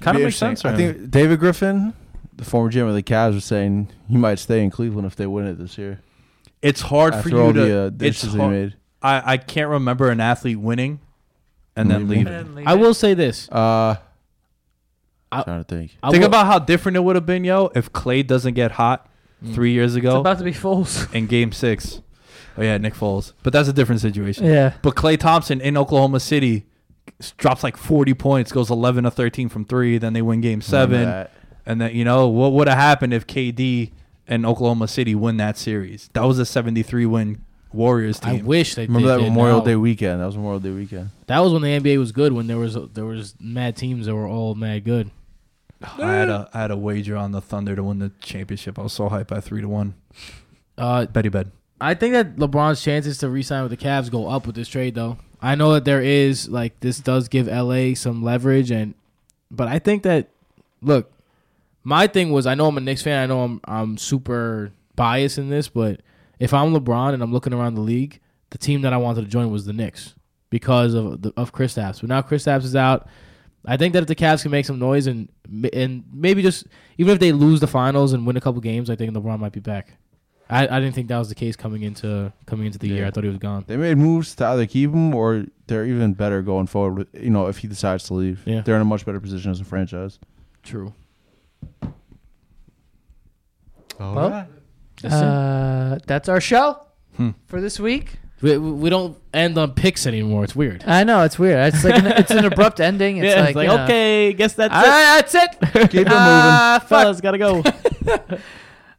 [0.00, 0.64] kind of makes sense.
[0.64, 1.92] I think David Griffin,
[2.34, 5.26] the former GM of the Cavs, was saying he might stay in Cleveland if they
[5.26, 6.00] win it this year.
[6.62, 7.60] it's hard After for you all to.
[7.60, 8.74] the uh, it's hard- made.
[9.02, 11.00] I I can't remember an athlete winning
[11.76, 12.32] and then Leaving.
[12.54, 12.66] leaving.
[12.68, 13.48] I will say this.
[13.50, 13.96] Uh,
[15.30, 15.98] I- trying to think.
[16.02, 18.70] I Think will- about how different it would have been, yo, if Klay doesn't get
[18.72, 19.08] hot
[19.52, 21.12] three years It's ago about to be Foles.
[21.14, 22.00] in Game Six.
[22.56, 24.46] Oh yeah, Nick Foles, but that's a different situation.
[24.46, 24.74] yeah.
[24.80, 26.64] But Klay Thompson in Oklahoma City
[27.38, 29.98] drops like 40 points, goes 11 to 13 from three.
[29.98, 31.04] Then they win game seven.
[31.04, 31.30] That.
[31.66, 33.92] And then, you know, what would have happened if KD
[34.26, 36.10] and Oklahoma City win that series?
[36.12, 38.40] That was a 73 win Warriors team.
[38.40, 39.64] I wish they Remember they that did Memorial now.
[39.64, 40.20] Day weekend?
[40.20, 41.10] That was Memorial Day weekend.
[41.26, 42.32] That was when the NBA was good.
[42.32, 45.10] When there was there was mad teams that were all mad good.
[45.98, 48.78] I had a I had a wager on the Thunder to win the championship.
[48.78, 49.94] I was so hyped by three to one.
[50.78, 51.50] Uh, Betty bed.
[51.80, 54.94] I think that LeBron's chances to re-sign with the Cavs go up with this trade,
[54.94, 55.18] though.
[55.44, 58.94] I know that there is like this does give LA some leverage, and
[59.50, 60.30] but I think that
[60.80, 61.12] look,
[61.82, 63.22] my thing was I know I'm a Knicks fan.
[63.22, 66.00] I know I'm I'm super biased in this, but
[66.38, 69.26] if I'm LeBron and I'm looking around the league, the team that I wanted to
[69.26, 70.14] join was the Knicks
[70.48, 72.00] because of the, of Kristaps.
[72.00, 73.06] But now Kristaps is out.
[73.66, 75.28] I think that if the Cavs can make some noise and
[75.74, 76.66] and maybe just
[76.96, 79.52] even if they lose the finals and win a couple games, I think LeBron might
[79.52, 79.98] be back.
[80.50, 83.06] I, I didn't think that was the case coming into coming into the year.
[83.06, 83.64] I thought he was gone.
[83.66, 86.98] They made moves to either keep him or they're even better going forward.
[87.12, 88.60] With, you know, if he decides to leave, Yeah.
[88.60, 90.18] they're in a much better position as a franchise.
[90.62, 90.92] True.
[93.98, 94.46] Well,
[95.04, 96.80] uh, that's our show
[97.16, 97.30] Hmm.
[97.46, 98.16] for this week.
[98.42, 100.44] We, we don't end on picks anymore.
[100.44, 100.84] It's weird.
[100.86, 101.72] I know it's weird.
[101.74, 103.18] It's like an, it's an abrupt ending.
[103.18, 104.86] It's yeah, like, it's like you know, okay, guess that's all it.
[104.86, 105.90] right, that's it.
[105.90, 106.88] Keep it Ah, fuck.
[106.88, 107.62] Fellas, gotta go.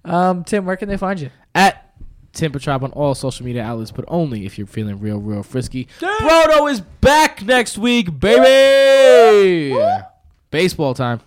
[0.05, 1.29] Um, Tim, where can they find you?
[1.53, 1.93] At
[2.33, 5.87] Tim Petrop on all social media outlets, but only if you're feeling real, real frisky.
[5.99, 9.75] Brodo is back next week, baby.
[10.51, 11.21] Baseball time.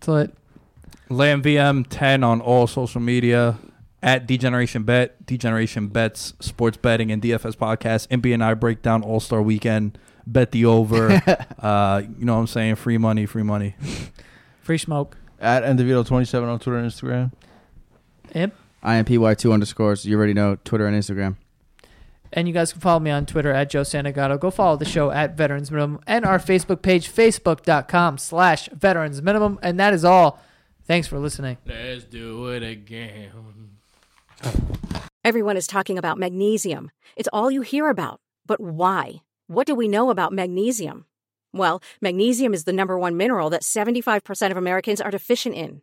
[0.00, 0.34] So it.
[1.08, 3.58] Lamb VM 10 on all social media.
[4.02, 8.06] At Degeneration Bet, Degeneration Bets, Sports Betting, and DFS Podcast.
[8.08, 9.96] NBA and I break down All Star Weekend.
[10.26, 11.10] Bet the over.
[11.58, 12.74] uh, you know what I'm saying?
[12.74, 13.76] Free money, free money.
[14.60, 15.16] Free smoke.
[15.40, 17.32] At Endevito27 on Twitter and Instagram.
[18.34, 18.54] Imp.
[18.84, 20.04] IMPY2 underscores.
[20.04, 21.36] You already know Twitter and Instagram.
[22.32, 24.38] And you guys can follow me on Twitter at Joe Santagato.
[24.38, 29.58] Go follow the show at Veterans Minimum and our Facebook page, facebook.com slash Veterans Minimum.
[29.62, 30.42] And that is all.
[30.86, 31.58] Thanks for listening.
[31.64, 33.30] Let's do it again.
[35.24, 36.90] Everyone is talking about magnesium.
[37.16, 38.20] It's all you hear about.
[38.46, 39.22] But why?
[39.46, 41.06] What do we know about magnesium?
[41.52, 45.82] Well, magnesium is the number one mineral that 75% of Americans are deficient in.